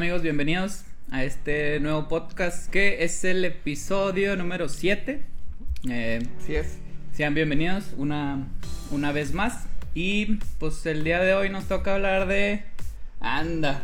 amigos? 0.00 0.22
Bienvenidos 0.22 0.84
a 1.10 1.24
este 1.24 1.78
nuevo 1.78 2.08
podcast 2.08 2.70
que 2.70 3.04
es 3.04 3.22
el 3.22 3.44
episodio 3.44 4.34
número 4.34 4.70
7. 4.70 5.22
Eh, 5.90 6.26
Así 6.40 6.54
es. 6.54 6.78
sean 7.12 7.34
bienvenidos 7.34 7.92
una, 7.98 8.48
una 8.92 9.12
vez 9.12 9.34
más. 9.34 9.66
Y 9.92 10.36
pues 10.58 10.86
el 10.86 11.04
día 11.04 11.20
de 11.20 11.34
hoy 11.34 11.50
nos 11.50 11.64
toca 11.66 11.96
hablar 11.96 12.26
de... 12.28 12.62
Anda, 13.20 13.82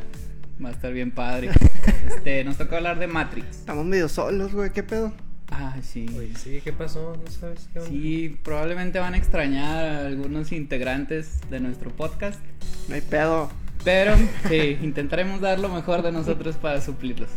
va 0.65 0.71
a 0.71 0.73
estar 0.73 0.91
bien 0.91 1.11
padre. 1.11 1.51
Este, 2.07 2.45
nos 2.45 2.57
toca 2.57 2.79
hablar 2.79 2.99
de 2.99 3.09
Matrix. 3.09 3.49
Estamos 3.51 3.85
medio 3.85 4.09
solos, 4.09 4.55
güey. 4.55 4.71
¿Qué 4.71 4.83
pedo? 4.83 5.13
Ah, 5.51 5.77
sí. 5.83 6.07
Oye, 6.17 6.33
sí, 6.35 6.63
¿qué 6.65 6.73
pasó? 6.73 7.21
¿No 7.23 7.31
sabes 7.31 7.69
qué 7.75 7.81
onda? 7.81 7.91
Sí, 7.91 8.39
probablemente 8.43 8.99
van 9.01 9.13
a 9.13 9.19
extrañar 9.19 9.85
a 9.85 10.07
algunos 10.07 10.51
integrantes 10.53 11.41
de 11.51 11.61
nuestro 11.61 11.91
podcast. 11.91 12.41
No 12.89 12.95
hay 12.95 13.03
pedo. 13.03 13.51
Pero 13.87 14.17
sí, 14.49 14.79
intentaremos 14.83 15.41
dar 15.41 15.61
lo 15.61 15.69
mejor 15.69 16.03
de 16.03 16.11
nosotros 16.11 16.57
para 16.57 16.81
suplirlos. 16.81 17.31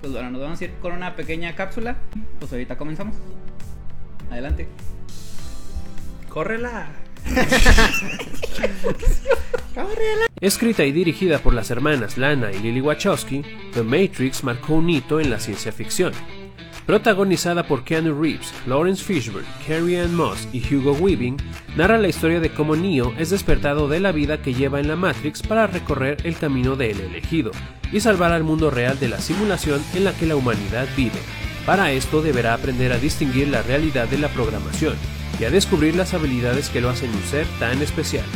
Pues 0.00 0.12
bueno, 0.12 0.28
nos 0.32 0.40
vamos 0.40 0.60
a 0.60 0.64
ir 0.64 0.72
con 0.82 0.90
una 0.90 1.14
pequeña 1.14 1.54
cápsula. 1.54 1.96
Pues 2.40 2.50
ahorita 2.50 2.76
comenzamos. 2.76 3.14
Adelante. 4.28 4.66
¡Córrela! 6.28 6.90
Escrita 10.40 10.84
y 10.84 10.90
dirigida 10.90 11.38
por 11.38 11.54
las 11.54 11.70
hermanas 11.70 12.18
Lana 12.18 12.50
y 12.50 12.58
Lily 12.58 12.80
Wachowski, 12.80 13.42
The 13.72 13.84
Matrix 13.84 14.42
marcó 14.42 14.74
un 14.74 14.90
hito 14.90 15.20
en 15.20 15.30
la 15.30 15.38
ciencia 15.38 15.70
ficción. 15.70 16.12
Protagonizada 16.86 17.66
por 17.66 17.82
Keanu 17.82 18.20
Reeves, 18.20 18.52
Lawrence 18.66 19.02
Fishburne, 19.02 19.48
Carrie 19.66 20.00
Ann 20.00 20.14
Moss 20.14 20.46
y 20.52 20.62
Hugo 20.62 20.92
Weaving, 20.92 21.38
narra 21.76 21.96
la 21.96 22.08
historia 22.08 22.40
de 22.40 22.50
cómo 22.50 22.76
Neo 22.76 23.14
es 23.18 23.30
despertado 23.30 23.88
de 23.88 24.00
la 24.00 24.12
vida 24.12 24.42
que 24.42 24.52
lleva 24.52 24.80
en 24.80 24.88
la 24.88 24.96
Matrix 24.96 25.42
para 25.42 25.66
recorrer 25.66 26.18
el 26.24 26.36
camino 26.36 26.76
del 26.76 27.00
elegido 27.00 27.52
y 27.90 28.00
salvar 28.00 28.32
al 28.32 28.44
mundo 28.44 28.70
real 28.70 28.98
de 29.00 29.08
la 29.08 29.18
simulación 29.18 29.82
en 29.94 30.04
la 30.04 30.12
que 30.12 30.26
la 30.26 30.36
humanidad 30.36 30.86
vive. 30.94 31.20
Para 31.64 31.90
esto 31.90 32.20
deberá 32.20 32.52
aprender 32.52 32.92
a 32.92 32.98
distinguir 32.98 33.48
la 33.48 33.62
realidad 33.62 34.06
de 34.06 34.18
la 34.18 34.28
programación 34.28 34.94
y 35.40 35.44
a 35.44 35.50
descubrir 35.50 35.96
las 35.96 36.12
habilidades 36.12 36.68
que 36.68 36.82
lo 36.82 36.90
hacen 36.90 37.08
un 37.14 37.22
ser 37.22 37.46
tan 37.58 37.80
especial. 37.80 38.26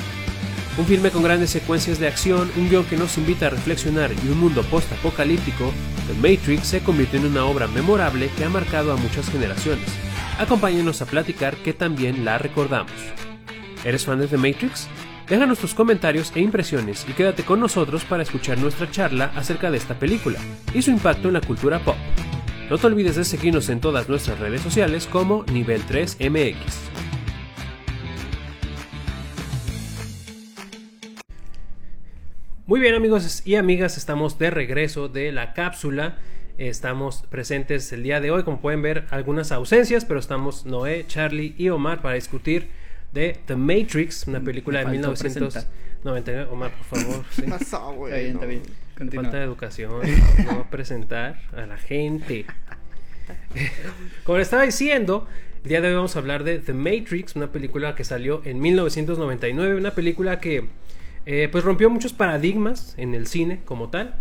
Un 0.79 0.87
filme 0.87 1.11
con 1.11 1.25
grandes 1.25 1.51
secuencias 1.51 1.99
de 1.99 2.07
acción, 2.07 2.53
un 2.57 2.69
guion 2.69 2.85
que 2.85 2.97
nos 2.97 3.19
invita 3.19 3.49
a 3.49 3.51
reflexionar 3.51 4.13
y 4.25 4.29
un 4.29 4.39
mundo 4.39 4.63
post-apocalíptico, 4.63 5.73
The 6.07 6.15
Matrix 6.15 6.69
se 6.69 6.81
convirtió 6.85 7.19
en 7.19 7.27
una 7.27 7.47
obra 7.47 7.67
memorable 7.67 8.31
que 8.37 8.45
ha 8.45 8.49
marcado 8.49 8.93
a 8.93 8.97
muchas 8.97 9.29
generaciones. 9.29 9.89
Acompáñenos 10.39 11.03
a 11.03 11.07
platicar 11.07 11.57
que 11.57 11.73
también 11.73 12.25
la 12.25 12.39
recordamos. 12.39 12.93
¿Eres 13.85 14.05
fan 14.05 14.21
de 14.21 14.29
The 14.29 14.37
Matrix? 14.37 14.87
Déjanos 15.29 15.59
tus 15.59 15.75
comentarios 15.75 16.31
e 16.37 16.41
impresiones 16.41 17.05
y 17.09 17.13
quédate 17.13 17.43
con 17.43 17.59
nosotros 17.59 18.05
para 18.05 18.23
escuchar 18.23 18.59
nuestra 18.59 18.89
charla 18.89 19.33
acerca 19.35 19.73
de 19.73 19.79
esta 19.79 19.99
película 19.99 20.39
y 20.73 20.83
su 20.83 20.93
impacto 20.93 21.27
en 21.27 21.35
la 21.35 21.41
cultura 21.41 21.81
pop. 21.81 21.97
No 22.71 22.79
te 22.79 22.87
olvides 22.87 23.17
de 23.17 23.25
seguirnos 23.25 23.69
en 23.69 23.81
todas 23.81 24.09
nuestras 24.09 24.39
redes 24.39 24.61
sociales 24.61 25.09
como 25.11 25.45
Nivel 25.53 25.83
3 25.83 26.19
Muy 32.69 32.81
bien 32.81 32.95
amigos 32.95 33.41
y 33.47 33.55
amigas, 33.55 33.97
estamos 33.97 34.39
de 34.39 34.51
regreso 34.51 35.09
de 35.09 35.33
la 35.33 35.55
cápsula. 35.55 36.19
Estamos 36.59 37.25
presentes 37.31 37.91
el 37.95 38.03
día 38.03 38.21
de 38.21 38.31
hoy, 38.31 38.43
como 38.43 38.61
pueden 38.61 38.83
ver, 38.83 39.07
algunas 39.09 39.53
ausencias, 39.53 40.05
pero 40.05 40.21
estamos 40.21 40.67
Noé, 40.67 41.07
Charlie 41.09 41.55
y 41.57 41.71
Omar 41.71 42.03
para 42.03 42.17
discutir 42.17 42.69
de 43.11 43.39
The 43.47 43.57
Matrix, 43.57 44.27
una 44.27 44.41
película 44.41 44.81
de 44.81 44.85
Me 44.85 45.03
faltó 45.03 45.13
1999. 45.13 46.49
Omar, 46.53 46.73
por 46.73 46.99
favor. 46.99 47.25
sí. 47.31 47.41
¿Qué 47.47 47.49
pasó, 47.49 47.95
güey? 47.95 48.13
Está 48.13 48.21
bien, 48.21 48.35
está 48.35 48.47
bien. 48.47 48.63
Continúa. 48.99 49.23
Falta 49.23 49.39
de 49.39 49.45
educación, 49.45 49.93
no 50.45 50.71
presentar 50.71 51.41
a 51.57 51.65
la 51.65 51.79
gente. 51.79 52.45
Como 54.25 54.37
le 54.37 54.43
estaba 54.43 54.65
diciendo, 54.65 55.27
el 55.63 55.71
día 55.71 55.81
de 55.81 55.89
hoy 55.89 55.95
vamos 55.95 56.17
a 56.17 56.19
hablar 56.19 56.45
de 56.45 56.59
The 56.59 56.75
Matrix, 56.75 57.35
una 57.35 57.51
película 57.51 57.95
que 57.95 58.05
salió 58.05 58.43
en 58.45 58.61
1999, 58.61 59.75
una 59.75 59.93
película 59.93 60.39
que 60.39 60.69
eh, 61.31 61.49
pues 61.53 61.63
rompió 61.63 61.91
muchos 61.91 62.15
paradigmas 62.15 62.95
en 62.97 63.15
el 63.15 63.27
cine 63.27 63.61
como 63.67 63.91
tal. 63.91 64.17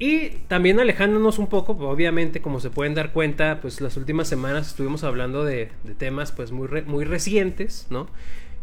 Y 0.00 0.30
también 0.48 0.80
alejándonos 0.80 1.38
un 1.38 1.48
poco, 1.48 1.76
pues, 1.76 1.88
obviamente 1.90 2.40
como 2.40 2.58
se 2.60 2.70
pueden 2.70 2.94
dar 2.94 3.12
cuenta, 3.12 3.60
pues 3.60 3.80
las 3.80 3.96
últimas 3.96 4.28
semanas 4.28 4.68
estuvimos 4.68 5.04
hablando 5.04 5.44
de, 5.44 5.68
de 5.84 5.94
temas 5.94 6.32
pues 6.32 6.52
muy, 6.52 6.68
re- 6.68 6.82
muy 6.82 7.04
recientes, 7.04 7.86
¿no? 7.90 8.08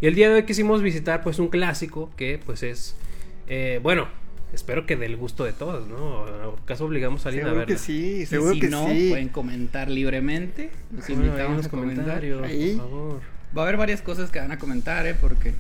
Y 0.02 0.08
el 0.08 0.16
día 0.16 0.30
de 0.30 0.36
hoy 0.36 0.44
quisimos 0.44 0.82
visitar 0.82 1.22
pues 1.24 1.38
un 1.38 1.50
clásico 1.50 2.10
que 2.18 2.40
pues 2.46 2.64
es, 2.64 2.96
eh, 3.48 3.80
bueno, 3.84 4.08
espero 4.54 4.86
que 4.86 4.96
del 4.96 5.18
gusto 5.18 5.44
de 5.44 5.52
todos, 5.52 5.86
¿no? 5.88 6.26
¿Acaso 6.64 6.86
obligamos 6.86 7.26
a 7.26 7.30
alguien 7.30 7.46
a 7.46 7.50
Seguro 7.50 7.60
verla? 7.68 7.76
que 7.76 7.82
sí, 7.82 8.26
seguro 8.26 8.54
si 8.54 8.60
que 8.62 8.70
no, 8.70 8.88
sí. 8.88 9.10
pueden 9.10 9.28
comentar 9.30 9.90
libremente. 9.90 10.70
Los 10.96 11.06
Bueno, 11.08 11.22
ahí 11.24 11.28
en 11.28 11.34
invitamos 11.34 11.66
a 11.66 11.70
comentar. 11.70 11.96
comentarios, 12.06 12.44
Ahí. 12.44 12.76
por 12.78 12.90
favor. 12.90 13.22
Va 13.58 13.62
a 13.62 13.66
haber 13.66 13.78
varias 13.78 14.02
cosas 14.02 14.32
que 14.32 14.40
van 14.40 14.52
a 14.54 14.58
comentar, 14.58 15.06
¿eh? 15.06 15.16
Porque 15.20 15.54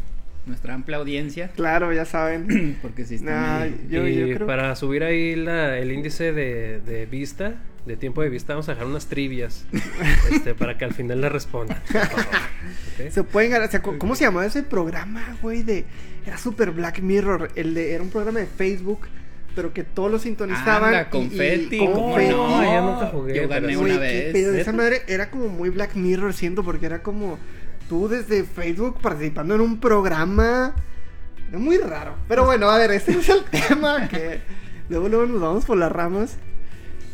nuestra 0.45 0.73
amplia 0.73 0.97
audiencia. 0.97 1.49
Claro, 1.55 1.91
ya 1.93 2.05
saben. 2.05 2.77
Porque 2.81 3.05
si 3.05 3.15
están 3.15 3.33
Nah, 3.35 3.61
ahí. 3.61 3.87
yo, 3.89 4.07
y 4.07 4.15
yo 4.15 4.25
creo. 4.35 4.47
para 4.47 4.75
subir 4.75 5.03
ahí 5.03 5.35
la- 5.35 5.77
el 5.77 5.91
índice 5.91 6.31
de, 6.33 6.79
de 6.81 7.05
vista, 7.05 7.55
de 7.85 7.97
tiempo 7.97 8.21
de 8.21 8.29
vista, 8.29 8.53
vamos 8.53 8.67
a 8.69 8.73
dejar 8.73 8.87
unas 8.87 9.07
trivias 9.07 9.65
este, 10.31 10.55
para 10.55 10.77
que 10.77 10.85
al 10.85 10.93
final 10.93 11.21
le 11.21 11.29
respondan. 11.29 11.77
por 11.91 12.01
favor, 12.01 12.25
¿ok? 13.05 13.09
Se 13.11 13.23
pueden 13.23 13.51
ganar. 13.51 13.67
o 13.67 13.71
sea, 13.71 13.81
¿Cómo 13.81 14.15
se 14.15 14.23
llamaba 14.25 14.45
ese 14.45 14.63
programa, 14.63 15.37
güey? 15.41 15.63
De. 15.63 15.85
Era 16.25 16.37
Super 16.37 16.71
Black 16.71 16.99
Mirror. 17.01 17.51
El 17.55 17.73
de. 17.73 17.93
Era 17.93 18.03
un 18.03 18.09
programa 18.09 18.39
de 18.39 18.47
Facebook. 18.47 19.01
Pero 19.55 19.71
que 19.71 19.85
todos 19.85 20.11
lo 20.11 20.19
sintonizaban. 20.19 20.93
Anda, 20.93 21.01
y- 21.03 21.05
y- 21.05 21.09
confeti, 21.11 21.77
con 21.77 21.93
¿cómo 21.93 22.09
confeti. 22.11 22.31
no? 22.31 22.61
ya 22.63 22.81
nunca 22.81 23.05
jugué, 23.07 23.35
Yo 23.35 23.47
gané 23.47 23.67
pero 23.67 23.79
una 23.79 23.97
vez. 23.97 24.33
pedo, 24.33 24.53
Esa 24.53 24.73
madre 24.73 25.03
era 25.07 25.29
como 25.31 25.47
muy 25.47 25.69
Black 25.69 25.95
Mirror, 25.95 26.33
siento, 26.33 26.61
porque 26.61 26.87
era 26.87 27.01
como 27.01 27.39
tú 27.89 28.07
desde 28.07 28.43
Facebook 28.43 28.99
participando 29.01 29.55
en 29.55 29.61
un 29.61 29.79
programa. 29.79 30.73
Era 31.49 31.59
muy 31.59 31.77
raro. 31.77 32.15
Pero 32.27 32.45
bueno, 32.45 32.69
a 32.69 32.77
ver, 32.77 32.91
este 32.91 33.11
es 33.13 33.29
el 33.29 33.43
tema 33.67 34.07
que 34.07 34.41
luego, 34.89 35.09
luego 35.09 35.25
nos 35.25 35.41
vamos 35.41 35.65
por 35.65 35.77
las 35.77 35.91
ramas. 35.91 36.37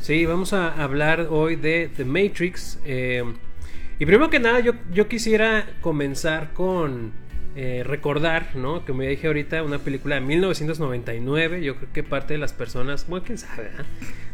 Sí, 0.02 0.26
vamos 0.26 0.54
a 0.54 0.74
hablar 0.82 1.28
hoy 1.30 1.56
de 1.56 1.90
The 1.96 2.06
Matrix. 2.06 2.80
eh, 2.86 3.24
y 4.00 4.06
primero 4.08 4.32
que 4.32 4.40
nada, 4.40 4.60
yo, 4.62 4.74
yo 4.92 5.08
quisiera 5.08 5.76
comenzar 5.80 6.54
con 6.54 7.12
eh, 7.56 7.84
recordar, 7.86 8.56
¿no? 8.56 8.86
Que 8.86 8.94
me 8.94 9.08
dije 9.08 9.28
ahorita, 9.28 9.64
una 9.64 9.80
película 9.80 10.16
de 10.16 10.22
1999. 10.22 11.64
Yo 11.64 11.76
creo 11.76 11.90
que 11.94 12.04
parte 12.04 12.34
de 12.34 12.38
las 12.40 12.54
personas, 12.54 13.08
bueno, 13.08 13.26
quién 13.26 13.38
sabe, 13.38 13.64
¿verdad? 13.64 13.86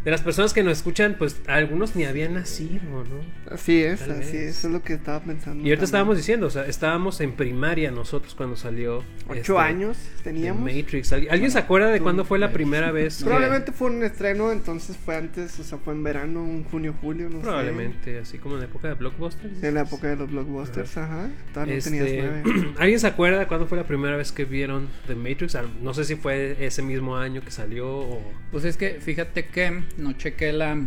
De 0.04 0.12
las 0.12 0.22
personas 0.22 0.54
que 0.54 0.64
nos 0.64 0.78
escuchan, 0.78 1.16
pues 1.20 1.42
algunos 1.48 1.96
ni 1.98 2.06
habían 2.06 2.36
nacido, 2.36 2.82
¿no? 3.04 3.52
Así 3.54 3.84
es, 3.84 4.00
Tal 4.00 4.12
así 4.12 4.20
vez. 4.20 4.34
es, 4.36 4.58
eso 4.60 4.68
es 4.68 4.74
lo 4.74 4.82
que 4.82 4.94
estaba 4.94 5.20
pensando. 5.20 5.58
Y 5.64 5.68
ahorita 5.70 5.72
también. 5.72 5.84
estábamos 5.84 6.18
diciendo, 6.18 6.48
o 6.48 6.50
sea, 6.50 6.66
estábamos 6.66 7.20
en 7.20 7.34
primaria 7.34 7.92
nosotros 7.92 8.34
cuando 8.34 8.56
salió. 8.56 9.04
Ocho 9.28 9.36
este, 9.36 9.58
años 9.58 9.98
teníamos. 10.24 10.62
Matrix. 10.64 11.12
¿Alguien, 11.12 11.34
¿alguien 11.34 11.52
se 11.52 11.60
acuerda 11.60 11.90
de 11.92 12.00
cuándo 12.00 12.24
fue 12.24 12.40
la 12.40 12.54
primera 12.54 12.92
vez? 12.92 13.18
que- 13.20 13.26
Probablemente 13.26 13.72
fue 13.74 13.90
un 13.92 14.04
estreno, 14.04 14.52
entonces 14.54 14.96
fue 14.96 15.18
antes, 15.18 15.60
o 15.60 15.64
sea, 15.64 15.78
fue 15.80 15.94
en 15.94 16.04
verano, 16.04 16.42
un 16.42 16.64
junio, 16.64 16.94
julio, 17.02 17.30
no 17.30 17.40
Probablemente, 17.42 18.20
así 18.20 18.38
como 18.38 18.54
en 18.56 18.62
la 18.62 18.68
época 18.68 18.88
de 18.88 18.94
Blockbusters. 18.94 19.58
sé. 19.60 19.68
En 19.68 19.74
la 19.74 19.82
época 19.82 20.08
de 20.08 20.16
los 20.16 20.32
blockbusters, 20.32 20.96
ajá. 20.98 21.28
Todavía 21.54 21.74
no 21.74 21.78
Este, 21.80 21.90
tenías 21.92 22.26
nueve. 22.46 22.74
¿Alguien 22.80 23.00
se 23.02 23.07
acuerda 23.08 23.40
de 23.40 23.48
cuándo 23.48 23.68
fue 23.68 23.78
la 23.78 23.86
primera 23.86 24.16
vez 24.18 24.32
que 24.32 24.46
vieron 24.46 24.88
The 25.08 25.16
Matrix? 25.16 25.58
No 25.82 25.94
sé 25.94 26.04
si 26.06 26.16
fue 26.16 26.58
ese 26.66 26.82
mismo 26.82 27.18
año 27.18 27.42
que 27.42 27.52
salió 27.52 27.88
o... 27.90 28.32
Pues 28.52 28.66
es 28.66 28.78
que 28.78 29.00
fíjate 29.02 29.46
que 29.48 29.84
no 29.98 30.14
chequé 30.14 30.52
la, 30.54 30.78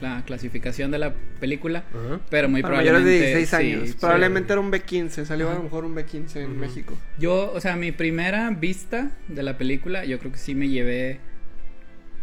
la 0.00 0.22
clasificación 0.24 0.90
de 0.90 0.98
la 0.98 1.14
película, 1.40 1.84
Ajá. 1.90 2.20
pero 2.30 2.48
muy 2.48 2.62
Para 2.62 2.76
mayores 2.76 3.00
probablemente. 3.02 3.26
de 3.30 3.36
16 3.38 3.48
sí, 3.48 3.56
años. 3.76 3.88
sí. 3.90 3.96
Probablemente 4.00 4.52
era 4.52 4.60
un 4.60 4.70
B15, 4.72 5.24
salió 5.24 5.46
a 5.48 5.50
Ajá. 5.50 5.58
lo 5.58 5.64
mejor 5.64 5.84
un 5.84 5.94
B15 5.94 6.36
en 6.36 6.50
Ujú. 6.52 6.60
México. 6.60 6.98
Yo, 7.18 7.52
o 7.52 7.60
sea, 7.60 7.76
mi 7.76 7.92
primera 7.92 8.50
vista 8.50 9.10
de 9.28 9.42
la 9.42 9.58
película, 9.58 10.04
yo 10.04 10.18
creo 10.18 10.32
que 10.32 10.38
sí 10.38 10.54
me 10.54 10.68
llevé. 10.68 11.20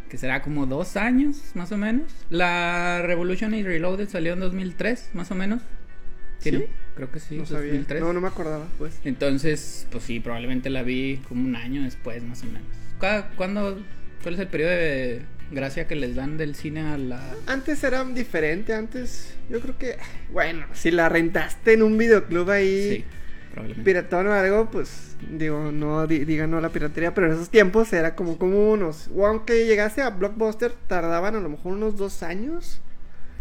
Que 0.10 0.18
será 0.18 0.42
como 0.42 0.66
dos 0.66 0.96
años, 0.96 1.52
más 1.54 1.74
o 1.74 1.78
menos. 1.78 2.10
La 2.30 3.02
Revolution 3.02 3.54
y 3.54 3.62
Reloaded 3.62 4.08
salió 4.08 4.32
en 4.34 4.40
2003, 4.40 5.10
más 5.14 5.32
o 5.32 5.36
menos. 5.36 5.62
¿Sí? 6.40 6.52
¿Sí? 6.52 6.66
Creo 6.98 7.10
que 7.12 7.20
sí, 7.22 7.38
no 7.38 7.46
sabía. 7.46 7.68
2003. 7.72 8.02
No, 8.02 8.12
no 8.12 8.20
me 8.22 8.28
acordaba, 8.28 8.66
pues. 8.78 9.00
Entonces, 9.06 9.88
pues 9.92 10.04
sí, 10.04 10.20
probablemente 10.20 10.70
la 10.70 10.84
vi 10.84 11.22
como 11.30 11.46
un 11.46 11.56
año 11.56 11.84
después, 11.84 12.22
más 12.24 12.42
o 12.44 12.48
menos. 12.48 12.64
¿Cuá- 13.00 13.30
¿Cuándo, 13.38 13.80
¿Cuál 14.24 14.34
es 14.36 14.40
el 14.42 14.48
periodo 14.48 14.72
de 14.72 15.22
gracia 15.52 15.88
que 15.88 15.96
les 15.96 16.16
dan 16.16 16.38
del 16.38 16.56
cine 16.56 16.82
a 16.82 16.98
la... 16.98 17.22
Antes 17.46 17.84
era 17.84 18.04
diferente, 18.04 18.74
antes 18.74 19.36
yo 19.50 19.62
creo 19.62 19.78
que, 19.78 19.96
bueno, 20.34 20.66
si 20.74 20.92
la 20.92 21.08
rentaste 21.08 21.74
en 21.74 21.84
un 21.84 21.98
videoclub 21.98 22.50
ahí, 22.50 22.96
Sí, 22.98 23.06
probablemente. 23.54 23.86
piratón 23.86 24.28
o 24.28 24.34
algo, 24.34 24.70
pues 24.72 25.16
digo, 25.32 25.72
no 25.72 26.06
di- 26.08 26.26
digan 26.26 26.52
no 26.52 26.58
a 26.58 26.62
la 26.62 26.70
piratería, 26.70 27.14
pero 27.14 27.28
en 27.28 27.34
esos 27.34 27.50
tiempos 27.50 27.94
era 27.94 28.14
como 28.16 28.38
común, 28.38 28.84
o, 28.84 28.90
s- 28.90 29.10
o 29.16 29.26
aunque 29.26 29.66
llegase 29.66 30.02
a 30.02 30.10
Blockbuster, 30.10 30.74
tardaban 30.88 31.36
a 31.36 31.40
lo 31.40 31.48
mejor 31.50 31.74
unos 31.74 31.96
dos 31.96 32.24
años. 32.24 32.82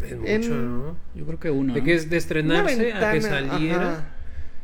Es 0.03 0.17
mucho, 0.17 0.31
En- 0.31 0.79
¿no? 0.79 0.97
Yo 1.15 1.27
creo 1.27 1.41
que 1.41 1.51
uno. 1.51 1.75
De 1.75 1.81
¿no? 1.81 1.87
que 1.87 1.95
es 1.95 2.11
de 2.11 2.17
estrenarse 2.17 2.93
a 2.93 3.13
que 3.13 3.21
saliera. 3.23 3.93
ajá. 3.93 4.13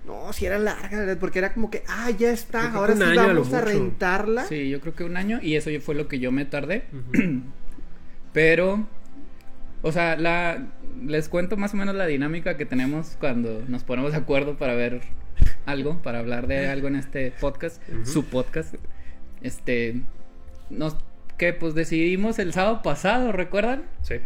No, 0.05 0.33
si 0.33 0.47
era 0.47 0.59
larga, 0.59 1.17
porque 1.21 1.39
era 1.39 1.55
como 1.55 1.71
que, 1.71 1.85
ah, 1.89 2.11
ya 2.11 2.33
está, 2.33 2.73
ahora 2.73 2.97
sí 2.97 3.03
a 3.03 3.15
vamos 3.15 3.53
a 3.55 3.61
rentarla. 3.61 4.45
Sí, 4.47 4.69
yo 4.69 4.81
creo 4.81 4.95
que 4.95 5.05
un 5.05 5.17
año 5.17 5.39
y 5.41 5.55
eso 5.55 5.71
fue 5.81 5.95
lo 5.95 6.09
que 6.09 6.19
yo 6.19 6.33
me 6.33 6.45
tardé. 6.45 6.85
Pero, 8.33 8.87
o 9.83 9.93
sea, 9.93 10.17
la, 10.17 10.67
les 11.05 11.29
cuento 11.29 11.57
más 11.57 11.75
o 11.75 11.77
menos 11.77 11.95
la 11.95 12.07
dinámica 12.07 12.57
que 12.57 12.67
tenemos 12.67 13.17
cuando 13.21 13.63
nos 13.69 13.85
ponemos 13.85 14.13
de 14.13 14.19
acuerdo 14.19 14.57
para 14.57 14.75
ver 14.75 15.03
algo, 15.67 16.03
para 16.03 16.19
hablar 16.19 16.47
de 16.49 16.69
algo 16.69 16.89
en 16.89 16.97
este 16.97 17.33
podcast, 17.41 17.81
su 18.05 18.25
podcast. 18.25 18.75
Este, 19.41 20.03
nos, 20.71 20.97
que 21.39 21.53
pues 21.53 21.75
decidimos 21.75 22.39
el 22.41 22.53
sábado 22.53 22.83
pasado, 22.83 23.31
¿recuerdan? 23.33 23.85
Sí. 24.03 24.17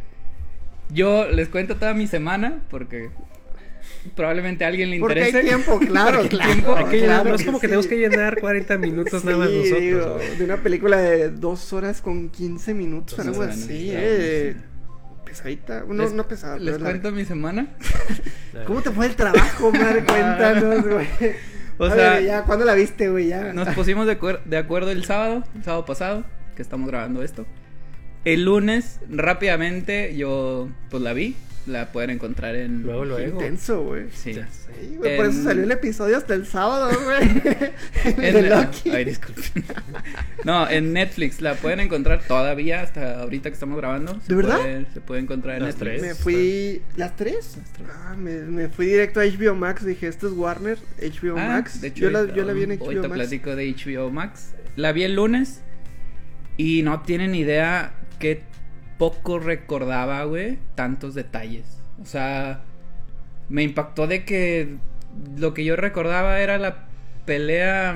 Yo 0.90 1.26
les 1.28 1.48
cuento 1.48 1.76
toda 1.76 1.94
mi 1.94 2.06
semana 2.06 2.60
porque 2.70 3.10
probablemente 4.14 4.64
a 4.64 4.68
alguien 4.68 4.90
le 4.90 4.98
Porque 5.00 5.20
hay 5.20 5.28
interese. 5.30 5.48
tiempo, 5.48 5.78
claro, 5.86 6.18
Porque 6.20 6.22
hay 6.22 6.28
claro. 6.28 6.52
tiempo. 6.52 6.76
Hay 6.76 6.84
que 6.86 6.96
llenar- 7.00 7.06
claro 7.22 7.28
no 7.30 7.34
es 7.34 7.44
como 7.44 7.60
que 7.60 7.66
tenemos 7.66 7.86
que 7.86 7.96
llenar 7.96 8.40
40 8.40 8.78
minutos 8.78 9.24
nada 9.24 9.38
más 9.38 9.50
nosotros. 9.50 9.80
digo, 9.80 10.18
de 10.38 10.44
una 10.44 10.56
película 10.62 10.96
de 10.98 11.30
dos 11.30 11.72
horas 11.72 12.00
con 12.00 12.30
15 12.30 12.74
minutos, 12.74 13.18
algo 13.18 13.42
así, 13.42 13.62
sí. 13.62 13.90
eh. 13.92 14.56
Pesadita. 15.24 15.84
No, 15.88 15.94
Les- 15.94 16.12
no 16.12 16.28
pesada, 16.28 16.56
Les 16.58 16.78
cuento 16.78 17.10
mi 17.10 17.24
semana. 17.24 17.66
¿Cómo 18.66 18.80
te 18.80 18.90
fue 18.90 19.06
el 19.06 19.16
trabajo, 19.16 19.72
Mar? 19.72 20.04
Cuéntanos, 20.06 20.86
güey. 20.86 21.06
O 21.78 21.84
A 21.84 21.94
sea, 21.94 22.10
ver, 22.14 22.24
ya, 22.24 22.42
¿cuándo 22.44 22.64
la 22.64 22.74
viste, 22.74 23.08
güey? 23.10 23.26
Ya. 23.28 23.52
Nos 23.52 23.68
pusimos 23.74 24.06
de, 24.06 24.18
acuer- 24.18 24.42
de 24.44 24.56
acuerdo 24.56 24.90
el 24.92 25.04
sábado, 25.04 25.42
el 25.56 25.64
sábado 25.64 25.84
pasado, 25.84 26.24
que 26.54 26.62
estamos 26.62 26.88
grabando 26.88 27.22
esto. 27.22 27.44
El 28.26 28.44
lunes, 28.44 28.98
rápidamente, 29.08 30.14
yo 30.16 30.68
pues 30.90 31.02
la 31.02 31.12
vi. 31.14 31.36
La 31.66 31.90
pueden 31.90 32.10
encontrar 32.10 32.54
en. 32.54 32.82
Luego, 32.84 33.02
Qué 33.02 33.08
luego. 33.08 33.40
intenso, 33.40 33.82
güey. 33.82 34.04
Sí. 34.14 34.34
Ya 34.34 34.46
sé. 34.46 34.70
Por 35.16 35.26
eso 35.26 35.42
salió 35.42 35.64
el 35.64 35.72
episodio 35.72 36.16
hasta 36.16 36.34
el 36.34 36.46
sábado, 36.46 36.90
güey. 37.04 37.28
En- 38.04 38.34
de 38.34 38.42
Loki. 38.50 38.90
Ay, 38.90 39.04
disculpen. 39.04 39.64
No, 40.44 40.70
en 40.70 40.92
Netflix 40.92 41.40
la 41.40 41.54
pueden 41.54 41.80
encontrar 41.80 42.22
todavía 42.22 42.82
hasta 42.82 43.20
ahorita 43.20 43.50
que 43.50 43.54
estamos 43.54 43.76
grabando. 43.78 44.12
Se 44.20 44.28
¿De 44.28 44.34
verdad? 44.36 44.60
puede- 44.60 44.86
se 44.94 45.00
puede 45.00 45.20
encontrar 45.22 45.56
en 45.56 45.62
Las 45.64 45.74
Netflix. 45.76 46.00
tres. 46.02 46.02
Me 46.02 46.14
fui. 46.14 46.82
¿Las 46.96 47.16
tres? 47.16 47.56
Las 47.56 47.72
tres. 47.72 47.88
Ah, 47.92 48.14
me, 48.16 48.32
me 48.42 48.68
fui 48.68 48.86
directo 48.86 49.18
a 49.18 49.24
HBO 49.24 49.56
Max. 49.56 49.84
Dije, 49.84 50.06
esto 50.06 50.28
es 50.28 50.34
Warner, 50.34 50.78
HBO 51.00 51.36
Ah, 51.36 51.48
Max. 51.48 51.80
de 51.80 51.88
hecho, 51.88 52.00
yo, 52.02 52.10
la, 52.10 52.32
yo 52.32 52.44
la 52.44 52.52
vi 52.52 52.62
en 52.62 52.70
Hoy 52.72 52.78
HBO 52.78 53.02
te 53.02 53.08
Max. 53.08 53.14
platico 53.14 53.56
de 53.56 53.72
HBO 53.74 54.10
Max. 54.12 54.52
La 54.76 54.92
vi 54.92 55.02
el 55.02 55.16
lunes 55.16 55.62
y 56.56 56.82
no 56.82 57.00
tienen 57.02 57.34
idea 57.34 57.92
qué 58.18 58.42
poco 58.98 59.38
recordaba, 59.38 60.24
güey, 60.24 60.58
tantos 60.74 61.14
detalles. 61.14 61.64
O 62.00 62.06
sea, 62.06 62.62
me 63.48 63.62
impactó 63.62 64.06
de 64.06 64.24
que 64.24 64.76
lo 65.38 65.54
que 65.54 65.64
yo 65.64 65.76
recordaba 65.76 66.40
era 66.40 66.58
la 66.58 66.86
pelea 67.24 67.94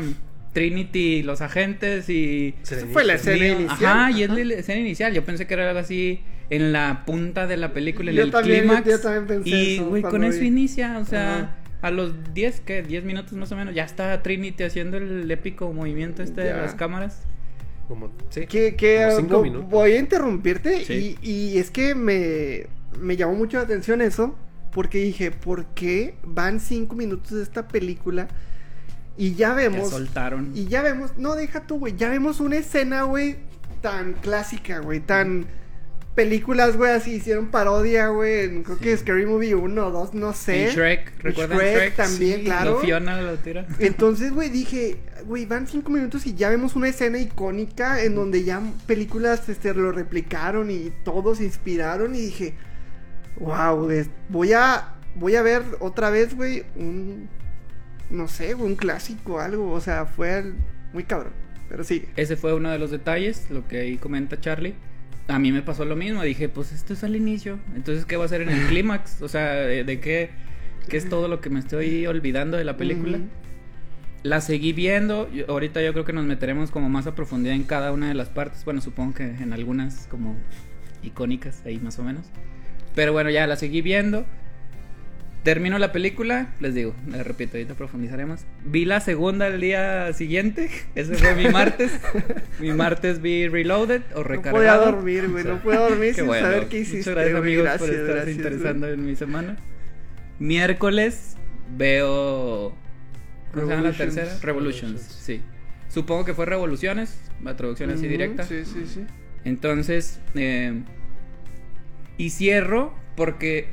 Trinity 0.53 1.17
y 1.17 1.23
los 1.23 1.41
agentes 1.41 2.09
y... 2.09 2.55
Esa 2.63 2.87
fue 2.87 3.05
la 3.05 3.15
escena 3.15 3.47
inicial. 3.47 3.77
Ajá, 3.81 4.11
y 4.11 4.23
es 4.23 4.31
la 4.31 4.55
escena 4.55 4.81
inicial. 4.81 5.13
Yo 5.13 5.25
pensé 5.25 5.47
que 5.47 5.55
era 5.55 5.69
algo 5.69 5.81
así 5.81 6.21
en 6.51 6.73
la 6.73 7.05
punta 7.07 7.47
de 7.47 7.57
la 7.57 7.73
película, 7.73 8.11
en 8.11 8.17
Yo 8.17 8.23
el 8.25 8.31
también, 8.31 8.61
clímax. 8.61 8.87
yo 8.89 9.01
también 9.01 9.27
pensé 9.27 9.51
Y, 9.51 9.79
güey, 9.79 10.03
con 10.03 10.25
eso 10.25 10.41
vi. 10.41 10.47
inicia, 10.47 10.99
o 10.99 11.05
sea... 11.05 11.37
Ajá. 11.37 11.57
A 11.83 11.91
los 11.91 12.35
10, 12.35 12.61
¿qué? 12.61 12.83
10 12.83 13.05
minutos 13.05 13.33
más 13.33 13.51
o 13.53 13.57
menos, 13.57 13.75
ya 13.75 13.85
está 13.85 14.23
Trinity 14.23 14.65
haciendo 14.65 14.99
el 14.99 15.31
épico 15.31 15.73
movimiento 15.73 16.23
este 16.23 16.43
de 16.43 16.53
las 16.53 16.75
cámaras. 16.75 17.23
Como, 17.91 18.11
sí. 18.31 18.47
Que, 18.47 18.77
que 18.77 19.05
Como 19.09 19.17
cinco 19.21 19.43
minutos. 19.43 19.69
voy 19.71 19.93
a 19.93 19.99
interrumpirte 19.99 20.85
Sí. 20.85 21.19
y, 21.21 21.31
y 21.31 21.59
es 21.59 21.71
que 21.73 21.97
me, 21.97 22.67
me 22.99 23.17
llamó 23.17 23.35
mucho 23.35 23.57
la 23.57 23.65
atención 23.65 24.01
eso 24.01 24.37
porque 24.71 24.99
dije, 24.99 25.33
¿por 25.33 25.65
qué 25.75 26.15
van 26.23 26.61
cinco 26.61 26.95
minutos 26.95 27.33
de 27.33 27.43
esta 27.43 27.67
película 27.67 28.29
y 29.19 29.35
ya 29.35 29.53
vemos 29.55 29.91
soltaron. 29.91 30.53
y 30.55 30.67
ya 30.67 30.83
vemos, 30.83 31.19
no 31.19 31.35
deja 31.35 31.67
tú, 31.67 31.81
güey, 31.81 31.97
ya 31.97 32.09
vemos 32.09 32.39
una 32.39 32.57
escena, 32.59 33.03
güey, 33.03 33.37
tan 33.81 34.13
clásica, 34.13 34.79
güey, 34.79 35.01
tan 35.01 35.47
películas, 36.15 36.77
güey, 36.77 36.91
así 36.93 37.13
hicieron 37.15 37.51
parodia, 37.51 38.09
güey, 38.09 38.41
en- 38.45 38.63
creo 38.63 38.77
Sí. 38.79 38.85
que 38.85 38.97
Scary 38.97 39.27
Movie 39.27 39.55
1 39.55 39.87
o 39.87 39.91
2, 39.91 40.13
no 40.15 40.33
sé. 40.33 40.65
Y 40.65 40.75
Shrek, 40.75 41.13
¿recuerdan 41.23 41.59
Shrek 41.59 41.77
Shrek? 41.77 41.97
también, 41.97 42.39
Sí, 42.41 42.45
claro. 42.45 42.71
lo 42.73 42.79
Fiona 42.81 43.21
lo 43.21 43.37
tira. 43.39 43.67
Entonces, 43.79 44.33
güey, 44.33 44.51
dije, 44.51 44.99
güey, 45.27 45.47
van 45.47 45.67
cinco 45.67 45.91
minutos 45.91 46.27
y 46.27 46.35
ya 46.35 46.51
vemos 46.51 46.77
una 46.77 46.89
escena 46.89 47.19
icónica 47.19 48.03
en 48.03 48.15
donde 48.17 48.43
ya 48.45 48.61
películas 48.87 49.49
este, 49.49 49.73
lo 49.75 49.93
replicaron 49.93 50.71
y 50.71 50.93
todos 51.05 51.39
se 51.39 51.45
inspiraron 51.45 52.15
y 52.15 52.21
dije, 52.21 52.55
wow, 53.39 53.89
voy 54.29 54.53
a, 54.53 54.95
voy 55.15 55.37
a 55.37 55.43
ver 55.43 55.63
otra 55.79 56.11
vez, 56.11 56.35
güey, 56.35 56.65
un, 56.77 57.29
no 58.11 58.29
sé, 58.29 58.55
güey, 58.55 58.69
un 58.71 58.77
clásico, 58.77 59.41
algo, 59.41 59.71
o 59.73 59.81
sea, 59.81 60.07
fue 60.07 60.53
muy 60.93 61.05
cabrón, 61.05 61.33
pero 61.69 61.85
sí. 61.85 62.07
Ese 62.17 62.37
fue 62.37 62.53
uno 62.53 62.71
de 62.71 62.79
los 62.79 62.91
detalles, 62.91 63.49
lo 63.51 63.67
que 63.69 63.79
ahí 63.81 63.97
comenta 63.97 64.41
Charlie. 64.41 64.75
A 65.31 65.39
mí 65.39 65.53
me 65.53 65.63
pasó 65.63 65.85
lo 65.85 65.97
mismo, 65.97 66.23
dije, 66.23 66.49
pues 66.49 66.73
esto 66.73 66.93
es 66.93 67.05
al 67.05 67.15
inicio, 67.17 67.59
entonces 67.77 68.05
¿qué 68.05 68.17
va 68.17 68.25
a 68.25 68.29
ser 68.29 68.43
en 68.43 68.49
el 68.51 68.67
clímax? 68.69 69.23
O 69.23 69.29
sea, 69.29 69.53
¿de, 69.55 69.85
de 69.85 70.01
qué, 70.01 70.31
qué 70.89 70.97
es 70.97 71.09
todo 71.09 71.29
lo 71.29 71.41
que 71.41 71.51
me 71.51 71.61
estoy 71.61 72.07
olvidando 72.07 72.57
de 72.57 72.65
la 72.65 72.77
película? 72.77 73.19
La 74.23 74.41
seguí 74.41 74.73
viendo, 74.73 75.31
yo- 75.33 75.45
ahorita 75.49 75.81
yo 75.83 75.93
creo 75.93 76.05
que 76.05 76.13
nos 76.13 76.25
meteremos 76.27 76.71
como 76.71 76.89
más 76.91 77.07
a 77.07 77.15
profundidad 77.15 77.55
en 77.55 77.63
cada 77.63 77.93
una 77.93 78.09
de 78.09 78.15
las 78.15 78.29
partes, 78.29 78.65
bueno, 78.65 78.81
supongo 78.81 79.15
que 79.15 79.23
en 79.25 79.53
algunas 79.53 80.07
como 80.11 80.37
icónicas, 81.03 81.63
ahí 81.65 81.79
más 81.79 81.99
o 81.99 82.03
menos. 82.03 82.27
Pero 82.95 83.13
bueno, 83.13 83.31
ya 83.31 83.47
la 83.47 83.57
seguí 83.57 83.83
viendo. 83.83 84.27
Termino 85.43 85.79
la 85.79 85.91
película, 85.91 86.49
les 86.61 86.75
digo, 86.75 86.95
les 87.11 87.27
repito, 87.27 87.57
ahorita 87.57 87.73
profundizaremos. 87.75 88.43
Vi 88.65 88.85
la 88.85 89.01
segunda 89.01 89.47
el 89.47 89.59
día 89.61 90.13
siguiente, 90.13 90.69
ese 90.95 91.15
fue 91.15 91.35
mi 91.35 91.49
martes. 91.49 91.93
mi 92.59 92.73
martes 92.75 93.23
vi 93.23 93.49
Reloaded 93.49 94.03
o 94.15 94.19
No 94.19 94.25
Recargado. 94.25 94.57
podía 94.57 94.77
dormir, 94.77 95.29
güey, 95.31 95.45
no 95.45 95.63
puedo 95.63 95.89
dormir 95.89 96.15
sin 96.17 96.27
bueno. 96.27 96.47
saber 96.47 96.69
qué 96.69 96.81
hiciste. 96.81 96.99
Muchas 96.99 97.15
gracias 97.15 97.33
güey, 97.33 97.43
amigos 97.43 97.65
gracias, 97.65 97.81
por 97.81 97.91
estarse 97.91 98.15
gracias, 98.15 98.37
interesando 98.37 98.87
güey. 98.87 98.99
en 98.99 99.07
mi 99.07 99.17
semana. 99.17 99.57
Miércoles 100.39 101.37
veo... 101.77 102.75
¿Cómo 103.55 103.67
se 103.67 103.73
llama 103.73 103.89
la 103.89 103.97
tercera? 103.97 104.39
Revolutions, 104.43 104.43
Revolutions. 104.43 105.01
sí. 105.03 105.41
Supongo 105.89 106.25
que 106.25 106.35
fue 106.35 106.47
Revoluciones, 106.47 107.19
la 107.43 107.57
traducción 107.57 107.91
así 107.91 108.07
directa. 108.07 108.45
Sí, 108.45 108.65
sí, 108.65 108.85
sí. 108.87 109.07
Entonces, 109.45 110.21
eh, 110.37 110.83
y 112.17 112.31
cierro 112.31 112.95
porque 113.17 113.69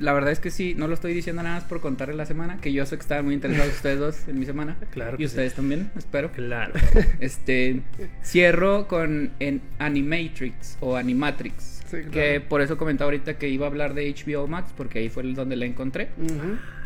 la 0.00 0.12
verdad 0.12 0.30
es 0.32 0.38
que 0.40 0.50
sí, 0.50 0.74
no 0.76 0.86
lo 0.88 0.94
estoy 0.94 1.12
diciendo 1.12 1.42
nada 1.42 1.56
más 1.56 1.64
por 1.64 1.80
contarles 1.80 2.16
la 2.16 2.26
semana, 2.26 2.58
que 2.60 2.72
yo 2.72 2.86
sé 2.86 2.96
que 2.96 3.02
estaban 3.02 3.24
muy 3.24 3.34
interesados 3.34 3.72
ustedes 3.76 3.98
dos 3.98 4.28
en 4.28 4.38
mi 4.38 4.46
semana. 4.46 4.76
Claro 4.92 5.14
Y 5.14 5.18
que 5.18 5.26
ustedes 5.26 5.54
también, 5.54 5.90
espero. 5.96 6.30
Claro. 6.32 6.72
Este, 7.20 7.82
cierro 8.22 8.86
con 8.88 9.32
en 9.40 9.60
Animatrix 9.78 10.78
o 10.80 10.96
Animatrix. 10.96 11.82
Sí, 11.90 11.96
claro. 11.96 12.10
Que 12.10 12.40
por 12.40 12.60
eso 12.60 12.76
comentaba 12.76 13.06
ahorita 13.08 13.38
que 13.38 13.48
iba 13.48 13.66
a 13.66 13.70
hablar 13.70 13.94
de 13.94 14.14
HBO 14.14 14.46
Max, 14.46 14.72
porque 14.76 14.98
ahí 15.00 15.08
fue 15.08 15.22
el 15.22 15.34
donde 15.34 15.56
la 15.56 15.64
encontré. 15.66 16.10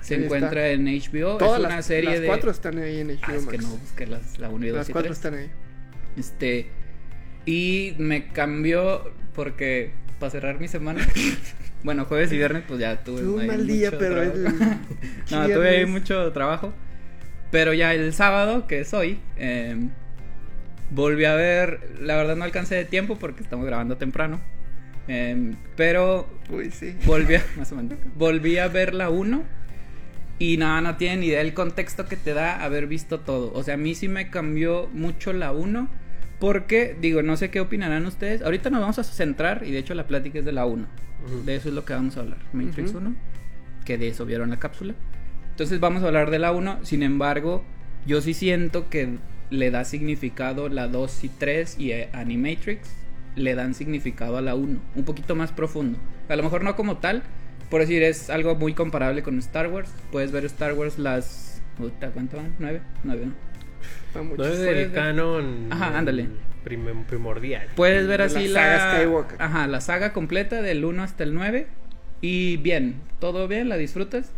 Se 0.01 0.15
Ahí 0.17 0.25
encuentra 0.25 0.69
está. 0.69 0.73
en 0.73 0.87
HBO. 0.87 1.37
Todas 1.39 1.61
es 1.61 1.67
una 1.67 1.77
las, 1.77 1.87
serie 1.87 2.11
las 2.11 2.21
de. 2.21 2.27
cuatro 2.27 2.51
están 2.51 2.79
ahí 2.79 3.01
en 3.01 3.09
HBO 3.09 3.19
Ah, 3.23 3.35
es 3.37 3.47
que 3.47 3.57
Max. 3.59 3.69
no 3.69 3.77
busqué 3.77 4.07
las, 4.07 4.39
la 4.39 4.49
1 4.49 4.67
y 4.67 4.69
2 4.71 4.79
Las 4.79 4.89
y 4.89 4.93
cuatro 4.93 5.09
3. 5.13 5.19
están 5.19 5.35
ahí. 5.35 5.51
Este. 6.17 6.67
Y 7.47 7.95
me 7.99 8.29
cambió 8.29 9.13
porque 9.35 9.91
para 10.19 10.31
cerrar 10.31 10.59
mi 10.61 10.69
semana. 10.69 11.07
bueno, 11.83 12.05
jueves 12.05 12.33
y 12.33 12.37
viernes, 12.37 12.65
pues 12.67 12.81
ya 12.81 13.03
tuve. 13.03 13.23
Tuve 13.23 13.43
un 13.43 13.47
mal 13.47 13.67
día, 13.67 13.91
mucho 13.91 13.99
pero 13.99 14.23
el 14.23 14.45
no, 15.31 15.49
tuve 15.49 15.69
ahí 15.69 15.87
mucho 15.87 16.33
trabajo. 16.33 16.73
Pero 17.51 17.75
ya 17.75 17.93
el 17.93 18.13
sábado, 18.13 18.67
que 18.67 18.81
es 18.81 18.95
hoy, 18.95 19.19
eh, 19.37 19.77
volví 20.91 21.25
a 21.25 21.35
ver. 21.35 21.81
La 22.01 22.17
verdad 22.17 22.37
no 22.37 22.45
alcancé 22.45 22.77
de 22.77 22.85
tiempo 22.85 23.19
porque 23.19 23.43
estamos 23.43 23.67
grabando 23.67 23.97
temprano. 23.97 24.41
Eh, 25.09 25.55
pero 25.77 26.29
Uy, 26.49 26.71
sí. 26.71 26.95
volví 27.05 27.35
a, 27.35 27.45
más 27.57 27.73
o 27.73 27.77
menos, 27.77 27.99
volví 28.15 28.59
a 28.59 28.69
ver 28.69 28.95
la 28.95 29.11
1 29.11 29.43
y 30.39 30.57
nada, 30.57 30.81
no 30.81 30.97
tienen 30.97 31.21
ni 31.21 31.27
idea 31.27 31.39
del 31.39 31.55
contexto 31.55 32.07
que 32.07 32.17
te 32.17 32.35
da 32.35 32.63
haber 32.63 32.87
visto 32.87 33.21
todo. 33.21 33.53
O 33.53 33.63
sea, 33.63 33.75
a 33.75 33.77
mí 33.77 33.95
sí 33.95 34.09
me 34.09 34.31
cambió 34.31 34.89
mucho 34.93 35.33
la 35.33 35.53
1 35.53 35.89
porque, 36.43 36.97
digo, 37.01 37.23
no 37.23 37.37
sé 37.37 37.53
qué 37.53 37.61
opinarán 37.61 38.05
ustedes. 38.05 38.43
Ahorita 38.43 38.69
nos 38.69 38.81
vamos 38.81 38.99
a 38.99 39.05
centrar 39.05 39.63
y 39.65 39.71
de 39.71 39.79
hecho 39.79 39.95
la 39.95 40.09
plática 40.09 40.41
es 40.41 40.45
de 40.45 40.51
la 40.51 40.67
1. 40.67 40.89
Ujú. 41.25 41.45
De 41.45 41.55
eso 41.55 41.69
es 41.69 41.75
lo 41.77 41.85
que 41.85 41.95
vamos 41.95 42.17
a 42.17 42.21
hablar. 42.21 42.39
Matrix 42.53 42.91
Ujú. 42.91 42.99
1, 42.99 43.15
que 43.85 43.97
de 43.97 44.09
eso 44.09 44.27
vieron 44.27 44.51
la 44.51 44.59
cápsula. 44.59 44.97
Entonces 45.51 45.79
vamos 45.79 46.03
a 46.03 46.09
hablar 46.09 46.33
de 46.33 46.41
la 46.41 46.51
1. 46.51 46.85
Sin 46.85 47.05
embargo, 47.05 47.63
yo 48.07 48.21
sí 48.21 48.35
siento 48.35 48.91
que 48.91 49.19
le 49.51 49.71
da 49.71 49.85
significado 49.85 50.69
la 50.69 50.89
2 50.89 51.23
y 51.23 51.29
3 51.29 51.79
y 51.79 51.93
Animatrix 52.13 52.91
le 53.37 53.55
dan 53.55 53.73
significado 53.75 54.37
a 54.37 54.43
la 54.43 54.57
1, 54.57 54.81
un 54.97 55.05
poquito 55.05 55.37
más 55.37 55.53
profundo. 55.53 56.01
A 56.29 56.35
lo 56.35 56.43
mejor 56.43 56.65
no 56.65 56.75
como 56.75 56.97
tal, 56.97 57.23
por 57.71 57.83
decir, 57.83 58.03
es 58.03 58.31
algo 58.31 58.57
muy 58.57 58.75
comparable 58.75 59.23
con 59.23 59.39
Star 59.39 59.69
Wars. 59.69 59.95
Puedes 60.11 60.33
ver 60.33 60.45
Star 60.47 60.73
Wars 60.73 60.99
las... 60.99 61.63
¿Cuánto 62.13 62.37
van? 62.37 62.53
¿9? 62.59 62.81
9, 63.05 63.27
¿no? 63.27 63.52
No 64.15 64.45
es 64.45 64.61
ver- 64.61 64.93
canon. 64.93 65.69
Ajá, 65.71 65.99
ándale. 65.99 66.29
prim- 66.65 67.05
primordial. 67.05 67.69
Puedes 67.75 68.07
ver 68.07 68.23
así 68.23 68.49
la 68.49 68.67
la, 68.67 68.79
saga 68.79 68.97
Skywalker. 69.01 69.43
Ajá, 69.43 69.67
la 69.67 69.81
saga 69.81 70.13
completa 70.13 70.63
del 70.63 70.85
1 70.85 71.03
hasta 71.03 71.25
el 71.25 71.35
9 71.35 71.67
y 72.21 72.57
bien, 72.59 72.97
todo 73.19 73.49
bien, 73.49 73.69
la 73.69 73.77
disfrutas. 73.77 74.31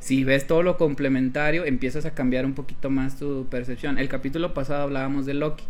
si 0.00 0.24
ves 0.24 0.46
todo 0.46 0.62
lo 0.62 0.78
complementario, 0.78 1.64
empiezas 1.66 2.06
a 2.06 2.12
cambiar 2.12 2.46
un 2.46 2.54
poquito 2.54 2.88
más 2.90 3.18
tu 3.18 3.46
percepción. 3.50 3.98
El 3.98 4.08
capítulo 4.08 4.54
pasado 4.54 4.82
hablábamos 4.84 5.26
de 5.26 5.34
Loki. 5.34 5.64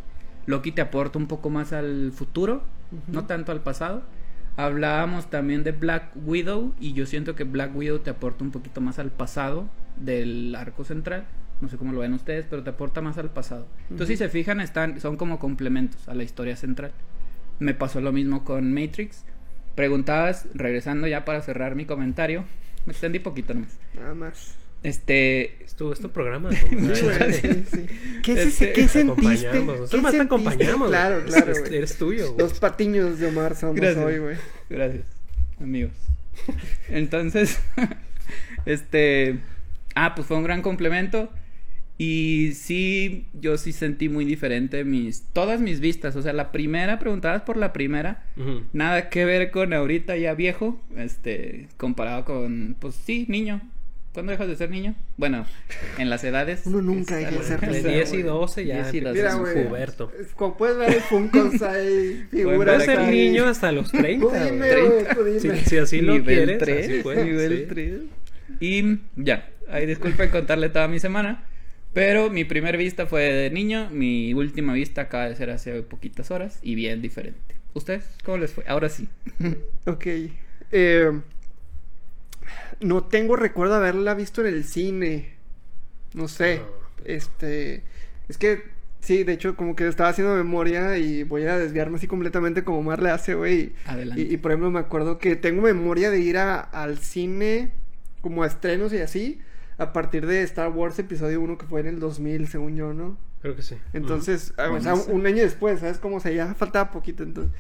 Loki 0.47 0.71
te 0.73 0.81
aporta 0.81 1.19
un 1.19 1.27
poco 1.27 1.51
más 1.51 1.73
al 1.73 2.13
futuro, 2.13 2.63
no 3.09 3.27
tanto 3.27 3.51
al 3.53 3.61
pasado. 3.61 4.03
Hablábamos 4.57 5.31
también 5.31 5.65
de 5.65 5.73
Black 5.73 6.11
Widow 6.25 6.75
y 6.81 6.93
yo 6.93 7.07
siento 7.07 7.35
que 7.35 7.45
Black 7.45 7.75
Widow 7.75 7.99
te 8.01 8.11
aporta 8.11 8.45
un 8.45 8.51
poquito 8.53 8.81
más 8.81 8.99
al 8.99 9.11
pasado 9.11 9.69
del 9.97 10.55
arco 10.55 10.85
central. 10.85 11.25
No 11.61 11.69
sé 11.69 11.77
cómo 11.77 11.93
lo 11.93 12.01
ven 12.01 12.15
ustedes, 12.15 12.47
pero 12.49 12.63
te 12.63 12.71
aporta 12.71 13.01
más 13.01 13.19
al 13.19 13.31
pasado. 13.31 13.67
Entonces, 13.91 14.19
si 14.19 14.25
se 14.25 14.31
fijan, 14.31 14.61
están, 14.61 15.01
son 15.01 15.17
como 15.17 15.39
complementos 15.39 16.09
a 16.09 16.15
la 16.15 16.23
historia 16.23 16.57
central. 16.57 16.93
Me 17.59 17.75
pasó 17.75 18.01
lo 18.01 18.13
mismo 18.13 18.45
con 18.45 18.73
Matrix. 18.73 19.25
Preguntabas, 19.75 20.47
regresando 20.55 21.07
ya 21.07 21.25
para 21.25 21.43
cerrar 21.43 21.75
mi 21.75 21.85
comentario, 21.85 22.45
me 22.87 22.93
extendí 22.93 23.19
poquito 23.19 23.53
nomás. 23.55 23.77
Nada 23.95 24.15
más. 24.15 24.55
Este, 24.83 25.63
Estuvo 25.63 25.93
este 25.93 26.09
programa. 26.09 26.51
Sí, 26.61 26.67
güey, 26.75 27.33
sí, 27.35 27.65
sí. 27.71 27.87
¿Qué, 28.23 28.35
se- 28.35 28.43
Este, 28.45 28.73
qué 28.73 28.83
Te 28.83 28.89
sentiste? 28.89 29.01
acompañamos. 29.49 29.91
¿Qué 29.91 29.97
más 29.99 30.13
te 30.13 30.21
acompañamos. 30.23 30.89
Claro, 30.89 31.23
claro, 31.27 31.53
Es-. 31.53 31.71
Eres 31.71 31.99
tuyo, 31.99 32.33
güey. 32.33 32.39
Los 32.49 32.59
patiños 32.59 33.19
de 33.19 33.27
Omar 33.27 33.55
somos 33.55 33.77
Gracias. 33.77 34.03
hoy, 34.05 34.19
güey. 34.19 34.37
Gracias, 34.71 35.05
amigos. 35.61 35.93
Entonces, 36.89 37.61
este, 38.67 39.41
ah, 39.95 40.15
pues 40.15 40.27
fue 40.27 40.37
un 40.37 40.45
gran 40.45 40.63
complemento 40.63 41.31
y 42.03 42.53
sí, 42.55 43.27
yo 43.35 43.59
sí 43.59 43.73
sentí 43.73 44.09
muy 44.09 44.25
diferente 44.25 44.85
mis, 44.85 45.25
todas 45.35 45.61
mis 45.61 45.81
vistas, 45.81 46.17
o 46.17 46.23
sea, 46.23 46.33
la 46.33 46.51
primera, 46.51 46.99
preguntabas 46.99 47.43
por 47.43 47.59
la 47.59 47.75
primera, 47.75 48.25
Ujú. 48.39 48.63
nada 48.73 49.11
que 49.11 49.27
ver 49.27 49.51
con 49.51 49.75
ahorita 49.75 50.17
ya 50.17 50.33
viejo, 50.33 50.81
este, 50.97 51.69
comparado 51.77 52.25
con, 52.25 52.75
pues 52.79 52.95
sí, 52.95 53.27
niño. 53.29 53.61
¿Cuándo 54.15 54.33
dejas 54.33 54.49
de 54.49 54.57
ser 54.57 54.71
niño? 54.71 54.95
Bueno, 55.19 55.45
en 55.99 56.09
las 56.09 56.25
edades. 56.25 56.63
Uno 56.65 56.81
nunca 56.81 57.17
deja 57.17 57.31
de 57.33 57.37
algo- 57.37 57.47
ser 57.47 57.61
De 57.61 57.67
niño. 57.83 57.89
10 57.95 58.13
y 58.15 58.23
12 58.23 58.65
ya. 58.65 58.75
10 58.83 58.95
y 58.95 59.01
12. 59.01 59.09
empiezas 59.21 59.35
Mira, 59.35 59.37
un 59.51 59.53
güey. 59.55 59.69
puberto. 59.69 60.13
Como 60.37 60.57
puedes 60.57 60.79
ver, 60.79 61.01
Funkos, 61.03 61.61
hay 61.63 62.25
figuras. 62.31 62.57
Puedes 62.57 62.85
ser 62.87 63.09
niño 63.09 63.45
hasta 63.47 63.71
los 63.73 63.93
30. 63.93 64.27
Tú 64.27 64.33
dime, 64.53 64.69
tú 65.15 65.39
Si, 65.39 65.49
dime. 65.49 65.65
si 65.65 65.77
así 65.77 66.01
lo 66.01 66.15
nivel 66.15 66.37
quieres, 66.47 66.59
3, 66.59 66.89
así 66.89 67.03
puedes, 67.03 67.25
nivel 67.27 67.59
sí. 67.59 67.65
3. 67.69 67.93
Y 68.59 68.99
ya, 69.17 69.49
ahí 69.71 69.85
disculpen 69.87 70.31
contarle 70.31 70.71
toda 70.71 70.89
mi 70.89 70.99
semana. 70.99 71.45
Pero 71.93 72.31
mi 72.31 72.45
primer 72.45 72.77
vista 72.77 73.07
fue 73.07 73.23
de 73.25 73.51
niño, 73.51 73.89
mi 73.91 74.33
última 74.35 74.73
vista 74.75 75.03
acaba 75.03 75.29
de 75.29 75.35
ser 75.37 75.51
hace 75.51 75.83
poquitas 75.83 76.31
horas 76.31 76.59
y 76.63 76.75
bien 76.77 77.03
diferente. 77.03 77.57
¿Ustedes 77.75 78.05
cómo 78.25 78.39
les 78.39 78.53
fue? 78.53 78.65
Ahora 78.69 78.89
sí. 78.89 79.09
Ok. 79.87 80.07
Eh, 80.73 81.11
no 82.81 83.05
tengo 83.05 83.37
recuerdo 83.37 83.75
de 83.75 83.79
haberla 83.81 84.15
visto 84.15 84.41
en 84.41 84.47
el 84.55 84.65
cine. 84.65 85.31
No 86.15 86.29
sé. 86.29 86.59
No, 86.59 87.05
Este. 87.05 87.83
Es 88.29 88.39
que. 88.39 88.63
Sí, 89.01 89.25
de 89.25 89.33
hecho, 89.33 89.57
como 89.57 89.75
que 89.77 89.89
estaba 89.89 90.11
haciendo 90.11 90.35
memoria 90.35 90.99
y 90.99 91.23
voy 91.23 91.45
a 91.45 91.57
desviarme 91.59 91.97
así 91.97 92.07
completamente 92.07 92.65
como 92.65 92.83
Mar 92.83 93.03
le 93.03 93.09
hace, 93.11 93.33
güey. 93.35 93.73
Adelante. 93.87 94.21
Y, 94.23 94.35
y, 94.35 94.37
por 94.37 94.51
ejemplo, 94.51 94.71
me 94.71 94.79
acuerdo 94.79 95.17
que 95.19 95.37
tengo 95.37 95.63
memoria 95.63 96.11
de 96.11 96.21
ir 96.21 96.37
a- 96.37 96.61
al 96.61 96.99
cine 96.99 97.71
como 98.21 98.43
a 98.43 98.47
estrenos 98.47 98.93
y 98.93 98.99
así. 98.99 99.41
A 99.81 99.93
partir 99.93 100.27
de 100.27 100.43
Star 100.43 100.69
Wars 100.71 100.99
Episodio 100.99 101.41
1 101.41 101.57
que 101.59 101.67
fue 101.67 101.81
en 101.81 101.87
el 101.87 101.99
2000, 102.01 102.49
según 102.49 102.77
yo, 102.77 102.93
¿no? 102.93 103.17
Creo 103.41 103.57
que 103.57 103.63
sí. 103.63 103.77
Entonces, 103.95 104.53
ah, 104.59 104.71
o 104.71 104.81
sea, 104.81 104.95
un 104.95 105.27
año 105.27 105.43
después, 105.43 105.81
¿sabes 105.81 105.99
cómo? 105.99 106.17
O 106.17 106.21
sea, 106.21 106.31
ya 106.33 106.55
faltaba 106.55 106.91
poquito 106.91 107.23
entonces. 107.23 107.53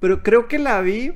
Pero 0.00 0.22
creo 0.22 0.48
que 0.48 0.58
la 0.58 0.80
vi 0.80 1.12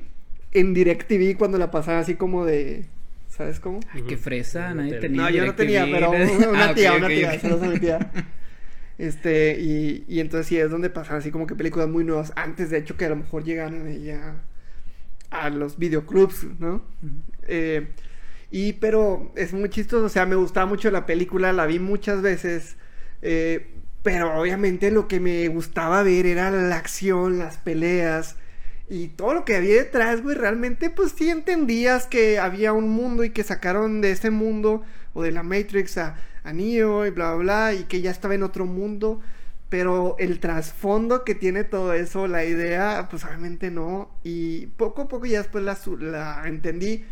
en 0.53 0.75
DirecTV 0.75 1.37
cuando 1.39 1.57
la 1.59 1.71
pasaba 1.71 1.99
así 2.01 2.15
como 2.15 2.45
de... 2.45 2.85
¿Sabes 3.29 3.59
cómo? 3.61 3.81
Ay, 3.93 4.03
qué 4.03 4.17
fresa, 4.19 4.69
No 4.71 4.83
nadie 4.83 4.93
te- 4.95 5.01
tenía. 5.01 5.23
No, 5.23 5.31
yo 5.31 5.47
no 5.47 5.55
tenía, 5.55 5.87
pero 5.91 6.11
una 6.51 6.71
Ah, 6.71 6.75
tía, 6.75 6.93
una 6.93 7.09
tía, 7.09 7.33
ok. 7.35 7.41
saludos 7.41 7.63
a 7.63 7.69
mi 7.69 7.79
tía. 7.79 8.11
Este, 8.99 9.59
y, 9.59 10.05
y 10.09 10.21
entonces 10.21 10.47
sí 10.47 10.59
es 10.59 10.71
donde 10.71 10.91
pasaban 10.91 11.21
así 11.21 11.31
como 11.31 11.47
que 11.47 11.55
películas 11.55 11.89
muy 11.89 12.05
nuevas, 12.05 12.35
antes 12.37 12.69
de 12.69 12.77
hecho 12.79 12.99
que 12.99 13.07
a 13.07 13.09
lo 13.09 13.17
mejor 13.17 13.45
llegaran 13.45 13.91
ya 14.03 14.35
a 15.31 15.49
los 15.49 15.79
videoclubs, 15.79 16.45
¿no? 16.59 16.83
Eh, 17.49 17.89
y 18.51 18.75
pero 18.75 19.33
es 19.37 19.53
muy 19.53 19.69
chistoso, 19.71 20.07
o 20.07 20.09
sea, 20.09 20.27
me 20.27 20.37
gustaba 20.37 20.67
mucho 20.67 20.91
la 20.91 21.07
película, 21.07 21.53
la 21.53 21.67
vi 21.67 21.79
muchas 21.79 22.23
veces, 22.23 22.77
eh, 23.23 23.75
pero 24.03 24.41
obviamente 24.41 24.91
lo 24.91 25.09
que 25.09 25.21
me 25.21 25.47
gustaba 25.49 26.03
ver 26.03 26.27
era 26.27 26.51
la 26.51 26.77
acción, 26.77 27.39
las 27.39 27.59
peleas 27.59 28.37
y 28.89 29.09
todo 29.09 29.35
lo 29.35 29.45
que 29.45 29.57
había 29.57 29.75
detrás, 29.77 30.23
güey, 30.23 30.37
realmente 30.37 30.91
pues 30.91 31.13
sí 31.17 31.31
entendías 31.31 32.07
que 32.07 32.39
había 32.41 32.73
un 32.73 32.89
mundo 32.89 33.23
y 33.25 33.31
que 33.31 33.45
sacaron 33.45 34.01
de 34.01 34.11
ese 34.11 34.31
mundo 34.31 34.83
o 35.15 35.23
de 35.23 35.31
la 35.33 35.43
Matrix 35.45 35.97
a, 35.99 36.17
a 36.45 36.53
Neo 36.53 37.07
y 37.07 37.11
bla, 37.11 37.35
bla, 37.35 37.71
bla, 37.71 37.75
y 37.75 37.85
que 37.85 38.01
ya 38.01 38.11
estaba 38.11 38.35
en 38.35 38.43
otro 38.43 38.67
mundo. 38.67 39.21
Pero 39.69 40.17
el 40.19 40.41
trasfondo 40.41 41.23
que 41.25 41.37
tiene 41.37 41.63
todo 41.63 41.93
eso, 41.95 42.27
la 42.27 42.45
idea, 42.45 43.07
pues 43.09 43.25
obviamente 43.25 43.71
no. 43.71 44.11
Y 44.25 44.67
poco 44.67 45.03
a 45.03 45.09
poco 45.09 45.27
ya 45.27 45.39
después 45.39 45.63
la, 45.63 45.79
la 46.01 46.43
entendí, 46.49 47.05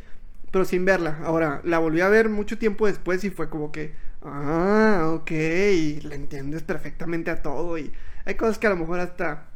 pero 0.50 0.64
sin 0.64 0.84
verla. 0.84 1.18
Ahora, 1.24 1.60
la 1.64 1.78
volví 1.78 2.00
a 2.00 2.08
ver 2.08 2.28
mucho 2.28 2.58
tiempo 2.58 2.86
después 2.86 3.24
y 3.24 3.30
fue 3.30 3.48
como 3.50 3.72
que, 3.72 3.94
ah, 4.22 5.10
ok, 5.14 5.30
y 5.30 6.00
le 6.02 6.14
entiendes 6.16 6.62
perfectamente 6.62 7.30
a 7.30 7.42
todo. 7.42 7.78
Y 7.78 7.92
hay 8.24 8.34
cosas 8.36 8.58
que 8.58 8.66
a 8.66 8.70
lo 8.70 8.76
mejor 8.76 9.00
hasta 9.00 9.48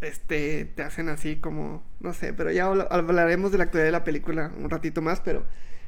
este 0.00 0.64
te 0.74 0.82
hacen 0.82 1.08
así 1.08 1.36
como 1.36 1.82
no 2.00 2.14
sé 2.14 2.32
pero 2.32 2.50
ya 2.50 2.66
habla- 2.66 2.88
hablaremos 2.90 3.52
de 3.52 3.58
la 3.58 3.64
actualidad 3.64 3.86
de 3.88 3.92
la 3.92 4.04
película 4.04 4.50
un 4.58 4.70
ratito 4.70 5.02
más 5.02 5.20
pero 5.20 5.44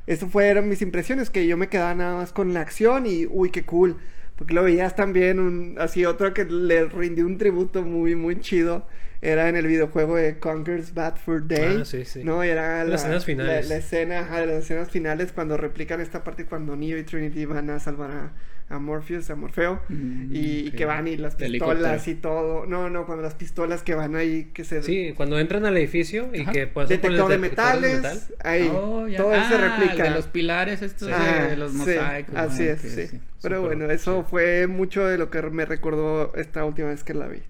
eso 0.06 0.28
fueron 0.28 0.68
mis 0.68 0.82
impresiones 0.82 1.30
que 1.30 1.46
yo 1.46 1.56
me 1.56 1.68
quedaba 1.68 1.94
nada 1.94 2.16
más 2.16 2.32
con 2.32 2.52
la 2.52 2.60
acción 2.60 3.06
y 3.06 3.26
uy 3.26 3.50
qué 3.50 3.64
cool 3.64 3.96
porque 4.36 4.54
lo 4.54 4.62
veías 4.64 4.96
también 4.96 5.38
un 5.40 5.76
así 5.78 6.04
otro 6.04 6.34
que 6.34 6.44
le 6.44 6.84
rindió 6.86 7.26
un 7.26 7.38
tributo 7.38 7.82
muy 7.82 8.14
muy 8.14 8.40
chido 8.40 8.86
era 9.22 9.48
en 9.48 9.56
el 9.56 9.66
videojuego 9.68 10.16
de 10.16 10.38
Conker's 10.38 10.94
Bad 10.94 11.16
for 11.16 11.46
Day 11.46 11.78
Ah, 11.80 11.84
sí, 11.84 12.04
sí. 12.04 12.22
no 12.24 12.42
era 12.42 12.84
la, 12.84 12.90
Las 12.90 13.02
escenas 13.02 13.24
finales. 13.24 13.68
la, 13.68 13.74
la 13.76 13.80
escena 13.80 14.20
ajá, 14.20 14.40
de 14.40 14.46
las 14.46 14.64
escenas 14.64 14.90
finales 14.90 15.32
cuando 15.32 15.56
replican 15.56 16.00
esta 16.00 16.24
parte 16.24 16.44
cuando 16.44 16.76
Neo 16.76 16.98
y 16.98 17.04
Trinity 17.04 17.44
van 17.46 17.70
a 17.70 17.78
salvar 17.78 18.10
a, 18.10 18.32
a 18.68 18.78
Morpheus 18.78 19.30
a 19.30 19.36
Morfeo 19.36 19.80
Mm, 19.88 20.34
y, 20.34 20.38
y 20.66 20.70
que 20.72 20.86
van 20.86 21.06
y 21.06 21.16
las 21.16 21.36
pistolas 21.36 22.08
y 22.08 22.14
todo. 22.16 22.66
No, 22.66 22.90
no, 22.90 23.06
cuando 23.06 23.22
las 23.22 23.34
pistolas 23.34 23.82
que 23.82 23.94
van 23.94 24.16
ahí 24.16 24.50
que 24.54 24.64
se 24.64 24.82
Sí, 24.82 25.12
cuando 25.16 25.38
entran 25.38 25.66
al 25.66 25.76
edificio 25.76 26.30
y 26.34 26.40
Ajá. 26.42 26.52
que 26.52 26.62
el 26.62 26.88
detector 26.88 27.30
de 27.30 27.38
metales, 27.38 27.96
metal. 28.02 28.20
ahí 28.42 28.68
Oh, 28.74 29.06
ya. 29.06 29.18
todo 29.18 29.34
eso 29.34 29.48
se 29.48 29.54
Ah, 29.54 29.76
replica. 29.78 30.02
De 30.04 30.10
los 30.10 30.26
pilares 30.26 30.82
estos 30.82 31.08
Ah, 31.12 31.46
de 31.48 31.56
los 31.56 31.70
sí, 31.72 31.78
mosaicos. 31.78 32.34
así 32.34 32.68
Ah, 32.68 32.72
es, 32.72 32.80
sí. 32.80 33.06
sí. 33.08 33.20
Pero 33.42 33.56
Súper, 33.60 33.76
bueno, 33.78 33.92
eso 33.92 34.22
sí. 34.22 34.26
fue 34.30 34.66
mucho 34.66 35.06
de 35.06 35.18
lo 35.18 35.30
que 35.30 35.42
me 35.42 35.64
recordó 35.64 36.32
esta 36.34 36.64
última 36.64 36.88
vez 36.88 37.04
que 37.04 37.14
la 37.14 37.28
vi. 37.28 37.42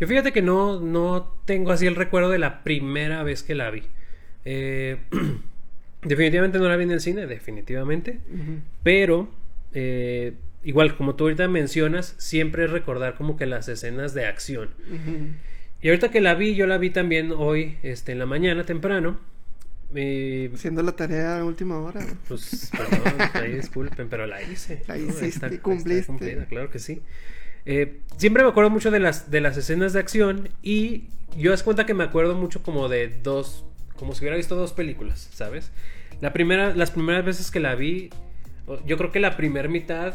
Yo 0.00 0.06
fíjate 0.06 0.32
que 0.32 0.42
no, 0.42 0.80
no 0.80 1.36
tengo 1.44 1.72
así 1.72 1.86
el 1.86 1.94
recuerdo 1.94 2.30
de 2.30 2.38
la 2.38 2.64
primera 2.64 3.22
vez 3.22 3.42
que 3.42 3.54
la 3.54 3.70
vi. 3.70 3.82
Eh, 4.46 4.96
definitivamente 6.02 6.58
no 6.58 6.68
la 6.68 6.76
vi 6.76 6.84
en 6.84 6.90
el 6.92 7.00
cine, 7.00 7.26
definitivamente. 7.26 8.18
Pero, 8.82 9.28
eh, 9.74 10.32
igual 10.64 10.96
como 10.96 11.14
tú 11.16 11.24
ahorita 11.24 11.46
mencionas, 11.48 12.14
siempre 12.18 12.64
es 12.64 12.70
recordar 12.70 13.14
como 13.14 13.36
que 13.36 13.46
las 13.46 13.68
escenas 13.68 14.14
de 14.14 14.26
acción. 14.26 14.70
Y 15.82 15.88
ahorita 15.88 16.10
que 16.10 16.20
la 16.20 16.34
vi, 16.34 16.54
yo 16.54 16.66
la 16.66 16.78
vi 16.78 16.90
también 16.90 17.32
hoy 17.36 17.76
este, 17.82 18.12
en 18.12 18.18
la 18.18 18.26
mañana 18.26 18.64
temprano. 18.64 19.18
Eh, 19.94 20.50
Haciendo 20.54 20.82
la 20.82 20.92
tarea 20.92 21.38
a 21.40 21.44
última 21.44 21.78
hora. 21.78 22.00
¿no? 22.00 22.12
pues, 22.28 22.70
perdón, 22.76 23.18
ahí 23.34 23.52
disculpen, 23.52 24.08
pero 24.08 24.26
la 24.26 24.40
hice. 24.42 24.82
La 24.86 24.96
¿no? 24.96 25.04
hiciste, 25.04 25.26
Está- 25.26 25.46
está 25.48 25.62
cumpliste. 25.62 26.06
cumplida, 26.06 26.44
claro 26.46 26.70
que 26.70 26.78
sí. 26.78 27.02
Eh, 27.66 28.00
siempre 28.16 28.42
me 28.42 28.48
acuerdo 28.50 28.70
mucho 28.70 28.90
de 28.90 29.00
las, 29.00 29.30
de 29.30 29.40
las 29.40 29.56
escenas 29.56 29.92
de 29.92 30.00
acción 30.00 30.48
y 30.62 31.04
yo 31.36 31.52
es 31.52 31.62
cuenta 31.62 31.86
que 31.86 31.94
me 31.94 32.04
acuerdo 32.04 32.34
mucho 32.34 32.62
como 32.62 32.88
de 32.88 33.08
dos, 33.22 33.64
como 33.96 34.14
si 34.14 34.20
hubiera 34.20 34.36
visto 34.36 34.54
dos 34.56 34.72
películas, 34.72 35.28
¿sabes? 35.32 35.70
La 36.20 36.32
primera, 36.32 36.74
las 36.74 36.90
primeras 36.90 37.24
veces 37.24 37.50
que 37.50 37.60
la 37.60 37.74
vi, 37.74 38.10
yo 38.86 38.96
creo 38.96 39.10
que 39.12 39.20
la 39.20 39.36
primera 39.36 39.68
mitad 39.68 40.14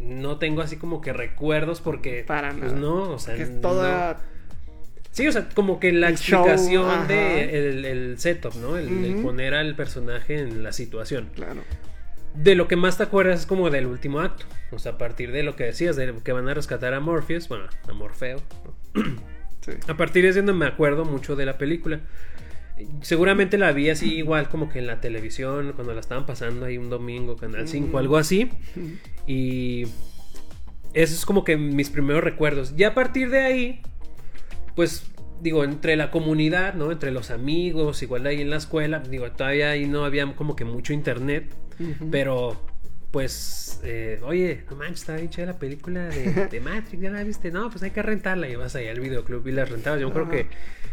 no 0.00 0.38
tengo 0.38 0.60
así 0.60 0.76
como 0.76 1.00
que 1.00 1.12
recuerdos 1.12 1.80
porque 1.80 2.24
Para 2.26 2.50
pues 2.50 2.72
nada. 2.72 2.74
no, 2.76 3.10
o 3.12 3.18
sea, 3.18 3.34
que 3.34 3.42
es 3.42 3.50
no. 3.50 3.60
toda. 3.60 4.18
Sí, 5.10 5.26
o 5.26 5.32
sea, 5.32 5.48
como 5.54 5.80
que 5.80 5.92
la 5.92 6.10
El 6.10 6.18
show, 6.18 6.46
explicación 6.46 6.90
ajá. 6.90 7.06
de 7.06 7.68
el, 7.70 7.84
el 7.86 8.18
setup, 8.18 8.54
¿no? 8.56 8.76
El, 8.76 9.16
poner 9.22 9.54
al 9.54 9.74
personaje 9.74 10.38
en 10.38 10.62
la 10.62 10.72
situación. 10.72 11.30
Claro. 11.34 11.62
De 12.36 12.54
lo 12.54 12.68
que 12.68 12.76
más 12.76 12.98
te 12.98 13.02
acuerdas 13.04 13.40
es 13.40 13.46
como 13.46 13.70
del 13.70 13.86
último 13.86 14.20
acto. 14.20 14.44
O 14.70 14.78
sea, 14.78 14.92
a 14.92 14.98
partir 14.98 15.32
de 15.32 15.42
lo 15.42 15.56
que 15.56 15.64
decías, 15.64 15.96
de 15.96 16.14
que 16.22 16.32
van 16.32 16.48
a 16.48 16.54
rescatar 16.54 16.92
a 16.94 17.00
Morpheus, 17.00 17.48
bueno, 17.48 17.64
a 17.88 17.92
Morfeo. 17.92 18.38
¿no? 18.94 19.02
Sí. 19.66 19.72
A 19.88 19.96
partir 19.96 20.22
de 20.22 20.28
eso 20.28 20.42
no 20.42 20.54
me 20.54 20.64
acuerdo 20.64 21.04
mucho 21.04 21.34
de 21.34 21.44
la 21.44 21.58
película. 21.58 21.98
Seguramente 23.00 23.58
la 23.58 23.72
vi 23.72 23.90
así 23.90 24.14
igual 24.18 24.48
como 24.48 24.68
que 24.68 24.78
en 24.78 24.86
la 24.86 25.00
televisión, 25.00 25.72
cuando 25.74 25.92
la 25.92 25.98
estaban 25.98 26.24
pasando 26.24 26.66
ahí 26.66 26.78
un 26.78 26.88
domingo, 26.88 27.36
Canal 27.36 27.66
5, 27.66 27.88
Ujú. 27.88 27.98
algo 27.98 28.16
así. 28.16 28.50
Y 29.26 29.88
eso 30.92 31.14
es 31.14 31.26
como 31.26 31.42
que 31.42 31.56
mis 31.56 31.90
primeros 31.90 32.22
recuerdos. 32.22 32.72
Y 32.76 32.84
a 32.84 32.94
partir 32.94 33.28
de 33.30 33.40
ahí, 33.40 33.82
pues 34.76 35.10
digo, 35.40 35.64
entre 35.64 35.96
la 35.96 36.12
comunidad, 36.12 36.74
¿no? 36.74 36.92
Entre 36.92 37.10
los 37.10 37.30
amigos, 37.30 38.02
igual 38.02 38.24
ahí 38.26 38.40
en 38.40 38.50
la 38.50 38.56
escuela, 38.56 39.00
digo, 39.00 39.28
todavía 39.32 39.70
ahí 39.70 39.86
no 39.86 40.04
había 40.04 40.32
como 40.36 40.54
que 40.54 40.64
mucho 40.64 40.92
internet. 40.92 41.52
Pero, 42.10 42.60
pues, 43.10 43.80
eh, 43.84 44.20
oye, 44.24 44.64
no 44.70 44.76
manches, 44.76 45.00
está 45.00 45.16
bien 45.16 45.30
chida 45.30 45.46
la 45.46 45.58
película 45.58 46.04
de, 46.08 46.46
de 46.50 46.60
Matrix, 46.62 47.00
¿ya 47.02 47.10
la 47.10 47.22
viste? 47.24 47.50
No, 47.50 47.70
pues 47.70 47.82
hay 47.82 47.90
que 47.90 48.02
rentarla. 48.02 48.48
Y 48.48 48.56
vas 48.56 48.74
allá 48.76 48.90
al 48.90 49.00
videoclub 49.00 49.46
y 49.46 49.52
la 49.52 49.64
rentabas. 49.64 50.00
Yo 50.00 50.12
creo 50.12 50.24
Ajá. 50.24 50.32
que 50.32 50.46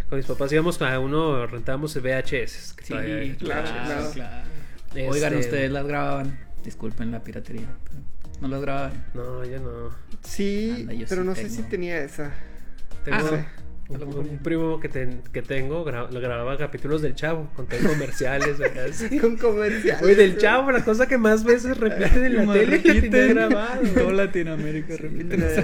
con 0.10 0.18
mis 0.18 0.26
papás 0.28 0.52
íbamos 0.52 0.82
a 0.82 1.00
uno, 1.00 1.46
rentábamos 1.48 1.96
VHS. 1.96 2.74
que 2.74 2.86
Sí, 2.86 3.36
claro, 3.40 3.70
claro. 4.14 4.44
Este- 4.90 5.10
Oigan, 5.10 5.36
ustedes 5.38 5.72
las 5.72 5.86
grababan. 5.88 6.40
Disculpen 6.64 7.12
la 7.12 7.24
piratería. 7.24 7.68
pero 7.84 8.00
no 8.42 8.48
las 8.48 8.62
grababan. 8.62 9.06
No, 9.14 9.44
yo 9.44 9.60
no. 9.60 9.90
Sí, 10.22 10.76
Anda, 10.82 10.94
yo 10.94 11.06
pero 11.10 11.22
sí 11.24 11.28
no 11.28 11.36
sé 11.36 11.50
si 11.50 11.64
tenía 11.64 11.98
esa. 12.04 12.32
Tengo 13.04 13.18
Ah, 13.18 13.24
sí. 13.30 13.63
Un, 14.02 14.40
primo 14.44 14.80
que, 14.80 14.90
ten- 14.90 15.22
que 15.32 15.42
tengo, 15.42 15.86
gra- 15.86 16.10
lo 16.10 16.20
grababa 16.20 16.58
capítulos 16.58 17.02
del 17.02 17.16
Chavo, 17.16 17.50
con 17.56 17.66
todo 17.68 17.80
comerciales. 17.88 18.58
Con 19.22 19.38
comerciales. 19.38 20.02
Oye, 20.04 20.16
del. 20.16 20.38
Chavo, 20.38 20.72
la 20.72 20.84
cosa 20.84 21.08
que 21.08 21.18
más 21.18 21.44
veces 21.44 21.78
repiten 21.78 22.26
en 22.26 22.48
la 22.48 22.54
tele 22.54 22.66
la 22.66 22.72
repiten. 22.84 23.12
tenía 23.12 23.28
grabado. 23.34 23.82
En 23.84 23.94
toda 23.94 24.12
Latinoamérica 24.14 24.96
repiten 24.98 25.44
esa. 25.44 25.64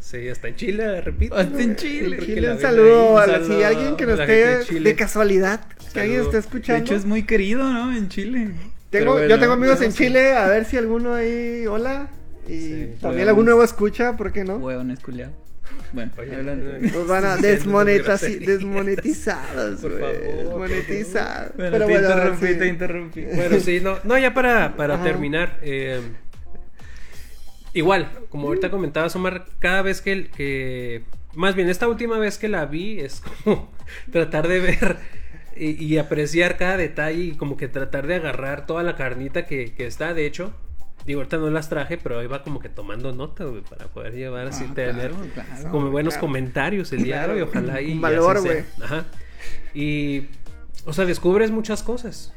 Sí, 0.00 0.28
hasta 0.28 0.48
en 0.48 0.56
Chile 0.56 1.00
repiten. 1.00 1.38
Hasta 1.38 1.60
en. 1.62 1.76
Chile. 1.76 2.40
La 2.40 2.52
un 2.54 2.60
saludo 2.60 3.18
ahí. 3.18 3.22
a 3.22 3.24
Un 3.24 3.32
la, 3.32 3.38
si 3.40 3.44
saludo 3.48 3.66
alguien 3.66 3.96
que 3.96 4.06
nos 4.06 4.18
la 4.18 4.24
esté 4.24 4.74
de 4.74 4.80
de 4.80 4.94
casualidad, 4.96 5.60
que 5.92 6.00
alguien 6.00 6.18
Saludo. 6.20 6.22
esté 6.22 6.36
De 6.36 6.38
escuchando. 6.40 6.84
hecho, 6.84 6.94
es 6.94 7.04
muy 7.04 7.24
querido, 7.24 7.64
¿no? 7.72 7.94
En 7.96 8.08
Chile. 8.08 8.50
Tengo, 8.90 9.22
yo 9.26 9.38
tengo 9.38 9.52
amigos 9.52 9.80
en. 9.82 9.92
Chile, 9.92 10.32
a 10.34 10.46
ver 10.48 10.64
si 10.64 10.76
alguno 10.76 11.14
ahí, 11.14 11.66
hola. 11.66 12.08
Y 12.46 12.52
Sí, 12.60 12.68
también 12.68 13.02
huevones. 13.02 13.28
algún 13.28 13.44
nuevo 13.44 13.62
escucha, 13.64 14.16
¿por 14.16 14.32
qué 14.32 14.44
no? 14.44 14.56
Huevones 14.56 15.00
culiados. 15.00 15.34
Bueno, 15.92 16.12
Oye, 16.18 16.34
hablando. 16.36 16.72
no, 16.78 16.88
Nos 16.98 17.06
van 17.08 17.24
a 17.24 17.36
desmonetizados, 18.46 19.80
Por 19.80 19.98
güey. 19.98 20.02
favor, 20.02 20.36
Desmonetizados. 20.36 21.56
Bueno, 21.56 21.70
Pero 21.72 21.86
te 21.86 21.92
bueno, 21.92 22.08
interrumpí, 22.08 22.46
sí. 22.46 22.54
te 22.58 22.66
interrumpí. 22.66 23.24
Bueno, 23.34 23.60
sí, 23.60 23.80
no, 23.80 23.98
no 24.04 24.18
ya 24.18 24.34
para, 24.34 24.76
para 24.76 24.94
Ajá. 24.94 25.04
terminar. 25.04 25.58
eh, 25.62 26.00
igual, 27.74 28.10
como 28.30 28.48
ahorita 28.48 28.70
comentabas, 28.70 29.14
Omar, 29.16 29.46
cada 29.58 29.82
vez 29.82 30.00
que, 30.00 30.28
que. 30.28 31.02
Más 31.34 31.54
bien, 31.54 31.68
esta 31.68 31.88
última 31.88 32.18
vez 32.18 32.38
que 32.38 32.48
la 32.48 32.66
vi 32.66 33.00
es 33.00 33.20
como 33.44 33.70
tratar 34.12 34.48
de 34.48 34.60
ver 34.60 34.96
y, 35.56 35.82
y 35.84 35.98
apreciar 35.98 36.56
cada 36.56 36.76
detalle 36.76 37.22
y 37.22 37.32
como 37.36 37.56
que 37.56 37.68
tratar 37.68 38.06
de 38.06 38.16
agarrar 38.16 38.66
toda 38.66 38.82
la 38.82 38.96
carnita 38.96 39.46
que, 39.46 39.72
que 39.74 39.86
está. 39.86 40.14
De 40.14 40.26
hecho, 40.26 40.52
digo, 41.08 41.20
ahorita 41.20 41.38
no 41.38 41.50
las 41.50 41.68
traje, 41.68 41.98
pero 41.98 42.22
iba 42.22 42.42
como 42.44 42.60
que 42.60 42.68
tomando 42.68 43.12
nota, 43.12 43.44
güey, 43.44 43.62
para 43.62 43.86
poder 43.88 44.14
llevar 44.14 44.46
así, 44.46 44.64
Ah, 44.70 44.74
tener 44.74 45.10
claro, 45.10 45.16
claro. 45.34 45.70
como 45.70 45.90
buenos 45.90 46.14
claro. 46.14 46.26
comentarios 46.28 46.92
el 46.92 47.02
día 47.02 47.26
de 47.26 47.32
hoy, 47.34 47.40
ojalá 47.40 47.80
y 47.82 47.92
un 47.92 48.00
valor, 48.00 48.40
güey. 48.40 48.62
Ajá. 48.82 49.06
Y, 49.74 50.26
o 50.84 50.92
sea, 50.92 51.04
descubres 51.06 51.50
muchas 51.50 51.82
cosas. 51.82 52.32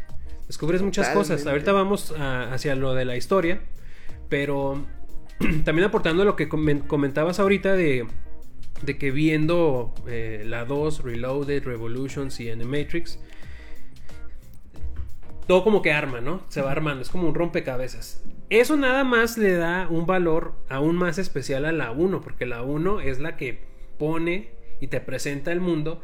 Descubres 0.47 0.81
muchas 0.81 1.09
cosas. 1.09 1.45
Ahorita 1.45 1.71
vamos 1.71 2.11
a- 2.17 2.51
hacia 2.53 2.75
lo 2.75 2.93
de 2.93 3.05
la 3.05 3.15
historia, 3.15 3.61
pero 4.29 4.85
también 5.65 5.85
aportando 5.87 6.25
lo 6.25 6.35
que 6.35 6.49
comen- 6.49 6.85
comentabas 6.87 7.39
ahorita 7.39 7.73
de, 7.75 8.07
de 8.83 8.97
que 8.97 9.11
viendo 9.11 9.93
eh, 10.07 10.43
la 10.45 10.65
2, 10.65 11.03
Reloaded, 11.03 11.63
Revolutions 11.65 12.39
y 12.39 12.49
Animatrix, 12.49 13.19
todo 15.47 15.63
como 15.63 15.81
que 15.81 15.91
arma, 15.91 16.21
¿no? 16.21 16.41
Se 16.49 16.61
va 16.61 16.71
armando, 16.71 17.01
es 17.01 17.09
como 17.09 17.27
un 17.27 17.35
rompecabezas. 17.35 18.21
Eso 18.51 18.75
nada 18.75 19.05
más 19.05 19.37
le 19.37 19.53
da 19.53 19.87
un 19.89 20.05
valor 20.05 20.53
aún 20.67 20.97
más 20.97 21.17
especial 21.17 21.63
a 21.63 21.71
la 21.71 21.91
1, 21.91 22.19
porque 22.19 22.45
la 22.45 22.63
1 22.63 22.99
es 22.99 23.21
la 23.21 23.37
que 23.37 23.61
pone 23.97 24.51
y 24.81 24.87
te 24.87 24.99
presenta 24.99 25.53
el 25.53 25.61
mundo, 25.61 26.01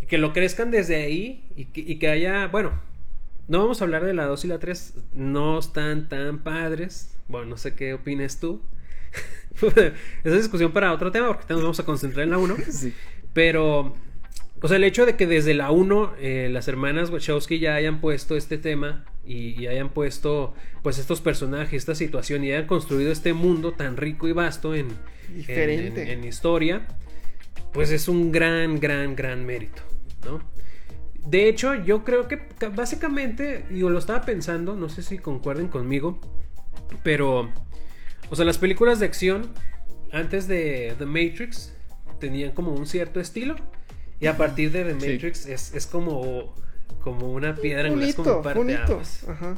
y 0.00 0.06
que 0.06 0.16
lo 0.16 0.32
crezcan 0.32 0.70
desde 0.70 0.94
ahí 0.94 1.44
y 1.56 1.64
que, 1.64 1.80
y 1.80 1.98
que 1.98 2.06
haya, 2.06 2.46
bueno, 2.46 2.80
no 3.48 3.58
vamos 3.58 3.80
a 3.80 3.84
hablar 3.84 4.04
de 4.04 4.14
la 4.14 4.26
2 4.26 4.44
y 4.44 4.46
la 4.46 4.60
3, 4.60 4.94
no 5.14 5.58
están 5.58 6.08
tan 6.08 6.44
padres, 6.44 7.18
bueno, 7.26 7.46
no 7.48 7.56
sé 7.56 7.74
qué 7.74 7.94
opines 7.94 8.38
tú. 8.38 8.62
Esa 9.56 9.92
es 10.22 10.34
discusión 10.34 10.70
para 10.70 10.92
otro 10.92 11.10
tema, 11.10 11.26
porque 11.26 11.52
nos 11.52 11.62
vamos 11.62 11.80
a 11.80 11.84
concentrar 11.84 12.22
en 12.22 12.30
la 12.30 12.38
1. 12.38 12.56
Sí. 12.70 12.94
Pero, 13.32 13.96
o 14.62 14.68
sea, 14.68 14.76
el 14.76 14.84
hecho 14.84 15.04
de 15.04 15.16
que 15.16 15.26
desde 15.26 15.52
la 15.52 15.72
1 15.72 16.14
eh, 16.20 16.48
las 16.52 16.68
hermanas 16.68 17.10
Wachowski 17.10 17.58
ya 17.58 17.74
hayan 17.74 18.00
puesto 18.00 18.36
este 18.36 18.56
tema 18.56 19.04
y, 19.28 19.60
y 19.62 19.66
hayan 19.66 19.90
puesto, 19.90 20.54
pues, 20.82 20.98
estos 20.98 21.20
personajes, 21.20 21.74
esta 21.74 21.94
situación 21.94 22.42
y 22.44 22.52
hayan 22.52 22.66
construido 22.66 23.12
este 23.12 23.32
mundo 23.34 23.72
tan 23.72 23.96
rico 23.96 24.26
y 24.26 24.32
vasto 24.32 24.74
en, 24.74 24.86
en- 25.28 25.36
Diferente. 25.36 26.02
en- 26.02 26.08
en 26.20 26.24
historia, 26.24 26.86
pues 27.72 27.90
es 27.90 28.08
un 28.08 28.32
gran, 28.32 28.80
gran, 28.80 29.14
gran 29.14 29.44
mérito, 29.44 29.82
¿no? 30.24 30.40
De 31.26 31.46
hecho, 31.48 31.74
yo 31.74 32.04
creo 32.04 32.26
que 32.26 32.48
ca- 32.58 32.70
básicamente, 32.70 33.66
digo, 33.70 33.90
lo 33.90 33.98
estaba 33.98 34.22
pensando, 34.22 34.74
no 34.74 34.88
sé 34.88 35.02
si 35.02 35.18
concuerden 35.18 35.68
conmigo, 35.68 36.18
pero, 37.02 37.52
o 38.30 38.36
sea, 38.36 38.44
las 38.46 38.56
películas 38.56 38.98
de 39.00 39.06
acción 39.06 39.52
antes 40.10 40.48
de 40.48 40.94
The 40.98 41.04
Matrix 41.04 41.74
tenían 42.18 42.52
como 42.52 42.72
un 42.72 42.86
cierto 42.86 43.20
estilo 43.20 43.56
y 44.20 44.26
a 44.26 44.38
partir 44.38 44.72
de 44.72 44.84
The 44.84 44.98
Sí. 45.00 45.12
Matrix 45.12 45.44
es, 45.46 45.74
es 45.74 45.86
como, 45.86 46.54
como 47.00 47.32
una 47.32 47.54
piedra 47.54 47.88
en 47.88 47.94
es 47.94 47.98
Bonito, 48.16 48.22
como 48.24 48.42
parte 48.42 48.58
bonito. 48.58 49.02
Ajá. 49.28 49.56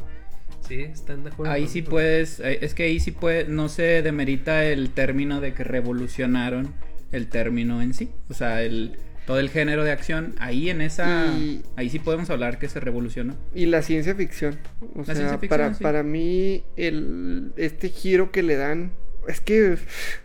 Sí, 0.67 0.83
están 0.83 1.25
de 1.25 1.31
acuerdo. 1.31 1.53
Ahí 1.53 1.67
sí 1.67 1.83
puedes, 1.83 2.39
eh, 2.41 2.59
es 2.63 2.75
que 2.75 2.85
ahí 2.85 3.01
sí 3.01 3.11
puede, 3.11 3.45
no 3.47 3.69
se 3.69 4.03
demerita 4.03 4.65
el 4.65 4.91
término 4.91 5.41
de 5.41 5.53
que 5.55 5.65
revolucionaron 5.65 6.73
el 7.13 7.29
término 7.29 7.83
en 7.83 7.93
sí, 7.95 8.11
o 8.29 8.35
sea, 8.35 8.63
el 8.63 8.97
todo 9.27 9.39
el 9.39 9.51
género 9.51 9.85
de 9.85 9.93
acción, 9.93 10.35
ahí 10.39 10.71
en 10.71 10.81
esa, 10.81 11.27
Y- 11.39 11.63
ahí 11.77 11.89
sí 11.89 11.99
podemos 12.01 12.31
hablar 12.31 12.59
que 12.59 12.69
se 12.69 12.81
revolucionó. 12.81 13.37
Y 13.55 13.67
la 13.67 13.83
ciencia 13.83 14.15
ficción. 14.15 14.59
O 14.95 15.05
La 15.07 15.15
sea, 15.15 15.39
ficción, 15.39 15.49
para, 15.49 15.75
sí. 15.75 15.83
para 15.83 16.03
mí, 16.03 16.65
el, 16.77 17.53
este 17.57 17.91
giro 17.91 18.33
que 18.33 18.43
le 18.43 18.57
dan. 18.57 18.93
Es 19.29 19.41
que 19.41 19.77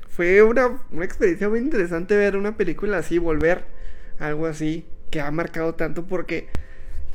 fue 0.09 0.41
una, 0.41 0.79
una 0.91 1.05
experiencia 1.05 1.49
muy 1.49 1.59
interesante 1.59 2.15
ver 2.17 2.35
una 2.35 2.57
película 2.57 2.97
así, 2.97 3.19
volver 3.19 3.65
a 4.17 4.27
algo 4.27 4.47
así, 4.47 4.85
que 5.11 5.21
ha 5.21 5.29
marcado 5.29 5.75
tanto 5.75 6.05
porque 6.07 6.47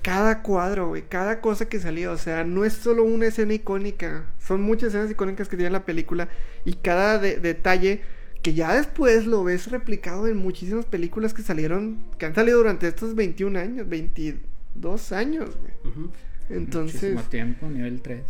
cada 0.03 0.43
cuadro, 0.43 0.89
güey, 0.89 1.03
cada 1.09 1.41
cosa 1.41 1.69
que 1.69 1.79
salía, 1.81 2.11
o 2.11 2.17
sea, 2.19 2.45
no 2.45 2.65
es 2.65 2.73
solo 2.75 3.05
una 3.05 3.27
escena 3.27 3.55
icónica, 3.55 4.25
son 4.39 4.63
muchas 4.63 4.89
escenas 4.91 5.11
icónicas 5.11 5.49
que 5.49 5.57
tiene 5.57 5.71
la 5.71 5.85
película 5.85 6.29
y 6.65 6.75
cada 6.75 7.19
de- 7.19 7.37
detalle 7.39 8.01
que 8.43 8.55
ya 8.55 8.75
después 8.75 9.27
lo 9.27 9.45
ves 9.45 9.71
replicado 9.71 10.27
en 10.27 10.37
muchísimas 10.39 10.87
películas 10.87 11.35
que 11.35 11.43
salieron, 11.43 11.99
que 12.19 12.25
han 12.27 12.35
salido 12.35 12.59
durante 12.59 12.89
estos 12.89 13.15
21 13.15 13.59
años, 13.59 13.87
22 13.89 15.13
años, 15.13 15.51
güey. 15.57 15.73
Ujú. 15.93 16.11
Entonces, 16.49 16.95
Muchísimo 17.03 17.23
tiempo, 17.25 17.67
nivel 17.69 18.01
3. 18.01 18.23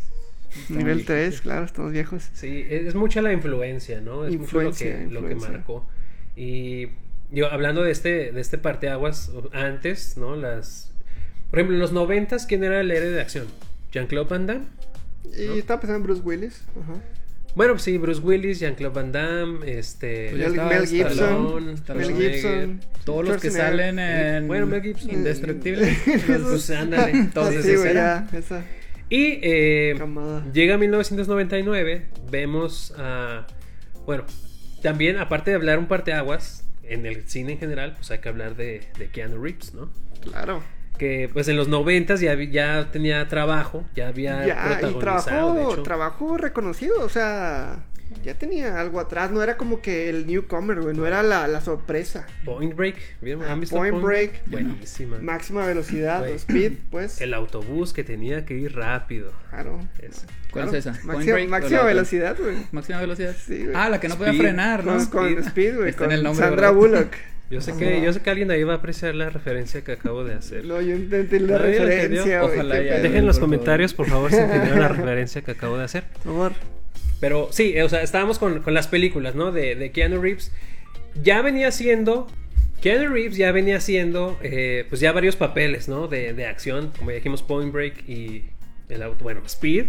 nivel 0.68 1.04
3, 1.04 1.40
claro, 1.40 1.64
estamos 1.64 1.92
viejos. 1.92 2.28
Sí, 2.34 2.66
es, 2.68 2.86
es 2.88 2.94
mucha 2.96 3.22
la 3.22 3.32
influencia, 3.32 4.00
¿no? 4.00 4.26
Es 4.26 4.34
Influencia, 4.34 4.98
mucho 4.98 4.98
lo 5.04 5.08
que, 5.08 5.14
lo 5.14 5.20
que 5.28 5.32
influencia. 5.34 5.50
marcó. 5.58 5.86
Y 6.34 6.88
yo, 7.30 7.50
hablando 7.50 7.82
de 7.84 7.92
este, 7.92 8.32
de 8.32 8.40
este 8.40 8.58
parteaguas, 8.58 9.30
antes, 9.52 10.16
¿no? 10.16 10.34
Las. 10.34 10.92
Por 11.50 11.58
ejemplo, 11.58 11.74
en 11.76 11.80
los 11.80 11.92
noventas, 11.92 12.46
¿quién 12.46 12.64
era 12.64 12.80
el 12.80 12.90
héroe 12.90 13.10
de 13.10 13.20
acción? 13.20 13.46
¿Jean-Claude 13.92 14.28
Van 14.28 14.46
Damme? 14.46 14.64
Y 15.36 15.46
¿No? 15.46 15.54
estaba 15.54 15.80
pensando 15.80 15.98
en 15.98 16.02
Bruce 16.04 16.22
Willis. 16.22 16.62
Ajá. 16.80 17.00
Bueno, 17.56 17.72
pues 17.72 17.82
sí, 17.82 17.98
Bruce 17.98 18.20
Willis, 18.20 18.60
Jean-Claude 18.60 18.94
Van 18.94 19.10
Damme, 19.12 19.78
este. 19.78 20.28
Pues 20.30 20.40
Mel, 20.42 20.50
estaba 20.52 20.68
Mel 20.70 20.84
Stallone, 20.84 21.76
Gibson. 21.76 21.96
Mel 21.96 22.14
Gibson. 22.14 22.80
Todos 23.04 23.28
los 23.28 23.42
que 23.42 23.50
salen 23.50 23.98
en 23.98 24.46
Bueno, 24.46 24.66
Mel 24.66 24.82
Gibson. 24.82 25.10
Indestructible. 25.10 25.96
Pues 26.26 26.70
ándale. 26.70 27.12
Ah, 27.12 27.18
Entonces, 27.18 27.64
sí, 27.64 27.74
güey, 27.74 27.90
era. 27.90 28.28
ya, 28.30 28.38
esa 28.38 28.64
Y 29.08 29.40
eh, 29.42 29.94
llega 30.52 30.78
1999, 30.78 32.06
vemos 32.30 32.94
a... 32.96 33.46
Bueno, 34.06 34.24
también 34.82 35.16
aparte 35.18 35.50
de 35.50 35.56
hablar 35.56 35.78
un 35.80 35.86
parteaguas, 35.88 36.64
en 36.84 37.06
el 37.06 37.28
cine 37.28 37.52
en 37.52 37.58
general, 37.58 37.94
pues 37.96 38.10
hay 38.12 38.18
que 38.20 38.28
hablar 38.28 38.56
de, 38.56 38.82
de 38.98 39.08
Keanu 39.08 39.42
Reeves, 39.42 39.74
¿no? 39.74 39.90
Claro. 40.22 40.62
Que 41.00 41.30
pues 41.32 41.48
en 41.48 41.56
los 41.56 41.66
90 41.66 42.16
ya, 42.16 42.34
ya 42.34 42.90
tenía 42.92 43.26
trabajo, 43.26 43.84
ya 43.96 44.08
había 44.08 44.46
Ya, 44.46 44.80
y 44.82 44.84
de 44.92 45.00
trabajo, 45.00 45.72
hecho. 45.72 45.82
trabajo 45.82 46.36
reconocido, 46.36 47.02
o 47.02 47.08
sea, 47.08 47.84
ya 48.22 48.34
tenía 48.34 48.78
algo 48.78 49.00
atrás, 49.00 49.30
no 49.30 49.42
era 49.42 49.56
como 49.56 49.80
que 49.80 50.10
el 50.10 50.26
newcomer, 50.26 50.78
güey, 50.82 50.94
no 50.94 51.06
era 51.06 51.22
la, 51.22 51.48
la 51.48 51.62
sorpresa. 51.62 52.26
Point 52.44 52.76
Break, 52.76 52.96
¿vieron? 53.22 53.44
¿Han 53.44 53.60
visto 53.60 53.76
Point 53.76 54.02
Break. 54.02 54.42
Buenísima. 54.44 55.16
Máxima 55.20 55.64
velocidad, 55.64 56.28
speed, 56.28 56.72
pues. 56.90 57.18
El 57.22 57.32
autobús 57.32 57.94
que 57.94 58.04
tenía 58.04 58.44
que 58.44 58.52
ir 58.58 58.76
rápido. 58.76 59.32
Claro. 59.48 59.80
Es- 60.02 60.26
¿Cuál 60.52 60.64
claro. 60.66 60.70
es 60.78 60.86
esa? 60.86 60.92
Máxima, 61.06 61.32
Break 61.32 61.48
máxima 61.48 61.82
velocidad, 61.84 62.36
güey. 62.38 62.56
Máxima 62.72 63.00
velocidad. 63.00 63.34
Sí, 63.42 63.64
güey. 63.64 63.70
ah, 63.74 63.88
la 63.88 64.00
que 64.00 64.08
no 64.08 64.16
podía 64.16 64.34
frenar, 64.34 64.84
¿no? 64.84 64.98
Con, 65.08 65.38
Speed, 65.38 65.76
güey, 65.76 65.88
Está 65.88 66.04
en 66.04 66.08
con 66.10 66.12
el 66.18 66.22
nombre, 66.24 66.44
Sandra 66.46 66.72
¿verdad? 66.72 66.78
Bullock. 66.78 67.12
Yo 67.50 67.60
sé 67.60 67.76
que, 67.76 68.00
yo 68.00 68.12
sé 68.12 68.20
que 68.20 68.30
alguien 68.30 68.50
ahí 68.52 68.62
va 68.62 68.74
a 68.74 68.76
apreciar 68.76 69.14
la 69.16 69.28
referencia 69.28 69.82
que 69.82 69.92
acabo 69.92 70.22
de 70.24 70.34
hacer. 70.34 70.64
No, 70.64 70.80
yo 70.80 70.94
intenté 70.94 71.40
la 71.40 71.58
Nadie 71.58 71.78
referencia. 71.80 72.44
Ojalá 72.44 72.78
qué 72.78 72.84
ya- 72.84 72.90
pedo. 72.92 73.02
Dejen 73.02 73.18
en 73.18 73.26
los 73.26 73.36
por 73.38 73.40
favor. 73.48 73.56
comentarios, 73.58 73.94
por 73.94 74.06
favor, 74.06 74.30
si 74.30 74.36
entendieron 74.36 74.80
la 74.80 74.88
referencia 74.96 75.42
que 75.42 75.50
acabo 75.50 75.76
de 75.76 75.84
hacer. 75.84 76.04
Por 76.04 76.22
favor. 76.22 76.52
Pero 77.18 77.48
sí, 77.50 77.78
o 77.80 77.88
sea, 77.88 78.02
estábamos 78.02 78.38
con, 78.38 78.60
con 78.62 78.72
las 78.72 78.86
películas, 78.88 79.34
¿no? 79.34 79.50
De, 79.52 79.74
de 79.74 79.90
Keanu 79.90 80.22
Reeves. 80.22 80.52
Ya 81.22 81.42
venía 81.42 81.68
haciendo. 81.68 82.28
Keanu 82.80 83.12
Reeves 83.12 83.36
ya 83.36 83.50
venía 83.52 83.76
haciendo, 83.78 84.38
eh, 84.42 84.86
pues 84.88 85.00
ya 85.02 85.12
varios 85.12 85.36
papeles, 85.36 85.88
¿no? 85.88 86.06
De, 86.08 86.32
de 86.32 86.46
acción, 86.46 86.92
como 86.98 87.10
ya 87.10 87.16
dijimos, 87.16 87.42
Point 87.42 87.72
Break 87.74 88.08
y, 88.08 88.44
el 88.88 89.02
auto, 89.02 89.22
bueno, 89.24 89.42
Speed. 89.44 89.86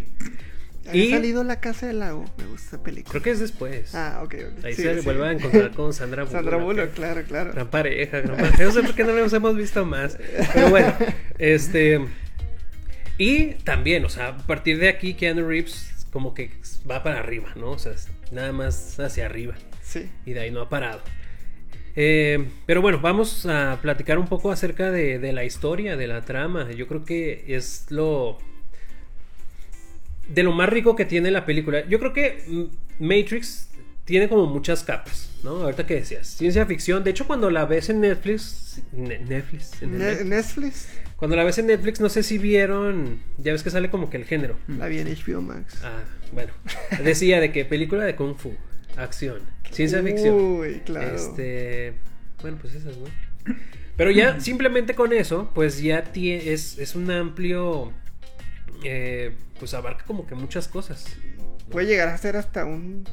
Ha 0.92 0.96
Y 0.96 1.10
salido 1.12 1.44
La 1.44 1.60
Casa 1.60 1.88
del 1.88 2.00
Lago. 2.00 2.26
Me 2.38 2.46
gusta 2.46 2.68
esa 2.76 2.84
película. 2.84 3.12
creo 3.12 3.24
que 3.24 3.32
es 3.32 3.40
después. 3.40 3.96
Ah, 3.96 4.22
ok, 4.24 4.36
ok. 4.58 4.66
Ahí 4.66 4.74
Sí, 4.76 4.84
se 4.84 5.00
sí. 5.00 5.06
vuelve 5.06 5.28
a 5.28 5.32
encontrar 5.32 5.72
con 5.72 5.94
Sandra 5.94 6.24
Bullock. 6.24 6.36
Sandra 6.38 6.58
Bullock, 6.58 6.94
claro, 6.94 7.24
claro. 7.24 7.52
Gran 7.54 7.70
pareja, 7.70 8.20
gran 8.22 8.38
pareja. 8.38 8.64
No 8.64 8.72
sé 8.72 8.84
por 8.84 8.94
qué 8.96 9.04
no 9.04 9.14
nos 9.14 9.34
hemos 9.34 9.56
visto 9.56 9.86
más. 9.86 10.18
Pero 10.54 10.70
bueno, 10.70 10.94
este. 11.38 12.00
Y 13.18 13.54
también, 13.64 14.04
o 14.06 14.10
sea, 14.10 14.28
a 14.30 14.38
partir 14.38 14.80
de 14.80 14.90
aquí, 14.90 15.14
Keanu 15.14 15.48
Reeves 15.48 15.90
como 16.12 16.34
que 16.34 16.52
va 16.90 17.04
para 17.04 17.20
arriba, 17.20 17.54
¿no? 17.56 17.72
O 17.72 17.80
sea, 17.80 17.94
nada 18.32 18.52
más 18.52 19.00
hacia 19.00 19.26
arriba. 19.26 19.56
Sí. 19.84 20.10
Y 20.26 20.34
de 20.34 20.42
ahí 20.42 20.52
no 20.52 20.62
ha 20.62 20.70
parado. 20.70 21.02
Eh, 21.96 22.48
pero 22.66 22.82
bueno, 22.82 23.00
vamos 23.02 23.46
a 23.46 23.78
platicar 23.82 24.18
un 24.18 24.28
poco 24.28 24.52
acerca 24.52 24.92
de, 24.92 25.20
de 25.20 25.34
la 25.34 25.44
historia, 25.44 25.98
de 25.98 26.08
la 26.08 26.22
trama. 26.22 26.72
Yo 26.72 26.88
creo 26.88 27.04
que 27.06 27.44
es 27.48 27.86
lo. 27.90 28.38
De 30.34 30.44
lo 30.44 30.52
más 30.52 30.70
rico 30.70 30.96
que 30.96 31.06
tiene 31.06 31.32
la 31.32 31.46
película. 31.46 31.86
Yo 31.88 32.00
creo 32.00 32.14
que 32.14 32.44
mm, 32.48 33.04
Matrix 33.06 33.70
tiene 34.06 34.28
como 34.30 34.48
muchas 34.48 34.84
capas, 34.84 35.30
¿no? 35.44 35.52
Ahorita 35.64 35.86
que 35.86 35.96
decías, 35.96 36.28
ciencia 36.28 36.66
ficción. 36.66 37.04
De 37.04 37.12
hecho, 37.12 37.28
cuando 37.28 37.50
la 37.50 37.66
ves 37.66 37.90
en 37.90 38.02
Netflix. 38.02 38.82
Ne- 38.92 39.20
Netflix. 39.20 39.82
en 39.82 39.98
Ne- 39.98 40.24
Netflix. 40.24 40.88
cuando 41.18 41.36
la 41.36 41.44
ves 41.44 41.58
en 41.60 41.68
Netflix, 41.68 42.00
no 42.02 42.10
sé 42.10 42.24
si 42.24 42.38
vieron. 42.38 43.20
Ya 43.38 43.52
ves 43.52 43.64
que 43.64 43.70
sale 43.70 43.90
como 43.90 44.10
que 44.10 44.18
el 44.18 44.26
género. 44.26 44.58
La 44.68 44.88
vi 44.88 45.00
en 45.00 45.08
HBO 45.08 45.42
Max. 45.42 45.80
Ah, 45.84 46.04
bueno. 46.32 46.52
Decía 47.04 47.40
de 47.40 47.52
que 47.52 47.64
película 47.66 48.04
de 48.06 48.16
Kung 48.16 48.36
Fu, 48.38 48.54
acción, 48.98 49.40
ciencia 49.72 50.02
ficción. 50.02 50.36
Uy, 50.36 50.82
claro. 50.86 51.16
Este. 51.16 51.94
Bueno, 52.42 52.58
pues 52.60 52.74
esas, 52.76 52.98
¿no? 52.98 53.06
Pero 53.98 54.10
ya 54.12 54.40
simplemente 54.40 54.96
con 54.96 55.14
eso, 55.14 55.52
pues 55.54 55.82
ya 55.82 56.00
es, 56.16 56.78
es 56.80 56.96
un 56.96 57.10
amplio. 57.12 57.94
Eh, 58.84 59.34
pues 59.60 59.74
abarca 59.74 60.06
como 60.06 60.26
que 60.28 60.36
muchas 60.36 60.68
cosas. 60.68 61.06
Puede 61.70 61.88
llegar 61.88 62.08
a 62.10 62.18
ser 62.18 62.36
hasta 62.38 62.66
un. 62.66 63.06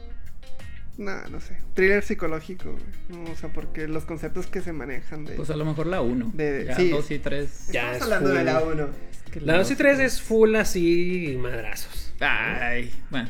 No, 0.96 1.28
no 1.28 1.40
sé. 1.40 1.57
Thriller 1.74 2.02
psicológico, 2.02 2.72
güey. 2.72 2.85
No, 3.24 3.31
o 3.31 3.37
sea, 3.37 3.50
porque 3.52 3.87
los 3.87 4.04
conceptos 4.04 4.46
que 4.48 4.61
se 4.61 4.72
manejan 4.72 5.24
de. 5.24 5.35
Pues 5.35 5.48
a 5.50 5.57
lo 5.57 5.64
mejor 5.64 5.87
la 5.87 6.00
1. 6.00 6.33
De- 6.35 6.64
ya 6.66 6.74
sí. 6.76 6.90
2 6.90 7.11
y 7.12 7.18
3. 7.20 7.68
ya 7.70 7.92
Estamos 7.92 7.96
es 7.96 8.02
hablando 8.02 8.28
de 8.31 8.37
full. 8.37 8.44
la 8.44 8.61
1. 8.62 8.88
La 9.44 9.59
2 9.59 9.70
y 9.70 9.76
3 9.76 9.98
es 10.00 10.20
full 10.20 10.54
así 10.57 11.37
madrazos. 11.40 12.12
Ay, 12.20 12.90
bueno. 13.11 13.28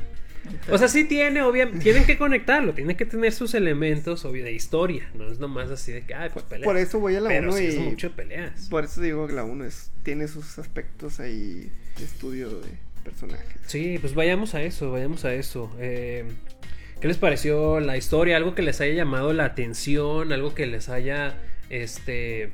O 0.71 0.79
sea, 0.79 0.89
sí 0.89 1.05
tiene, 1.05 1.43
obviamente, 1.43 1.81
tienen 1.81 2.07
que 2.07 2.17
conectarlo, 2.17 2.73
tienen 2.73 2.97
que 2.97 3.05
tener 3.05 3.33
sus 3.33 3.53
elementos 3.53 4.25
obvio, 4.25 4.45
de 4.45 4.53
historia, 4.53 5.11
no 5.15 5.31
es 5.31 5.39
nomás 5.39 5.69
así 5.71 5.93
de 5.93 6.07
que, 6.07 6.15
ay, 6.15 6.31
pues 6.33 6.47
peleas. 6.47 6.65
Por 6.65 6.79
eso 6.79 6.99
voy 7.01 7.17
a 7.17 7.21
la 7.21 7.29
Pero 7.29 7.49
1 7.49 7.57
sí 7.59 7.65
y. 7.65 7.67
es 7.67 7.79
mucho 7.81 8.13
peleas. 8.17 8.69
Por 8.71 8.85
eso 8.85 9.03
digo 9.03 9.27
que 9.27 9.35
la 9.35 9.45
1 9.45 9.65
es, 9.67 9.91
tiene 10.05 10.27
sus 10.27 10.59
aspectos 10.59 11.21
ahí 11.21 11.71
estudio 12.05 12.49
de 12.51 12.69
personajes. 13.05 13.61
Sí, 13.67 13.99
pues 14.01 14.15
vayamos 14.15 14.55
a 14.55 14.63
eso, 14.63 14.91
vayamos 14.91 15.25
a 15.25 15.35
eso. 15.35 15.71
Eh, 15.79 16.25
¿Qué 17.01 17.09
les 17.09 17.17
pareció 17.17 17.81
la 17.81 17.97
historia? 17.97 18.37
¿Algo 18.37 18.55
que 18.55 18.63
les 18.63 18.81
haya 18.81 18.95
llamado 18.95 19.33
la 19.33 19.45
atención? 19.45 20.33
¿Algo 20.33 20.55
que 20.55 20.67
les 20.67 20.89
haya, 20.89 21.37
este, 21.71 22.51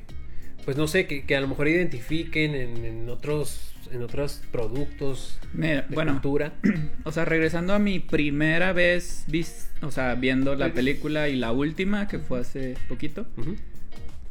pues 0.64 0.76
no 0.76 0.86
sé, 0.86 1.06
que, 1.06 1.24
que 1.24 1.34
a 1.36 1.40
lo 1.40 1.48
mejor 1.48 1.68
identifiquen 1.68 2.54
en, 2.54 2.84
en 2.84 3.08
otros, 3.08 3.74
en 3.90 4.02
otros 4.02 4.42
productos 4.52 5.38
Mira, 5.54 5.82
de 5.88 5.94
bueno, 5.94 6.12
cultura? 6.12 6.52
o 7.04 7.12
sea, 7.12 7.24
regresando 7.24 7.72
a 7.72 7.78
mi 7.78 8.00
primera 8.00 8.72
vez, 8.74 9.24
vis- 9.28 9.70
o 9.80 9.90
sea, 9.90 10.14
viendo 10.14 10.54
la 10.56 10.72
película 10.74 11.28
y 11.30 11.36
la 11.36 11.50
última, 11.52 12.06
que 12.06 12.18
fue 12.18 12.40
hace 12.40 12.74
poquito. 12.88 13.26
Ujú. 13.38 13.56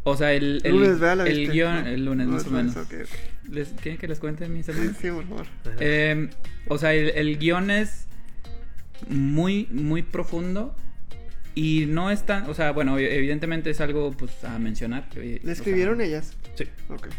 O 0.06 0.18
sea, 0.18 0.34
el, 0.34 0.58
El 0.64 0.66
el, 0.66 0.72
lunes, 0.72 1.00
¿verdad? 1.00 1.18
La 1.18 1.24
el 1.28 1.38
viste? 1.40 1.54
guion, 1.54 1.88
el 1.88 2.06
lunes 2.06 2.28
más 2.28 2.42
es 2.42 2.48
o 2.48 2.52
menos. 2.52 2.76
¿Les, 3.50 3.70
¿Quieren 3.82 3.98
que 4.00 4.08
les 4.08 4.20
cuente 4.20 4.48
mis 4.50 4.66
Sí, 4.66 4.72
hermanos? 4.72 4.98
sí, 5.00 5.10
por 5.10 5.24
favor. 5.28 5.46
Ajá. 5.66 5.76
Eh, 5.80 6.30
o 6.68 6.78
sea, 6.78 6.94
el, 6.94 7.10
el 7.10 7.38
guion 7.38 7.72
es 7.72 8.08
muy, 9.08 9.68
muy 9.72 10.02
profundo. 10.02 10.76
Y 11.56 11.86
no 11.88 12.10
es 12.10 12.24
tan, 12.26 12.50
o 12.50 12.54
sea, 12.56 12.72
bueno, 12.72 12.98
evidentemente 12.98 13.70
es 13.70 13.80
algo 13.80 14.12
pues 14.12 14.44
a 14.44 14.58
mencionar. 14.58 15.08
o 15.16 15.20
¿Le 15.20 15.40
sea, 15.40 15.52
escribieron 15.54 16.02
ellas? 16.02 16.34
Sí. 16.56 16.66
Ok. 16.90 17.08
sí. 17.12 17.16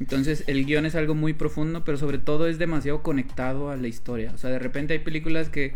Entonces 0.00 0.44
el 0.46 0.64
guion 0.64 0.86
es 0.86 0.94
algo 0.94 1.14
muy 1.14 1.34
profundo, 1.34 1.84
pero 1.84 1.98
sobre 1.98 2.16
todo 2.18 2.46
es 2.48 2.58
demasiado 2.58 3.02
conectado 3.02 3.70
a 3.70 3.76
la 3.76 3.86
historia. 3.86 4.32
O 4.34 4.38
sea, 4.38 4.48
de 4.50 4.58
repente 4.58 4.94
hay 4.94 5.00
películas 5.00 5.50
que 5.50 5.74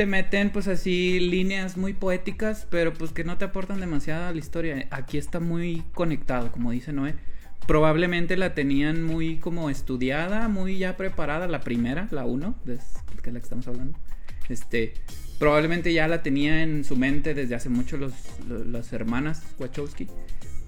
te 0.00 0.06
meten 0.06 0.48
pues 0.48 0.66
así 0.66 1.20
líneas 1.20 1.76
muy 1.76 1.92
poéticas, 1.92 2.66
pero 2.70 2.94
pues 2.94 3.12
que 3.12 3.22
no 3.22 3.36
te 3.36 3.44
aportan 3.44 3.80
demasiado 3.80 4.28
a 4.28 4.32
la 4.32 4.38
historia. 4.38 4.86
Aquí 4.90 5.18
está 5.18 5.40
muy 5.40 5.82
conectado, 5.92 6.50
como 6.52 6.70
dice 6.70 6.90
Noé. 6.90 7.16
Probablemente 7.66 8.38
la 8.38 8.54
tenían 8.54 9.02
muy 9.02 9.36
como 9.36 9.68
estudiada, 9.68 10.48
muy 10.48 10.78
ya 10.78 10.96
preparada, 10.96 11.48
la 11.48 11.60
primera, 11.60 12.08
la 12.12 12.24
uno, 12.24 12.54
que 12.64 12.72
es 12.72 12.82
la 13.26 13.32
que 13.32 13.44
estamos 13.44 13.68
hablando. 13.68 13.98
Este, 14.48 14.94
probablemente 15.38 15.92
ya 15.92 16.08
la 16.08 16.22
tenía 16.22 16.62
en 16.62 16.82
su 16.82 16.96
mente 16.96 17.34
desde 17.34 17.54
hace 17.54 17.68
mucho 17.68 17.98
los, 17.98 18.14
lo- 18.48 18.64
las 18.64 18.94
hermanas 18.94 19.42
Wachowski. 19.58 20.06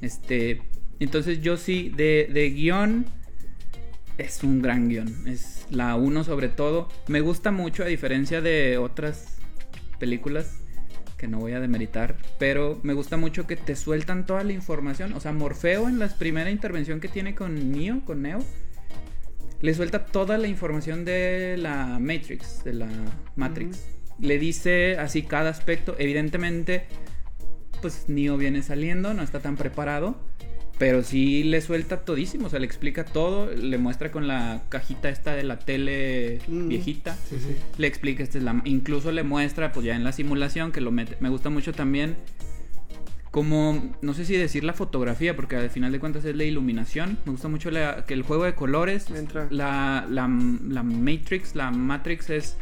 Este, 0.03 0.61
entonces 1.01 1.40
yo 1.40 1.57
sí, 1.57 1.90
de, 1.97 2.29
de 2.31 2.51
guion, 2.51 3.07
es 4.18 4.42
un 4.42 4.62
gran 4.62 4.88
guion. 4.88 5.27
Es 5.27 5.66
la 5.70 5.96
uno 5.96 6.25
sobre 6.25 6.48
todo. 6.48 6.88
Me 7.09 7.20
gusta 7.20 7.51
mucho, 7.51 7.83
a 7.83 7.87
diferencia 7.87 8.40
de 8.40 8.79
otras 8.79 9.37
películas 9.98 10.59
que 11.16 11.29
no 11.29 11.38
voy 11.38 11.53
a 11.53 11.61
demeritar, 11.61 12.16
pero 12.40 12.81
me 12.83 12.94
gusta 12.94 13.16
mucho 13.16 13.46
que 13.46 13.55
te 13.55 13.77
sueltan 13.77 14.27
toda 14.27 14.42
la 14.42 14.53
información. 14.53 15.12
O 15.12 15.20
sea, 15.20 15.33
Morfeo 15.33 15.88
en 15.88 16.01
la 16.01 16.09
primera 16.09 16.51
intervención 16.51 16.98
que 16.98 17.07
tiene 17.07 17.37
con 17.37 17.70
Neo, 17.70 18.05
con 18.05 18.22
Neo, 18.22 18.40
le 19.61 19.72
suelta 19.75 20.05
toda 20.05 20.38
la 20.38 20.48
información 20.48 21.05
de 21.05 21.57
la 21.57 22.01
Matrix, 22.01 22.64
de 22.64 22.72
la 22.75 22.88
Matrix. 23.37 23.85
Le 24.18 24.40
dice 24.40 24.98
así 24.98 25.22
cada 25.22 25.51
aspecto. 25.51 25.94
Evidentemente, 25.96 26.87
pues 27.81 28.09
Neo 28.09 28.37
viene 28.37 28.62
saliendo, 28.62 29.14
no 29.14 29.22
está 29.22 29.38
tan 29.38 29.57
preparado. 29.57 30.16
Pero 30.83 31.05
sí 31.05 31.45
le 31.45 31.61
suelta 31.61 31.99
todísimo, 31.99 32.49
o 32.49 32.51
sea, 32.51 32.59
le 32.59 32.66
explica 32.66 33.05
todo, 33.05 33.49
le 33.55 33.79
muestra 33.79 34.11
con 34.11 34.27
la 34.27 34.62
cajita 34.68 35.11
esta 35.11 35.33
de 35.37 35.45
la 35.45 35.61
tele 35.61 36.40
Mm. 36.49 36.66
viejita, 36.66 37.14
Sí, 37.31 37.37
sí. 37.38 37.55
le 37.79 37.87
explica, 37.87 38.25
esta 38.25 38.38
es 38.38 38.42
la, 38.42 38.61
incluso 38.64 39.12
le 39.12 39.23
muestra, 39.23 39.71
pues 39.71 39.87
ya 39.87 39.95
en 39.95 40.03
la 40.03 40.11
simulación, 40.11 40.73
que 40.73 40.81
lo 40.81 40.90
mete. 40.90 41.16
Me 41.21 41.29
gusta 41.29 41.51
mucho 41.51 41.73
también 41.73 42.16
como, 43.31 43.95
no 44.03 44.12
sé 44.12 44.25
si 44.25 44.37
decir 44.37 44.64
la 44.64 44.73
fotografía, 44.73 45.37
porque 45.37 45.55
al 45.55 45.71
final 45.71 45.92
de 45.92 46.01
cuentas 46.01 46.25
es 46.25 46.35
la 46.35 46.42
iluminación. 46.45 47.16
Me 47.27 47.31
gusta 47.33 47.47
mucho 47.47 47.71
la- 47.71 48.05
que 48.05 48.14
el 48.14 48.23
juego 48.23 48.42
de 48.45 48.55
colores, 48.55 49.09
Entra. 49.11 49.47
la, 49.51 50.05
la, 50.11 50.29
la 50.68 50.83
Matrix, 50.83 51.55
la 51.55 51.71
Matrix 51.71 52.29
es... 52.31 52.57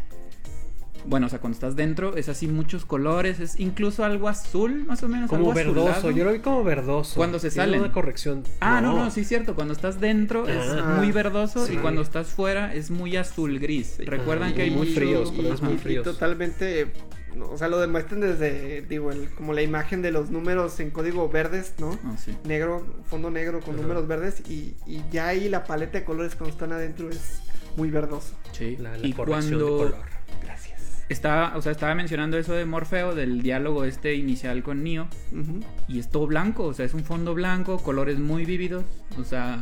Bueno, 1.06 1.26
o 1.26 1.28
sea, 1.30 1.38
cuando 1.40 1.54
estás 1.54 1.76
dentro 1.76 2.16
es 2.16 2.28
así 2.28 2.46
muchos 2.46 2.84
colores, 2.84 3.40
es 3.40 3.58
incluso 3.58 4.04
algo 4.04 4.28
azul, 4.28 4.84
más 4.84 5.02
o 5.02 5.08
menos. 5.08 5.28
Como 5.30 5.42
algo 5.50 5.54
verdoso, 5.54 5.88
azulado. 5.90 6.10
yo 6.16 6.24
lo 6.24 6.32
vi 6.32 6.40
como 6.40 6.62
verdoso. 6.62 7.14
Cuando 7.16 7.38
se 7.38 7.50
salen. 7.50 7.80
una 7.80 7.92
corrección. 7.92 8.42
Ah, 8.60 8.80
no, 8.80 8.96
no, 8.96 9.10
sí 9.10 9.20
es 9.22 9.28
cierto. 9.28 9.54
Cuando 9.54 9.72
estás 9.72 10.00
dentro 10.00 10.46
es 10.46 10.56
Ah. 10.60 10.96
muy 10.98 11.10
verdoso 11.12 11.66
Sí. 11.66 11.74
y 11.74 11.76
cuando 11.78 12.02
estás 12.02 12.28
fuera 12.28 12.74
es 12.74 12.90
muy 12.90 13.16
azul 13.16 13.58
gris. 13.58 13.96
Recuerdan 13.98 14.50
Ah, 14.50 14.54
que 14.54 14.62
hay 14.62 14.70
muy 14.70 14.80
mucho- 14.88 15.00
fríos, 15.00 15.32
colores 15.32 15.62
muy 15.62 15.76
fríos. 15.78 16.06
Y 16.06 16.10
totalmente, 16.10 16.92
no, 17.34 17.48
o 17.50 17.56
sea, 17.58 17.68
lo 17.68 17.78
demuestran 17.80 18.20
desde, 18.20 18.82
digo, 18.82 19.10
el, 19.10 19.30
como 19.30 19.52
la 19.54 19.62
imagen 19.62 20.02
de 20.02 20.10
los 20.12 20.30
números 20.30 20.78
en 20.80 20.90
código 20.90 21.28
verdes, 21.28 21.74
¿no? 21.78 21.98
Ah, 22.04 22.16
sí. 22.22 22.36
Negro, 22.44 22.84
fondo 23.06 23.30
negro 23.30 23.60
con 23.60 23.74
Ajá. 23.74 23.82
números 23.82 24.06
verdes 24.06 24.42
y, 24.48 24.74
y 24.86 25.02
ya 25.10 25.28
ahí 25.28 25.48
la 25.48 25.64
paleta 25.64 25.98
de 25.98 26.04
colores 26.04 26.34
cuando 26.34 26.52
están 26.52 26.72
adentro 26.72 27.08
es 27.08 27.40
muy 27.76 27.90
verdoso. 27.90 28.34
Sí. 28.52 28.76
La, 28.78 28.96
la 28.98 29.06
y 29.06 29.12
corrección 29.12 29.58
cuando 29.60 29.64
de 29.66 29.90
color. 29.92 30.10
Estaba, 31.10 31.56
o 31.56 31.60
sea, 31.60 31.72
estaba 31.72 31.94
mencionando 31.94 32.38
eso 32.38 32.54
de 32.54 32.64
Morfeo, 32.64 33.14
del 33.14 33.42
diálogo 33.42 33.84
este 33.84 34.14
inicial 34.14 34.62
con 34.62 34.82
Neo, 34.84 35.08
y 35.88 35.98
es 35.98 36.08
todo 36.08 36.26
blanco, 36.26 36.64
o 36.64 36.72
sea, 36.72 36.86
es 36.86 36.94
un 36.94 37.04
fondo 37.04 37.34
blanco, 37.34 37.82
colores 37.82 38.18
muy 38.18 38.44
vívidos, 38.44 38.84
o 39.18 39.24
sea, 39.24 39.58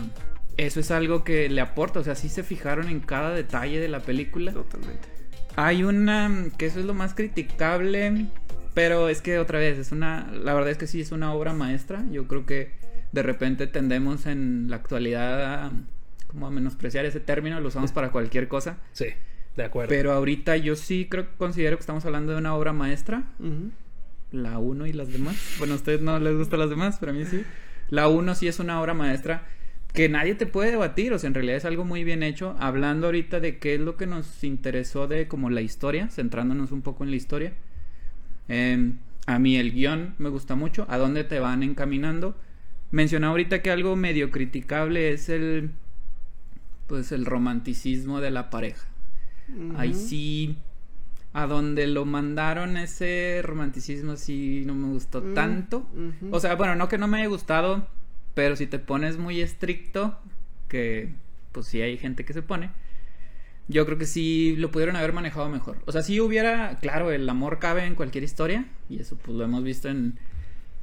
eso 0.58 0.80
es 0.80 0.90
algo 0.90 1.24
que 1.24 1.48
le 1.48 1.60
aporta, 1.60 2.00
o 2.00 2.04
sea, 2.04 2.16
sí 2.16 2.28
se 2.28 2.42
fijaron 2.42 2.88
en 2.88 3.00
cada 3.00 3.32
detalle 3.32 3.80
de 3.80 3.88
la 3.88 4.00
película. 4.00 4.52
Totalmente. 4.52 5.08
Hay 5.56 5.84
una 5.84 6.46
que 6.58 6.66
eso 6.66 6.80
es 6.80 6.84
lo 6.84 6.94
más 6.94 7.14
criticable, 7.14 8.26
pero 8.74 9.08
es 9.08 9.22
que 9.22 9.38
otra 9.38 9.58
vez 9.58 9.78
es 9.78 9.90
una, 9.92 10.30
la 10.30 10.52
verdad 10.54 10.70
es 10.70 10.76
que 10.76 10.86
sí 10.86 11.00
es 11.00 11.12
una 11.12 11.32
obra 11.32 11.52
maestra. 11.52 12.04
Yo 12.10 12.26
creo 12.26 12.44
que 12.44 12.72
de 13.12 13.22
repente 13.22 13.66
tendemos 13.66 14.26
en 14.26 14.68
la 14.68 14.76
actualidad 14.76 15.64
a, 15.64 15.72
como 16.26 16.46
a 16.46 16.50
menospreciar 16.50 17.06
ese 17.06 17.20
término, 17.20 17.60
lo 17.60 17.68
usamos 17.68 17.92
para 17.92 18.10
cualquier 18.10 18.48
cosa. 18.48 18.78
Sí, 18.92 19.06
de 19.56 19.64
acuerdo. 19.64 19.88
Pero 19.88 20.12
ahorita 20.12 20.56
yo 20.56 20.76
sí 20.76 21.06
creo 21.10 21.26
considero 21.36 21.76
que 21.76 21.80
estamos 21.80 22.04
hablando 22.04 22.32
de 22.32 22.38
una 22.38 22.54
obra 22.54 22.72
maestra, 22.72 23.24
la 24.32 24.58
1 24.58 24.86
y 24.86 24.92
las 24.92 25.12
demás. 25.12 25.36
Bueno, 25.58 25.74
a 25.74 25.76
ustedes 25.76 26.00
no 26.00 26.18
les 26.18 26.36
gustan 26.36 26.60
las 26.60 26.70
demás, 26.70 26.96
pero 27.00 27.12
a 27.12 27.14
mí 27.14 27.24
sí. 27.24 27.44
La 27.90 28.08
1 28.08 28.34
sí 28.34 28.48
es 28.48 28.58
una 28.60 28.80
obra 28.80 28.94
maestra 28.94 29.46
que 29.92 30.08
nadie 30.08 30.34
te 30.34 30.46
puede 30.46 30.70
debatir, 30.70 31.12
o 31.12 31.18
sea, 31.18 31.28
en 31.28 31.34
realidad 31.34 31.56
es 31.56 31.64
algo 31.64 31.84
muy 31.84 32.04
bien 32.04 32.22
hecho. 32.22 32.54
Hablando 32.58 33.06
ahorita 33.06 33.40
de 33.40 33.58
qué 33.58 33.74
es 33.74 33.80
lo 33.80 33.96
que 33.96 34.06
nos 34.06 34.44
interesó 34.44 35.08
de 35.08 35.28
como 35.28 35.50
la 35.50 35.60
historia, 35.60 36.08
centrándonos 36.08 36.72
un 36.72 36.82
poco 36.82 37.04
en 37.04 37.10
la 37.10 37.16
historia. 37.16 37.52
Eh, 38.48 38.92
a 39.26 39.38
mí 39.38 39.56
el 39.56 39.72
guion 39.72 40.14
me 40.18 40.28
gusta 40.28 40.54
mucho, 40.54 40.86
a 40.88 40.98
dónde 40.98 41.24
te 41.24 41.40
van 41.40 41.62
encaminando. 41.62 42.36
Mencioné 42.90 43.26
ahorita 43.26 43.60
que 43.60 43.70
algo 43.70 43.96
medio 43.96 44.30
criticable 44.30 45.10
es 45.10 45.28
el 45.28 45.70
pues 46.86 47.12
el 47.12 47.26
romanticismo 47.26 48.20
de 48.20 48.30
la 48.30 48.48
pareja. 48.48 48.86
Ahí 49.76 49.94
sí, 49.94 50.58
a 51.32 51.46
donde 51.46 51.86
lo 51.86 52.04
mandaron 52.04 52.76
ese 52.76 53.40
romanticismo 53.42 54.16
sí 54.16 54.62
no 54.66 54.74
me 54.74 54.88
gustó 54.88 55.20
Mm, 55.20 55.34
tanto. 55.34 55.86
O 56.30 56.40
sea, 56.40 56.54
bueno, 56.54 56.74
no 56.74 56.88
que 56.88 56.98
no 56.98 57.08
me 57.08 57.18
haya 57.18 57.28
gustado, 57.28 57.86
pero 58.34 58.56
si 58.56 58.66
te 58.66 58.78
pones 58.78 59.18
muy 59.18 59.40
estricto, 59.40 60.18
que 60.68 61.12
pues 61.52 61.66
sí 61.66 61.80
hay 61.80 61.96
gente 61.98 62.24
que 62.24 62.32
se 62.32 62.42
pone, 62.42 62.70
yo 63.68 63.84
creo 63.84 63.98
que 63.98 64.06
sí 64.06 64.54
lo 64.58 64.70
pudieron 64.70 64.96
haber 64.96 65.12
manejado 65.12 65.48
mejor. 65.48 65.78
O 65.86 65.92
sea, 65.92 66.02
si 66.02 66.20
hubiera, 66.20 66.76
claro, 66.80 67.10
el 67.10 67.28
amor 67.28 67.58
cabe 67.58 67.84
en 67.84 67.94
cualquier 67.94 68.24
historia, 68.24 68.66
y 68.88 68.98
eso 69.00 69.16
pues 69.16 69.36
lo 69.36 69.44
hemos 69.44 69.62
visto 69.64 69.88
en... 69.88 70.18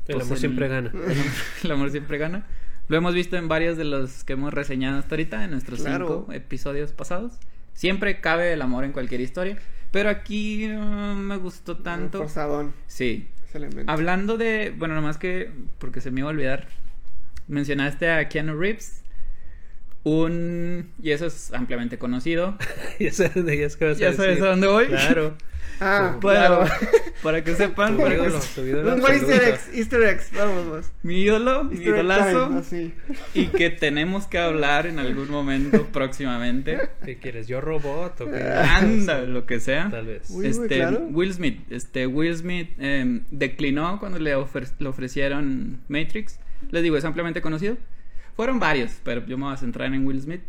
El 0.07 0.15
pues, 0.15 0.25
amor 0.25 0.37
en- 0.37 0.39
siempre 0.41 0.67
gana. 0.67 0.89
El 0.93 1.01
amor, 1.01 1.25
el 1.63 1.71
amor 1.71 1.91
siempre 1.91 2.17
gana. 2.19 2.45
Lo 2.87 2.97
hemos 2.97 3.15
visto 3.15 3.37
en 3.37 3.47
varios 3.47 3.75
de 3.77 3.85
los 3.85 4.23
que 4.23 4.33
hemos 4.33 4.53
reseñado 4.53 4.99
hasta 4.99 5.15
ahorita, 5.15 5.43
en 5.43 5.49
nuestros 5.51 5.81
Claro. 5.81 6.07
cinco 6.27 6.33
episodios 6.33 6.91
pasados. 6.91 7.39
Siempre 7.75 8.19
cabe 8.19 8.53
el 8.53 8.61
amor 8.63 8.85
en 8.85 8.93
cualquier 8.93 9.21
historia, 9.21 9.57
pero 9.91 10.09
aquí 10.09 10.67
no 10.67 11.13
me 11.13 11.37
gustó 11.37 11.77
tanto. 11.77 12.17
Forzadón. 12.17 12.73
Sí, 12.87 13.27
ese 13.47 13.59
elemento. 13.59 13.91
Hablando 13.91 14.37
de, 14.37 14.73
bueno, 14.75 14.95
nomás 14.95 15.19
que, 15.19 15.51
porque 15.77 16.01
se 16.01 16.09
me 16.09 16.21
iba 16.21 16.29
a 16.29 16.31
olvidar, 16.31 16.67
mencionaste 17.47 18.09
a 18.09 18.27
Keanu 18.27 18.57
Reeves, 18.57 19.03
un, 20.05 20.91
y 21.01 21.11
eso 21.11 21.25
es 21.25 21.51
ampliamente 21.53 21.97
conocido, 21.97 22.57
ya 22.99 23.11
sabes 23.11 23.43
de 23.45 23.53
ellas 23.53 23.75
que 23.75 23.85
vas 23.85 23.97
a 23.97 23.99
ya 23.99 24.13
sabes 24.13 24.41
a 24.41 24.47
dónde 24.47 24.67
voy. 24.67 24.85
Claro. 24.87 25.35
Ah, 25.81 26.15
Bueno, 26.21 26.59
claro. 26.61 26.65
para 27.21 27.43
que 27.43 27.53
sepan, 27.53 27.97
Tu 27.97 28.03
para 28.03 28.15
que 28.15 28.21
ídolo, 28.21 28.39
se- 28.39 28.61
tu 28.61 28.65
ídolo 28.65 28.95
Un 28.95 29.01
easter 29.11 29.43
eggs, 29.43 29.69
easter 29.73 30.03
eggs. 30.03 30.31
Vamos, 30.33 30.65
vamos. 30.69 30.91
mi 31.03 31.19
ídolo, 31.21 31.65
mi 31.65 31.75
Easter 31.75 31.95
idolazo, 31.95 32.47
time, 32.47 32.59
así. 32.59 32.93
y 33.33 33.47
que 33.47 33.71
tenemos 33.71 34.25
que 34.25 34.37
hablar 34.37 34.85
en 34.87 34.99
algún 34.99 35.29
momento 35.29 35.85
próximamente. 35.91 36.79
¿Qué 37.03 37.17
quieres? 37.17 37.47
¿Yo 37.49 37.59
robot 37.59 38.21
o 38.21 38.31
qué? 38.31 38.41
Anda, 38.41 39.23
lo 39.23 39.45
que 39.45 39.59
sea. 39.59 39.89
Tal 39.91 40.05
vez. 40.05 40.29
Uy, 40.29 40.47
este, 40.47 40.67
claro. 40.77 40.99
Will 41.11 41.33
Smith, 41.33 41.59
este, 41.69 42.07
Will 42.07 42.37
Smith 42.37 42.69
em, 42.79 43.25
declinó 43.31 43.99
cuando 43.99 44.17
le, 44.17 44.33
ofre- 44.37 44.71
le 44.79 44.87
ofrecieron 44.87 45.81
Matrix. 45.89 46.39
Les 46.71 46.83
digo, 46.83 46.95
es 46.95 47.03
ampliamente 47.03 47.41
conocido. 47.41 47.75
Fueron 48.35 48.59
varios, 48.59 48.99
pero 49.03 49.25
yo 49.25 49.37
me 49.37 49.45
voy 49.45 49.53
a 49.53 49.57
centrar 49.57 49.93
en 49.93 50.05
Will 50.05 50.21
Smith. 50.21 50.41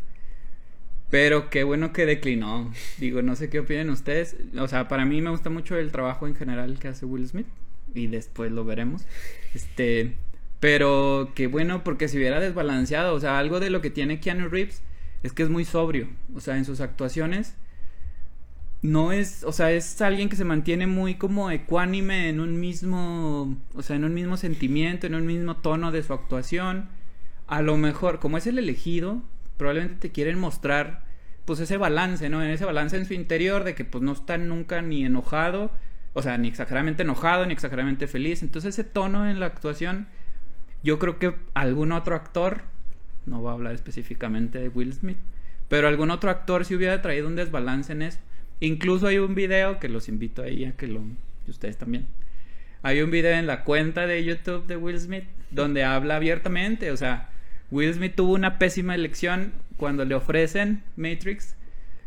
Pero 1.11 1.51
qué 1.51 1.62
bueno 1.64 1.92
que 1.92 2.05
declinó. 2.05 2.72
Digo, 2.99 3.22
no 3.22 3.37
sé 3.37 3.49
qué 3.49 3.61
opinan 3.61 3.90
ustedes. 3.90 4.37
O 4.59 4.66
sea, 4.66 4.88
para 4.88 5.05
mí 5.05 5.22
me 5.22 5.31
gusta 5.31 5.51
mucho 5.51 5.77
el 5.77 5.92
trabajo 5.92 6.27
en 6.27 6.35
general 6.35 6.79
que 6.79 6.88
hace 6.88 7.07
Will 7.07 7.29
Smith. 7.29 7.46
Y 7.94 8.09
después 8.09 8.51
lo 8.51 8.64
veremos. 8.64 9.07
Este. 9.55 10.16
Pero 10.59 11.33
qué 11.35 11.46
bueno, 11.46 11.85
porque 11.85 12.09
si 12.09 12.16
hubiera 12.16 12.40
desbalanceado. 12.40 13.14
O 13.14 13.20
sea, 13.20 13.38
algo 13.38 13.61
de 13.61 13.70
lo 13.70 13.81
que 13.81 13.90
tiene 13.90 14.20
Keanu 14.20 14.49
Reeves 14.49 14.83
es 15.22 15.33
que 15.33 15.44
es 15.44 15.49
muy 15.49 15.64
sobrio. 15.64 16.09
O 16.35 16.40
sea, 16.40 16.57
en 16.57 16.64
sus 16.64 16.81
actuaciones 16.81 17.55
no 18.83 19.12
es, 19.12 19.44
o 19.44 19.53
sea, 19.53 19.72
es 19.72 20.01
alguien 20.01 20.29
que 20.29 20.37
se 20.37 20.44
mantiene 20.44 20.87
muy 20.87 21.14
como 21.16 21.51
ecuánime 21.51 22.29
en 22.29 22.40
un 22.40 22.59
mismo, 22.61 23.57
o 23.75 23.83
sea, 23.83 23.96
en 23.96 24.05
un 24.05 24.14
mismo 24.14 24.37
sentimiento, 24.37 25.07
en 25.07 25.14
un 25.14 25.27
mismo 25.27 25.57
tono 25.57 25.92
de 25.92 26.03
su 26.03 26.12
actuación. 26.12 26.88
A 27.46 27.62
lo 27.62 27.76
mejor, 27.76 28.18
como 28.18 28.38
es 28.38 28.46
el 28.46 28.59
elegido, 28.59 29.22
probablemente 29.56 30.09
te 30.09 30.12
quieren 30.12 30.38
mostrar 30.38 31.04
pues 31.44 31.61
ese 31.61 31.76
balance, 31.76 32.28
¿no? 32.28 32.42
En 32.42 32.50
ese 32.50 32.64
balance 32.64 32.96
en 32.96 33.06
su 33.06 33.14
interior 33.14 33.62
de 33.62 33.74
que 33.74 33.85
pues 33.85 34.02
no 34.02 34.12
está 34.12 34.37
nunca 34.37 34.82
ni 34.82 35.04
enojado, 35.04 35.70
o 36.12 36.22
sea, 36.22 36.38
ni 36.38 36.48
exageradamente 36.48 37.04
enojado, 37.04 37.46
ni 37.46 37.52
exageradamente 37.52 38.09
feliz. 38.09 38.42
Entonces 38.42 38.74
ese 38.74 38.85
tono 38.85 39.30
en 39.30 39.38
la 39.38 39.46
actuación, 39.46 40.09
yo 40.82 40.98
creo 40.98 41.18
que 41.18 41.35
algún 41.54 41.92
otro 41.92 42.16
actor, 42.16 42.62
no 43.26 43.40
voy 43.40 43.50
a 43.50 43.54
hablar 43.54 43.74
específicamente 43.74 44.59
de 44.59 44.68
Will 44.68 44.92
Smith, 44.92 45.18
pero 45.68 45.87
algún 45.87 46.11
otro 46.11 46.30
actor 46.30 46.64
si 46.64 46.74
hubiera 46.74 47.00
traído 47.00 47.28
un 47.28 47.37
desbalance 47.37 47.92
en 47.92 48.02
eso. 48.02 48.18
Incluso 48.59 49.06
hay 49.06 49.18
un 49.18 49.35
video 49.35 49.78
que 49.78 49.88
los 49.88 50.09
invito 50.09 50.42
ahí 50.42 50.64
a 50.64 50.72
que 50.72 50.88
lo... 50.88 51.02
y 51.46 51.50
ustedes 51.50 51.76
también. 51.76 52.06
Hay 52.82 53.02
un 53.02 53.11
video 53.11 53.37
en 53.37 53.46
la 53.46 53.62
cuenta 53.64 54.06
de 54.06 54.24
YouTube 54.24 54.66
de 54.66 54.76
Will 54.76 54.98
Smith 54.98 55.24
donde 55.50 55.85
habla 55.85 56.16
abiertamente, 56.16 56.90
o 56.90 56.96
sea, 56.96 57.30
Will 57.70 57.92
Smith 57.94 58.14
tuvo 58.14 58.35
una 58.35 58.59
pésima 58.59 58.94
elección 58.94 59.52
cuando 59.76 60.05
le 60.05 60.14
ofrecen 60.14 60.83
Matrix, 60.96 61.57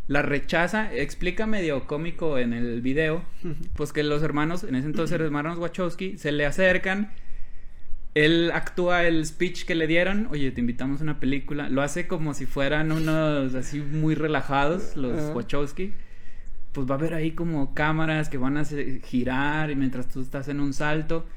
la 0.08 0.22
rechaza, 0.22 0.94
explica 0.94 1.46
medio 1.46 1.86
cómico 1.86 2.38
en 2.38 2.54
el 2.54 2.82
video, 2.82 3.24
pues 3.76 3.94
que 3.94 4.04
los 4.04 4.24
hermanos, 4.24 4.64
en 4.64 4.76
ese 4.76 4.88
entonces 4.88 5.20
los 5.20 5.26
hermanos 5.28 5.60
Wachowski, 5.60 6.18
se 6.18 6.32
le 6.32 6.46
acercan, 6.46 7.12
él 8.16 8.52
actúa 8.54 9.06
el 9.06 9.24
speech 9.26 9.66
que 9.66 9.76
le 9.76 9.86
dieron, 9.86 10.28
oye, 10.32 10.52
te 10.52 10.62
invitamos 10.62 11.02
a 11.02 11.04
una 11.04 11.20
película, 11.20 11.70
lo 11.70 11.84
hace 11.84 12.08
como 12.08 12.34
si 12.34 12.48
fueran 12.48 12.92
unos 12.92 13.54
así 13.54 13.82
muy 13.82 14.16
relajados, 14.16 14.96
los 14.96 15.20
Ajá. 15.20 15.34
Wachowski, 15.34 15.94
pues 16.72 16.90
va 16.90 16.96
a 16.96 16.98
haber 16.98 17.14
ahí 17.14 17.32
como 17.32 17.76
cámaras 17.76 18.30
que 18.30 18.38
van 18.38 18.58
a 18.58 18.66
girar 18.66 19.70
y 19.70 19.76
mientras 19.76 20.08
tú 20.08 20.22
estás 20.22 20.48
en 20.48 20.60
un 20.60 20.74
salto, 20.74 21.28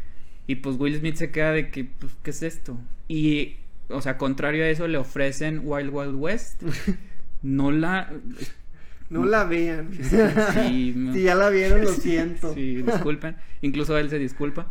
y 0.46 0.56
pues 0.56 0.76
Will 0.78 0.96
Smith 0.98 1.16
se 1.16 1.30
queda 1.30 1.52
de 1.52 1.70
que, 1.70 1.84
pues, 1.84 2.12
¿qué 2.22 2.30
es 2.30 2.42
esto? 2.42 2.78
Y, 3.06 3.56
o 3.92 4.00
sea, 4.00 4.18
contrario 4.18 4.64
a 4.64 4.68
eso, 4.68 4.88
le 4.88 4.98
ofrecen 4.98 5.62
Wild 5.64 5.90
Wild 5.92 6.14
West, 6.14 6.62
no 7.42 7.70
la... 7.70 8.12
No 9.10 9.26
la 9.26 9.44
vean. 9.44 9.90
Sí, 10.54 10.94
no. 10.96 11.12
Si 11.12 11.22
ya 11.22 11.34
la 11.34 11.50
vieron, 11.50 11.82
lo 11.82 11.92
siento. 11.92 12.54
Sí, 12.54 12.76
disculpen. 12.76 13.36
Incluso 13.60 13.98
él 13.98 14.08
se 14.08 14.18
disculpa. 14.18 14.68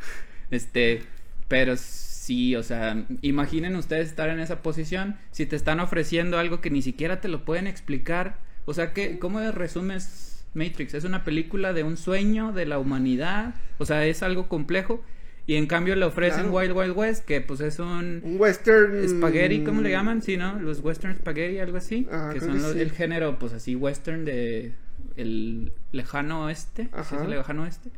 Este, 0.49 1.03
pero 1.47 1.77
sí, 1.77 2.55
o 2.55 2.63
sea, 2.63 3.05
imaginen 3.21 3.75
ustedes 3.75 4.07
estar 4.07 4.29
en 4.29 4.39
esa 4.39 4.63
posición. 4.63 5.17
Si 5.29 5.45
te 5.45 5.55
están 5.55 5.79
ofreciendo 5.79 6.39
algo 6.39 6.59
que 6.59 6.71
ni 6.71 6.81
siquiera 6.81 7.21
te 7.21 7.27
lo 7.27 7.45
pueden 7.45 7.67
explicar. 7.67 8.37
O 8.65 8.73
sea, 8.73 8.93
que, 8.93 9.19
¿cómo 9.19 9.39
resumes 9.51 10.43
Matrix? 10.55 10.95
Es 10.95 11.03
una 11.03 11.23
película 11.23 11.73
de 11.73 11.83
un 11.83 11.95
sueño 11.95 12.51
de 12.51 12.65
la 12.65 12.79
humanidad. 12.79 13.53
O 13.77 13.85
sea, 13.85 14.05
es 14.07 14.23
algo 14.23 14.49
complejo. 14.49 15.03
Y 15.47 15.55
en 15.55 15.65
cambio 15.67 15.95
le 15.95 16.05
ofrecen 16.05 16.49
Claro. 16.51 16.57
Wild 16.57 16.77
Wild 16.77 16.97
West, 16.97 17.25
que 17.25 17.41
pues 17.41 17.59
es 17.61 17.79
un 17.79 18.21
Un 18.23 18.35
western. 18.39 19.07
spaghetti, 19.09 19.63
¿cómo 19.63 19.81
le 19.81 19.89
llaman? 19.89 20.21
Sí, 20.21 20.37
¿no? 20.37 20.59
Los 20.59 20.79
western 20.81 21.15
spaghetti, 21.15 21.57
algo 21.59 21.77
así. 21.77 22.05
Que 22.31 22.39
son 22.39 22.53
que 22.53 22.59
los- 22.59 22.73
sí. 22.73 22.79
el 22.79 22.91
género, 22.91 23.39
pues 23.39 23.51
así, 23.53 23.75
western 23.75 24.23
de 24.23 24.73
el 25.17 25.73
lejano 25.91 26.45
oeste. 26.45 26.83
¿sí 26.83 26.89
Ajá. 26.93 27.15
es 27.17 27.21
el 27.23 27.29
lejano 27.31 27.63
oeste? 27.63 27.89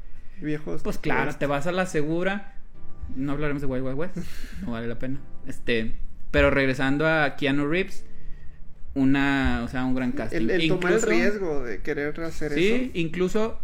Viejos. 0.41 0.81
Pues 0.83 0.97
claro, 0.97 1.35
te 1.35 1.45
vas 1.45 1.67
a 1.67 1.71
la 1.71 1.85
segura. 1.85 2.55
No 3.15 3.33
hablaremos 3.33 3.61
de 3.61 3.67
Wild 3.67 3.83
Wild 3.85 3.97
West. 3.99 4.17
No 4.65 4.71
vale 4.71 4.87
la 4.87 4.97
pena. 4.97 5.19
Este, 5.45 5.95
pero 6.31 6.49
regresando 6.49 7.05
a 7.07 7.35
Keanu 7.35 7.67
Reeves, 7.67 8.05
una, 8.95 9.61
o 9.65 9.67
sea, 9.67 9.85
un 9.85 9.95
gran 9.95 10.11
casting. 10.11 10.37
El, 10.37 10.49
el 10.51 10.67
tomar 10.69 10.91
el 10.93 10.97
Incluso- 10.99 11.09
riesgo 11.09 11.63
de 11.63 11.81
querer 11.81 12.19
hacer 12.21 12.53
Sí, 12.53 12.67
eso. 12.71 12.91
incluso 12.93 13.59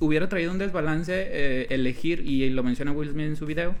hubiera 0.00 0.28
traído 0.28 0.50
un 0.50 0.58
desbalance 0.58 1.12
eh, 1.14 1.66
elegir, 1.70 2.26
y 2.26 2.48
lo 2.50 2.62
menciona 2.62 2.92
Will 2.92 3.10
Smith 3.10 3.26
en 3.26 3.36
su 3.36 3.46
video. 3.46 3.74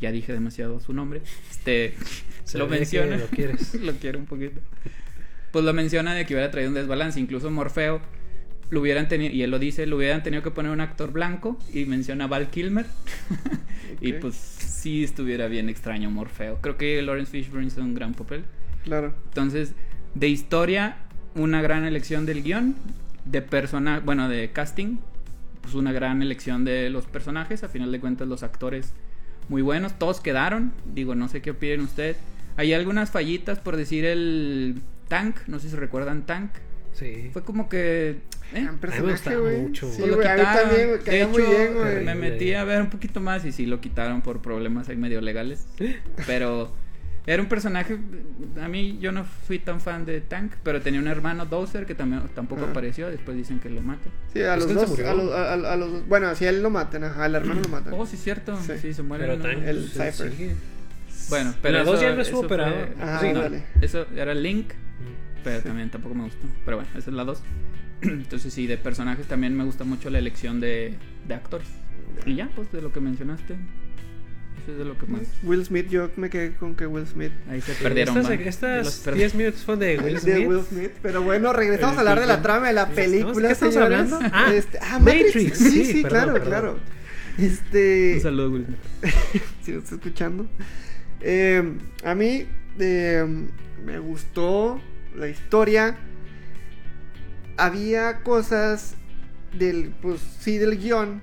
Ya 0.00 0.12
dije 0.12 0.32
demasiado 0.32 0.80
su 0.80 0.92
nombre. 0.92 1.22
Este, 1.50 1.94
Se 2.44 2.58
lo 2.58 2.68
menciona. 2.68 3.16
lo 3.16 3.26
quieres. 3.26 3.74
lo 3.80 3.92
quiero 3.94 4.18
un 4.18 4.26
poquito. 4.26 4.60
Pues 5.52 5.64
lo 5.64 5.72
menciona 5.74 6.14
de 6.14 6.24
que 6.26 6.34
hubiera 6.34 6.50
traído 6.50 6.70
un 6.70 6.74
desbalance. 6.74 7.18
Incluso 7.18 7.50
Morfeo 7.50 8.00
lo 8.70 8.80
hubieran 8.80 9.08
tenido, 9.08 9.32
y 9.34 9.42
él 9.42 9.50
lo 9.50 9.58
dice, 9.58 9.86
lo 9.86 9.96
hubieran 9.96 10.22
tenido 10.22 10.42
que 10.42 10.50
poner 10.50 10.72
un 10.72 10.80
actor 10.80 11.12
blanco 11.12 11.58
y 11.72 11.84
menciona 11.84 12.24
a 12.24 12.26
Val 12.28 12.48
Kilmer. 12.48 12.86
Y 14.00 14.12
pues 14.14 14.34
sí 14.34 15.04
estuviera 15.04 15.48
bien 15.48 15.70
extraño 15.70 16.10
Morfeo. 16.10 16.58
Creo 16.60 16.76
que 16.76 17.00
Lawrence 17.00 17.30
Fishburne 17.30 17.68
hizo 17.68 17.80
un 17.80 17.94
gran 17.94 18.12
papel. 18.12 18.44
Claro. 18.84 19.14
Entonces, 19.28 19.72
de 20.14 20.28
historia, 20.28 20.98
una 21.34 21.62
gran 21.62 21.84
elección 21.84 22.26
del 22.26 22.42
guion. 22.42 22.74
De 23.24 23.42
persona, 23.42 24.00
bueno, 24.04 24.28
de 24.28 24.50
casting, 24.52 24.98
pues 25.66 25.74
una 25.74 25.90
gran 25.92 26.22
elección 26.22 26.64
de 26.64 26.90
los 26.90 27.06
personajes. 27.06 27.64
A 27.64 27.68
final 27.68 27.90
de 27.90 27.98
cuentas, 27.98 28.28
los 28.28 28.44
actores 28.44 28.92
muy 29.48 29.62
buenos. 29.62 29.98
Todos 29.98 30.20
quedaron. 30.20 30.72
Digo, 30.94 31.16
no 31.16 31.28
sé 31.28 31.42
qué 31.42 31.50
opinen 31.50 31.80
ustedes. 31.80 32.18
Hay 32.56 32.72
algunas 32.72 33.10
fallitas, 33.10 33.58
por 33.58 33.76
decir 33.76 34.04
el 34.04 34.80
Tank. 35.08 35.38
No 35.48 35.58
sé 35.58 35.68
si 35.68 35.74
recuerdan 35.74 36.24
Tank. 36.24 36.52
Sí. 36.92 37.30
Fue 37.32 37.42
como 37.42 37.68
que. 37.68 38.20
¿eh? 38.54 38.68
Me 38.80 39.00
gustaba 39.00 39.50
mucho, 39.58 39.90
Sí, 39.90 40.06
lo 40.06 40.18
quitaron. 40.18 40.68
también. 40.68 41.04
De 41.04 41.26
muy 41.26 41.42
bien, 41.42 42.04
me 42.04 42.14
metí 42.14 42.54
a 42.54 42.62
ver 42.62 42.80
un 42.80 42.90
poquito 42.90 43.20
más 43.20 43.44
y 43.44 43.50
sí 43.50 43.66
lo 43.66 43.80
quitaron 43.80 44.22
por 44.22 44.40
problemas 44.42 44.88
ahí 44.88 44.96
medio 44.96 45.20
legales. 45.20 45.66
Pero 46.28 46.72
era 47.26 47.42
un 47.42 47.48
personaje. 47.48 47.98
A 48.62 48.68
mí 48.68 48.98
yo 49.00 49.10
no 49.12 49.24
fui 49.24 49.58
tan 49.58 49.80
fan 49.80 50.04
de 50.06 50.20
Tank, 50.20 50.52
pero 50.62 50.80
tenía 50.80 51.00
un 51.00 51.08
hermano 51.08 51.44
Dozer 51.46 51.84
que 51.86 51.94
también 51.94 52.22
tampoco 52.34 52.64
Ah. 52.66 52.70
apareció. 52.70 53.08
Después 53.10 53.36
dicen 53.36 53.58
que 53.60 53.68
lo 53.70 53.82
matan. 53.82 54.12
Sí, 54.32 54.42
a 54.42 54.54
Pues 54.56 54.66
los 54.72 54.74
dos. 54.88 54.98
A 55.00 55.14
los, 55.14 55.32
a, 55.32 55.52
a- 55.54 55.72
a 55.72 55.76
los 55.76 55.92
dos. 55.92 56.08
Bueno, 56.08 56.34
si 56.34 56.44
a 56.46 56.50
él 56.50 56.62
lo 56.62 56.70
matan, 56.70 57.04
ajá. 57.04 57.24
Al 57.24 57.34
hermano 57.34 57.60
lo 57.62 57.68
matan. 57.68 57.92
Oh, 57.94 58.06
sí, 58.06 58.16
cierto. 58.16 58.56
Sí. 58.60 58.72
Sí, 58.80 58.94
se 58.94 59.02
muere. 59.02 59.24
Pero 59.26 59.36
¿no? 59.38 59.42
tan- 59.42 59.62
El 59.68 59.88
Cypher. 59.88 60.32
sí. 60.32 60.50
Bueno, 61.28 61.54
pero 61.60 61.78
La 61.78 61.84
dos 61.84 62.00
ya 62.00 62.14
no 62.14 62.24
fue-. 62.24 62.94
Ah, 63.00 63.18
sí, 63.20 63.32
no, 63.32 63.40
vale. 63.40 63.64
Eso 63.80 64.06
era 64.14 64.32
Link, 64.32 64.72
pero 65.42 65.60
también 65.62 65.90
tampoco 65.90 66.14
me 66.14 66.22
gustó. 66.24 66.46
Pero 66.64 66.76
bueno, 66.76 66.90
esa 66.96 67.10
es 67.10 67.16
la 67.16 67.24
2. 67.24 67.42
Entonces 68.02 68.52
sí, 68.54 68.66
de 68.68 68.78
personajes 68.78 69.26
también 69.26 69.56
me 69.56 69.64
gusta 69.64 69.82
mucho 69.82 70.08
la 70.10 70.18
elección 70.18 70.60
de, 70.60 70.94
de 71.26 71.34
actores. 71.34 71.66
Y 72.24 72.36
ya, 72.36 72.48
pues 72.54 72.70
de 72.70 72.80
lo 72.80 72.92
que 72.92 73.00
mencionaste. 73.00 73.56
Es 74.72 74.78
de 74.78 74.84
lo 74.84 74.96
que 74.98 75.06
más. 75.06 75.22
Will 75.42 75.64
Smith, 75.64 75.88
yo 75.88 76.10
me 76.16 76.30
quedé 76.30 76.54
con 76.54 76.74
que 76.74 76.86
Will 76.86 77.06
Smith. 77.06 77.32
Ahí 77.50 77.60
se 77.60 77.72
perdieron. 77.74 78.16
Estas, 78.16 78.30
va. 78.30 78.36
Los 78.36 78.46
estas 78.46 78.94
perdí. 79.00 79.18
10 79.20 79.34
minutos 79.34 79.64
fueron 79.64 79.80
de 79.80 79.98
Will 79.98 80.14
De 80.20 80.20
Smith. 80.20 80.48
Will 80.48 80.64
Smith. 80.68 80.90
Pero 81.02 81.22
bueno, 81.22 81.52
regresamos 81.52 81.96
a 81.96 82.00
hablar 82.00 82.20
de 82.20 82.26
la 82.26 82.42
trama 82.42 82.68
de 82.68 82.72
la 82.72 82.88
película. 82.88 83.48
¿Qué 83.48 83.52
estamos 83.52 83.76
hablando? 83.76 84.18
Ah, 84.32 84.52
Este, 84.54 84.78
ah, 84.80 84.98
Matrix. 84.98 85.26
Matrix. 85.26 85.58
Sí, 85.58 85.84
Sí, 85.84 86.02
perdón, 86.02 86.08
claro, 86.10 86.32
perdón. 86.32 86.48
claro. 86.48 86.78
Este. 87.38 88.14
Un 88.16 88.20
saludo, 88.22 88.50
Will. 88.50 88.66
si 89.62 89.72
lo 89.72 89.78
está 89.78 89.94
escuchando. 89.94 90.46
Eh, 91.20 91.62
a 92.04 92.14
mí 92.14 92.46
eh, 92.78 93.24
me 93.84 93.98
gustó 93.98 94.80
la 95.16 95.28
historia. 95.28 95.96
Había 97.56 98.22
cosas 98.22 98.94
del, 99.56 99.92
pues 100.02 100.20
sí, 100.40 100.58
del 100.58 100.78
guion 100.78 101.22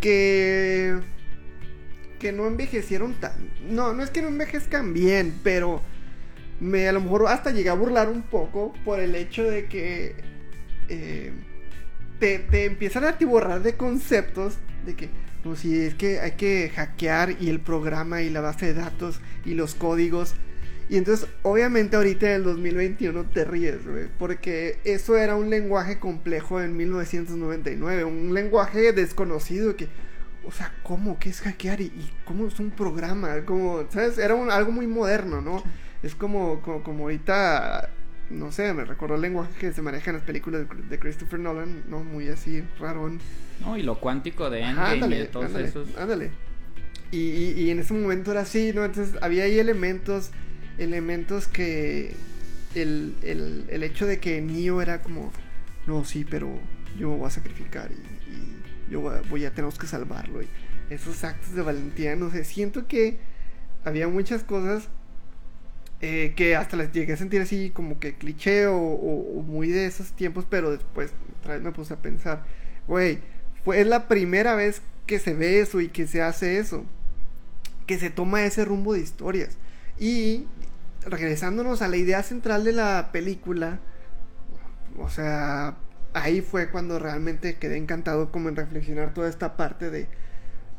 que 0.00 0.98
que 2.20 2.30
no 2.30 2.46
envejecieron 2.46 3.14
tan, 3.14 3.32
no, 3.68 3.92
no 3.92 4.04
es 4.04 4.10
que 4.10 4.22
no 4.22 4.28
envejezcan 4.28 4.94
bien, 4.94 5.34
pero 5.42 5.80
me 6.60 6.86
a 6.86 6.92
lo 6.92 7.00
mejor 7.00 7.26
hasta 7.26 7.50
llegué 7.50 7.70
a 7.70 7.74
burlar 7.74 8.08
un 8.08 8.22
poco 8.22 8.72
por 8.84 9.00
el 9.00 9.16
hecho 9.16 9.42
de 9.42 9.66
que 9.66 10.14
eh, 10.88 11.32
te, 12.20 12.38
te 12.38 12.66
empiezan 12.66 13.04
a 13.04 13.08
atiborrar 13.08 13.62
de 13.62 13.74
conceptos 13.74 14.58
de 14.86 14.94
que, 14.94 15.08
no, 15.44 15.56
si 15.56 15.80
es 15.80 15.94
que 15.94 16.20
hay 16.20 16.32
que 16.32 16.70
hackear 16.74 17.36
y 17.40 17.48
el 17.48 17.60
programa 17.60 18.22
y 18.22 18.30
la 18.30 18.42
base 18.42 18.66
de 18.66 18.74
datos 18.74 19.20
y 19.44 19.54
los 19.54 19.74
códigos. 19.74 20.34
Y 20.90 20.96
entonces, 20.96 21.28
obviamente 21.42 21.96
ahorita 21.96 22.26
en 22.26 22.32
el 22.32 22.44
2021 22.44 23.24
te 23.30 23.44
ríes, 23.44 23.86
güey, 23.86 24.08
porque 24.18 24.78
eso 24.84 25.16
era 25.16 25.36
un 25.36 25.48
lenguaje 25.48 25.98
complejo 25.98 26.60
en 26.60 26.76
1999, 26.76 28.04
un 28.04 28.34
lenguaje 28.34 28.92
desconocido 28.92 29.76
que, 29.76 29.88
o 30.44 30.50
sea, 30.52 30.72
¿cómo? 30.82 31.18
¿Qué 31.18 31.30
es 31.30 31.40
hackear? 31.40 31.80
¿Y, 31.80 31.84
y 31.86 32.10
cómo 32.24 32.46
es 32.48 32.58
un 32.60 32.70
programa? 32.70 33.34
Como, 33.44 33.84
¿sabes? 33.90 34.18
Era 34.18 34.34
un- 34.34 34.50
algo 34.50 34.72
muy 34.72 34.86
moderno, 34.86 35.40
¿no? 35.40 35.62
Es 36.02 36.14
como, 36.14 36.60
como, 36.62 36.82
como 36.82 37.04
ahorita, 37.04 37.90
no 38.30 38.50
sé, 38.52 38.72
me 38.72 38.84
recordó 38.84 39.16
el 39.16 39.20
lenguaje 39.22 39.52
que 39.58 39.72
se 39.72 39.82
maneja 39.82 40.10
en 40.10 40.16
las 40.16 40.24
películas 40.24 40.66
de, 40.68 40.82
de 40.88 40.98
Christopher 40.98 41.38
Nolan, 41.40 41.84
¿no? 41.88 42.02
Muy 42.02 42.28
así, 42.28 42.64
raro. 42.78 43.10
No, 43.60 43.76
y 43.76 43.82
lo 43.82 44.00
cuántico 44.00 44.48
de 44.48 44.64
Ajá, 44.64 44.94
Endgame 44.94 45.16
y 45.16 45.18
de 45.20 45.26
todos 45.26 45.46
ándale, 45.46 45.68
esos. 45.68 45.88
ándale. 45.96 46.30
Y, 47.10 47.18
y- 47.18 47.52
y 47.64 47.70
en 47.70 47.80
ese 47.80 47.92
momento 47.92 48.30
era 48.30 48.40
así, 48.42 48.72
¿no? 48.74 48.84
Entonces 48.84 49.16
había 49.20 49.44
ahí 49.44 49.58
elementos, 49.58 50.30
elementos 50.78 51.48
que 51.48 52.14
el, 52.74 53.16
el, 53.22 53.66
el 53.68 53.82
hecho 53.82 54.06
de 54.06 54.20
que 54.20 54.40
Neo 54.40 54.80
era 54.80 55.02
como, 55.02 55.32
no, 55.86 56.04
sí, 56.04 56.24
pero 56.28 56.48
yo 56.98 57.10
me 57.10 57.16
voy 57.16 57.26
a 57.26 57.30
sacrificar 57.30 57.90
y 57.92 58.19
yo 58.90 59.00
voy 59.30 59.44
a, 59.44 59.54
tenemos 59.54 59.78
que 59.78 59.86
salvarlo. 59.86 60.40
Esos 60.90 61.22
actos 61.24 61.54
de 61.54 61.62
valentía, 61.62 62.16
no 62.16 62.30
sé, 62.30 62.44
siento 62.44 62.86
que 62.88 63.18
había 63.84 64.08
muchas 64.08 64.42
cosas 64.44 64.88
eh, 66.00 66.32
que 66.36 66.56
hasta 66.56 66.76
las 66.76 66.92
llegué 66.92 67.12
a 67.12 67.16
sentir 67.16 67.42
así 67.42 67.70
como 67.70 67.98
que 68.00 68.14
cliché 68.14 68.66
o, 68.66 68.76
o- 68.76 69.38
o 69.38 69.42
muy 69.42 69.68
de 69.68 69.86
esos 69.86 70.12
tiempos, 70.12 70.46
pero 70.48 70.70
después 70.70 71.12
otra 71.40 71.54
vez 71.54 71.62
me 71.62 71.72
puse 71.72 71.94
a 71.94 71.98
pensar, 71.98 72.44
güey, 72.88 73.18
fue 73.64 73.84
la 73.84 74.08
primera 74.08 74.54
vez 74.54 74.80
que 75.06 75.18
se 75.18 75.34
ve 75.34 75.60
eso 75.60 75.80
y 75.80 75.88
que 75.88 76.06
se 76.06 76.22
hace 76.22 76.58
eso, 76.58 76.84
que 77.86 77.98
se 77.98 78.08
toma 78.10 78.44
ese 78.44 78.64
rumbo 78.64 78.94
de 78.94 79.00
historias. 79.00 79.58
Y 79.98 80.46
regresándonos 81.04 81.82
a 81.82 81.88
la 81.88 81.96
idea 81.98 82.22
central 82.22 82.64
de 82.64 82.72
la 82.72 83.10
película, 83.12 83.78
o 84.98 85.08
sea, 85.10 85.76
ahí 86.14 86.40
fue 86.40 86.70
cuando 86.70 86.98
realmente 86.98 87.56
quedé 87.56 87.76
encantado 87.76 88.30
como 88.32 88.48
en 88.48 88.56
reflexionar 88.56 89.14
toda 89.14 89.28
esta 89.28 89.56
parte 89.56 89.90
de, 89.90 90.08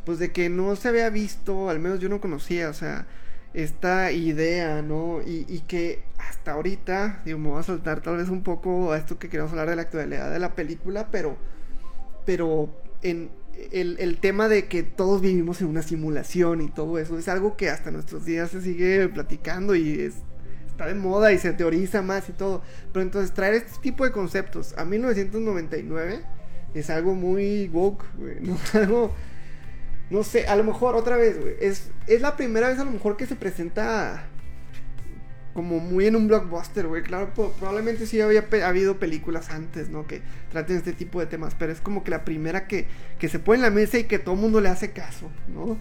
pues 0.05 0.19
de 0.19 0.31
que 0.31 0.49
no 0.49 0.75
se 0.75 0.89
había 0.89 1.09
visto, 1.09 1.69
al 1.69 1.79
menos 1.79 1.99
yo 1.99 2.09
no 2.09 2.21
conocía, 2.21 2.69
o 2.69 2.73
sea, 2.73 3.07
esta 3.53 4.11
idea, 4.11 4.81
¿no? 4.81 5.21
Y, 5.25 5.59
que 5.67 6.03
hasta 6.17 6.53
ahorita, 6.53 7.21
digo, 7.25 7.39
me 7.39 7.49
voy 7.49 7.59
a 7.59 7.63
saltar 7.63 8.01
tal 8.01 8.17
vez 8.17 8.29
un 8.29 8.43
poco 8.43 8.93
a 8.93 8.97
esto 8.97 9.19
que 9.19 9.29
queríamos 9.29 9.51
hablar 9.51 9.69
de 9.69 9.75
la 9.75 9.81
actualidad 9.83 10.31
de 10.31 10.39
la 10.39 10.55
película, 10.55 11.09
pero, 11.11 11.37
pero 12.25 12.69
en 13.01 13.29
el, 13.71 13.97
el 13.99 14.17
tema 14.19 14.47
de 14.47 14.67
que 14.67 14.83
todos 14.83 15.21
vivimos 15.21 15.61
en 15.61 15.67
una 15.67 15.81
simulación 15.81 16.61
y 16.61 16.69
todo 16.69 16.97
eso, 16.97 17.17
es 17.17 17.27
algo 17.27 17.57
que 17.57 17.69
hasta 17.69 17.91
nuestros 17.91 18.25
días 18.25 18.51
se 18.51 18.61
sigue 18.61 19.07
platicando 19.09 19.75
y 19.75 19.99
es, 20.01 20.15
de 20.87 20.95
moda 20.95 21.31
y 21.33 21.37
se 21.37 21.53
teoriza 21.53 22.01
más 22.01 22.29
y 22.29 22.33
todo. 22.33 22.61
Pero 22.91 23.03
entonces 23.03 23.33
traer 23.33 23.55
este 23.55 23.79
tipo 23.81 24.05
de 24.05 24.11
conceptos 24.11 24.73
a 24.77 24.85
1999 24.85 26.21
es 26.73 26.89
algo 26.89 27.13
muy 27.15 27.67
woke, 27.69 28.05
güey, 28.17 28.37
¿no? 30.09 30.23
Sé, 30.23 30.47
a 30.47 30.55
lo 30.55 30.63
mejor 30.63 30.95
otra 30.95 31.15
vez, 31.15 31.37
es, 31.59 31.89
es 32.07 32.21
la 32.21 32.35
primera 32.35 32.67
vez 32.67 32.79
a 32.79 32.83
lo 32.83 32.91
mejor 32.91 33.15
que 33.17 33.25
se 33.25 33.35
presenta 33.35 34.25
como 35.53 35.79
muy 35.79 36.07
en 36.07 36.15
un 36.15 36.27
blockbuster, 36.27 36.87
güey. 36.87 37.03
Claro, 37.03 37.33
probablemente 37.33 38.05
sí 38.05 38.21
había 38.21 38.45
habido 38.63 38.97
películas 38.97 39.49
antes, 39.49 39.89
¿no? 39.89 40.07
Que 40.07 40.21
traten 40.51 40.77
este 40.77 40.93
tipo 40.93 41.19
de 41.19 41.25
temas, 41.25 41.55
pero 41.57 41.71
es 41.71 41.81
como 41.81 42.03
que 42.03 42.11
la 42.11 42.23
primera 42.23 42.67
que, 42.67 42.87
que 43.19 43.29
se 43.29 43.39
pone 43.39 43.57
en 43.57 43.63
la 43.63 43.69
mesa 43.69 43.97
y 43.99 44.05
que 44.05 44.19
todo 44.19 44.35
el 44.35 44.41
mundo 44.41 44.61
le 44.61 44.69
hace 44.69 44.91
caso, 44.91 45.29
¿no? 45.47 45.77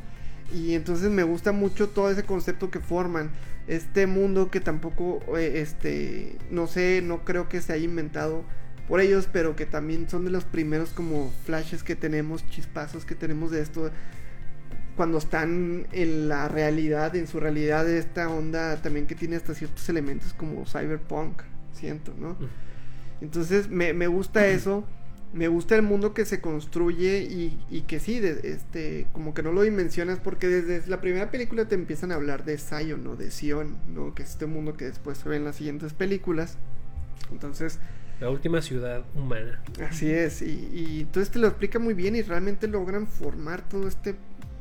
Y 0.52 0.74
entonces 0.74 1.10
me 1.10 1.22
gusta 1.22 1.52
mucho 1.52 1.88
todo 1.88 2.10
ese 2.10 2.24
concepto 2.24 2.70
que 2.70 2.80
forman. 2.80 3.30
Este 3.70 4.08
mundo 4.08 4.50
que 4.50 4.58
tampoco, 4.58 5.20
eh, 5.38 5.60
este, 5.60 6.36
no 6.50 6.66
sé, 6.66 7.02
no 7.02 7.24
creo 7.24 7.48
que 7.48 7.60
se 7.60 7.72
haya 7.72 7.84
inventado 7.84 8.42
por 8.88 9.00
ellos, 9.00 9.28
pero 9.32 9.54
que 9.54 9.64
también 9.64 10.10
son 10.10 10.24
de 10.24 10.32
los 10.32 10.44
primeros 10.44 10.90
como 10.90 11.32
flashes 11.44 11.84
que 11.84 11.94
tenemos, 11.94 12.44
chispazos 12.48 13.04
que 13.04 13.14
tenemos 13.14 13.52
de 13.52 13.62
esto. 13.62 13.92
Cuando 14.96 15.18
están 15.18 15.86
en 15.92 16.28
la 16.28 16.48
realidad, 16.48 17.14
en 17.14 17.28
su 17.28 17.38
realidad, 17.38 17.84
de 17.84 17.98
esta 17.98 18.28
onda 18.28 18.82
también 18.82 19.06
que 19.06 19.14
tiene 19.14 19.36
hasta 19.36 19.54
ciertos 19.54 19.88
elementos 19.88 20.32
como 20.32 20.66
cyberpunk, 20.66 21.42
siento, 21.72 22.12
¿no? 22.18 22.36
Entonces 23.20 23.68
me, 23.68 23.92
me 23.92 24.08
gusta 24.08 24.48
eso. 24.48 24.84
Me 25.32 25.46
gusta 25.46 25.76
el 25.76 25.82
mundo 25.82 26.12
que 26.12 26.24
se 26.24 26.40
construye 26.40 27.22
y, 27.22 27.56
y 27.70 27.82
que 27.82 28.00
sí, 28.00 28.18
de- 28.18 28.40
este, 28.52 29.06
como 29.12 29.32
que 29.32 29.42
no 29.44 29.52
lo 29.52 29.62
dimensionas 29.62 30.18
porque 30.18 30.48
desde 30.48 30.88
la 30.90 31.00
primera 31.00 31.30
película 31.30 31.66
te 31.66 31.76
empiezan 31.76 32.10
a 32.10 32.16
hablar 32.16 32.44
de 32.44 32.58
Zion, 32.58 33.04
¿no? 33.04 33.14
De 33.14 33.30
Sion, 33.30 33.76
¿no? 33.94 34.12
Que 34.14 34.24
es 34.24 34.30
este 34.30 34.46
mundo 34.46 34.76
que 34.76 34.86
después 34.86 35.18
se 35.18 35.28
ve 35.28 35.36
en 35.36 35.44
las 35.44 35.54
siguientes 35.56 35.92
películas. 35.92 36.58
Entonces, 37.30 37.78
La 38.18 38.28
última 38.28 38.60
ciudad 38.60 39.04
humana. 39.14 39.62
así 39.88 40.10
es. 40.10 40.42
Y, 40.42 40.68
y 40.74 41.00
entonces 41.02 41.30
te 41.30 41.38
lo 41.38 41.46
explica 41.46 41.78
muy 41.78 41.94
bien 41.94 42.16
y 42.16 42.22
realmente 42.22 42.66
logran 42.66 43.06
formar 43.06 43.62
todo 43.68 43.86
este 43.86 44.16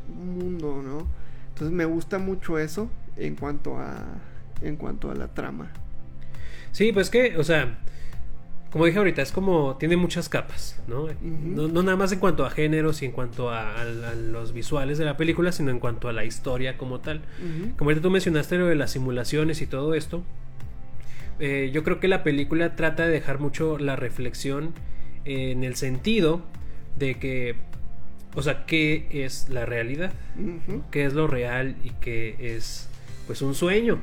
mundo, 0.07 0.81
¿no? 0.85 1.07
Entonces 1.49 1.75
me 1.75 1.85
gusta 1.85 2.19
mucho 2.19 2.59
eso 2.59 2.91
en 3.17 3.35
cuanto 3.35 3.77
a, 3.79 4.05
en 4.61 4.75
cuanto 4.75 5.09
a 5.09 5.15
la 5.15 5.27
trama. 5.33 5.71
Sí, 6.71 6.91
pues 6.93 7.09
que, 7.09 7.37
o 7.37 7.43
sea, 7.43 7.79
como 8.71 8.85
dije 8.85 8.97
ahorita, 8.99 9.21
es 9.23 9.31
como, 9.31 9.77
tiene 9.77 9.97
muchas 9.97 10.29
capas, 10.29 10.79
¿no? 10.87 11.07
no, 11.21 11.67
no 11.67 11.81
nada 11.83 11.97
más 11.97 12.11
en 12.11 12.19
cuanto 12.19 12.45
a 12.45 12.51
géneros 12.51 13.01
y 13.01 13.05
en 13.05 13.11
cuanto 13.11 13.49
a, 13.49 13.75
a- 13.77 13.81
a 13.81 14.13
los 14.15 14.53
visuales 14.53 14.97
de 14.99 15.05
la 15.05 15.17
película, 15.17 15.51
sino 15.51 15.71
en 15.71 15.79
cuanto 15.79 16.07
a 16.07 16.13
la 16.13 16.23
historia 16.25 16.77
como 16.77 16.99
tal. 16.99 17.21
Ujú. 17.39 17.75
Como 17.77 17.89
ahorita 17.89 18.03
tú 18.03 18.11
mencionaste 18.11 18.57
lo 18.59 18.67
de 18.67 18.75
las 18.75 18.91
simulaciones 18.91 19.61
y 19.61 19.65
todo 19.67 19.95
esto, 19.95 20.23
eh, 21.39 21.71
yo 21.73 21.83
creo 21.83 21.99
que 21.99 22.07
la 22.07 22.23
película 22.23 22.75
trata 22.75 23.05
de 23.05 23.11
dejar 23.11 23.39
mucho 23.39 23.77
la 23.77 23.95
reflexión 23.95 24.73
en 25.25 25.63
el 25.63 25.75
sentido 25.75 26.41
de 26.97 27.15
que, 27.15 27.55
o 28.35 28.41
sea, 28.41 28.65
qué 28.65 29.07
es 29.11 29.49
la 29.49 29.65
realidad, 29.65 30.11
Ujú. 30.37 30.83
qué 30.91 31.05
es 31.05 31.13
lo 31.13 31.27
real 31.27 31.75
y 31.83 31.91
qué 32.01 32.35
es, 32.55 32.89
pues, 33.25 33.41
un 33.41 33.55
sueño. 33.55 33.99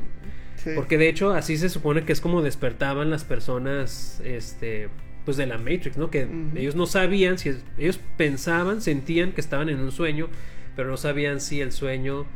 Sí. 0.67 0.73
Porque 0.75 0.99
de 0.99 1.09
hecho 1.09 1.31
así 1.33 1.57
se 1.57 1.69
supone 1.69 2.05
que 2.05 2.13
es 2.13 2.21
como 2.21 2.43
despertaban 2.43 3.09
las 3.09 3.23
personas, 3.25 4.21
este, 4.25 4.89
pues 5.25 5.37
de 5.37 5.47
la 5.47 5.59
Matrix, 5.59 5.97
¿no? 5.97 6.11
Que 6.11 6.27
ellos 6.57 6.75
no 6.75 6.87
sabían 6.87 7.39
si 7.39 7.51
es- 7.51 7.65
ellos 7.79 8.01
pensaban, 8.17 8.81
sentían 8.83 9.31
que 9.33 9.41
estaban 9.41 9.69
en 9.69 9.79
un 9.79 9.93
sueño, 9.93 10.29
pero 10.75 10.89
no 10.89 10.97
sabían 10.97 11.41
si 11.41 11.61
el 11.61 11.71
sueño, 11.73 12.27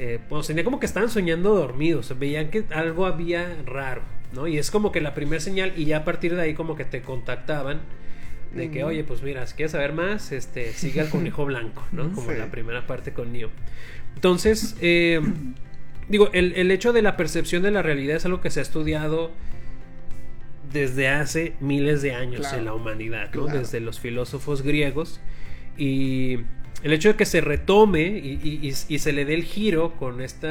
eh, 0.00 0.18
pues 0.28 0.46
tenía 0.48 0.64
como 0.64 0.80
que 0.80 0.86
estaban 0.86 1.08
soñando 1.10 1.54
dormidos, 1.54 2.12
veían 2.18 2.50
que 2.50 2.64
algo 2.74 3.06
había 3.06 3.56
raro, 3.64 4.02
¿no? 4.34 4.46
Y 4.48 4.58
es 4.58 4.70
como 4.72 4.90
que 4.92 5.00
la 5.00 5.14
primera 5.14 5.40
señal 5.40 5.72
y 5.76 5.84
ya 5.86 5.98
a 5.98 6.04
partir 6.04 6.34
de 6.34 6.42
ahí 6.42 6.54
como 6.54 6.74
que 6.76 6.84
te 6.84 7.02
contactaban 7.02 7.80
de 8.54 8.70
que, 8.70 8.84
oye, 8.84 9.04
pues 9.04 9.22
mira, 9.22 9.46
si 9.46 9.54
quieres 9.54 9.72
saber 9.72 9.92
más, 9.92 10.32
este, 10.32 10.72
sigue 10.72 11.00
al 11.00 11.08
conejo 11.10 11.44
blanco, 11.44 11.84
¿no? 11.92 12.10
Como 12.14 12.30
Sí. 12.32 12.38
la 12.38 12.50
primera 12.50 12.86
parte 12.86 13.12
con 13.12 13.32
Neo. 13.32 13.50
Entonces, 14.14 14.76
eh, 14.80 15.20
digo, 16.08 16.30
el, 16.32 16.52
el 16.54 16.70
hecho 16.70 16.92
de 16.92 17.02
la 17.02 17.16
percepción 17.16 17.62
de 17.62 17.70
la 17.70 17.82
realidad 17.82 18.16
es 18.16 18.24
algo 18.24 18.40
que 18.40 18.50
se 18.50 18.60
ha 18.60 18.62
estudiado 18.62 19.30
desde 20.72 21.08
hace 21.08 21.54
miles 21.60 22.02
de 22.02 22.12
años 22.12 22.40
Claro. 22.40 22.58
en 22.58 22.64
la 22.64 22.74
humanidad, 22.74 23.30
¿no? 23.34 23.44
Claro. 23.44 23.58
Desde 23.60 23.80
los 23.80 24.00
filósofos 24.00 24.62
griegos. 24.62 25.20
Y 25.78 26.38
el 26.82 26.92
hecho 26.92 27.08
de 27.10 27.16
que 27.16 27.24
se 27.26 27.40
retome 27.40 28.02
y, 28.02 28.40
y- 28.42 28.60
y- 28.68 28.94
y 28.94 28.98
se 28.98 29.12
le 29.12 29.24
dé 29.24 29.34
el 29.34 29.44
giro 29.44 29.92
con 29.96 30.20
este 30.20 30.48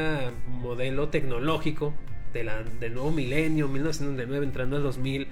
modelo 0.47 1.09
tecnológico 1.09 1.93
de 2.33 2.43
la, 2.43 2.63
del 2.63 2.93
nuevo 2.93 3.11
milenio, 3.11 3.67
1999, 3.67 4.45
entrando 4.45 4.77
al 4.77 4.83
2000, 4.83 5.27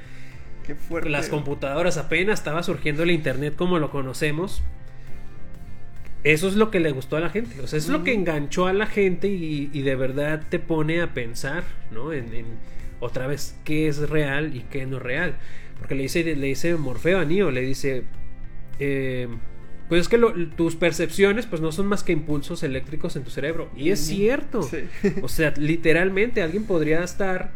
Qué 0.65 0.75
fuerte. 0.75 1.09
las 1.09 1.27
computadoras 1.29 1.97
apenas 1.97 2.39
estaba 2.39 2.63
surgiendo 2.63 3.03
el 3.03 3.11
internet 3.11 3.55
como 3.55 3.79
lo 3.79 3.89
conocemos. 3.89 4.61
Eso 6.23 6.47
es 6.47 6.55
lo 6.55 6.71
que 6.71 6.79
le 6.79 6.91
gustó 6.91 7.17
a 7.17 7.19
la 7.19 7.29
gente. 7.29 7.59
O 7.61 7.67
sea, 7.67 7.77
eso 7.79 7.91
es 7.91 7.97
lo 7.99 8.03
que 8.03 8.13
enganchó 8.13 8.67
a 8.67 8.73
la 8.73 8.85
gente 8.87 9.27
y, 9.27 9.69
y 9.73 9.81
de 9.81 9.95
verdad 9.95 10.43
te 10.49 10.59
pone 10.59 11.01
a 11.01 11.13
pensar, 11.13 11.63
¿no? 11.91 12.13
En, 12.13 12.33
en, 12.33 12.45
otra 12.99 13.27
vez, 13.27 13.57
qué 13.65 13.87
es 13.89 14.09
real 14.09 14.55
y 14.55 14.61
qué 14.61 14.85
no 14.85 14.97
es 14.97 15.03
real. 15.03 15.35
Porque 15.77 15.95
le 15.95 16.03
dice, 16.03 16.23
le 16.23 16.47
dice 16.47 16.75
Morfeo 16.75 17.19
a 17.19 17.25
Neo, 17.25 17.51
le 17.51 17.61
dice, 17.61 18.03
eh, 18.79 19.27
pues 19.89 20.01
es 20.03 20.07
que 20.07 20.17
lo, 20.17 20.33
tus 20.51 20.77
percepciones 20.77 21.45
pues 21.45 21.61
no 21.61 21.73
son 21.73 21.87
más 21.87 22.03
que 22.03 22.13
impulsos 22.13 22.63
eléctricos 22.63 23.17
en 23.17 23.23
tu 23.23 23.29
cerebro. 23.29 23.69
Y 23.75 23.89
es 23.89 23.99
cierto. 23.99 24.61
Sí. 24.63 24.77
O 25.21 25.27
sea, 25.27 25.53
literalmente 25.57 26.41
alguien 26.41 26.63
podría 26.63 27.03
estar, 27.03 27.51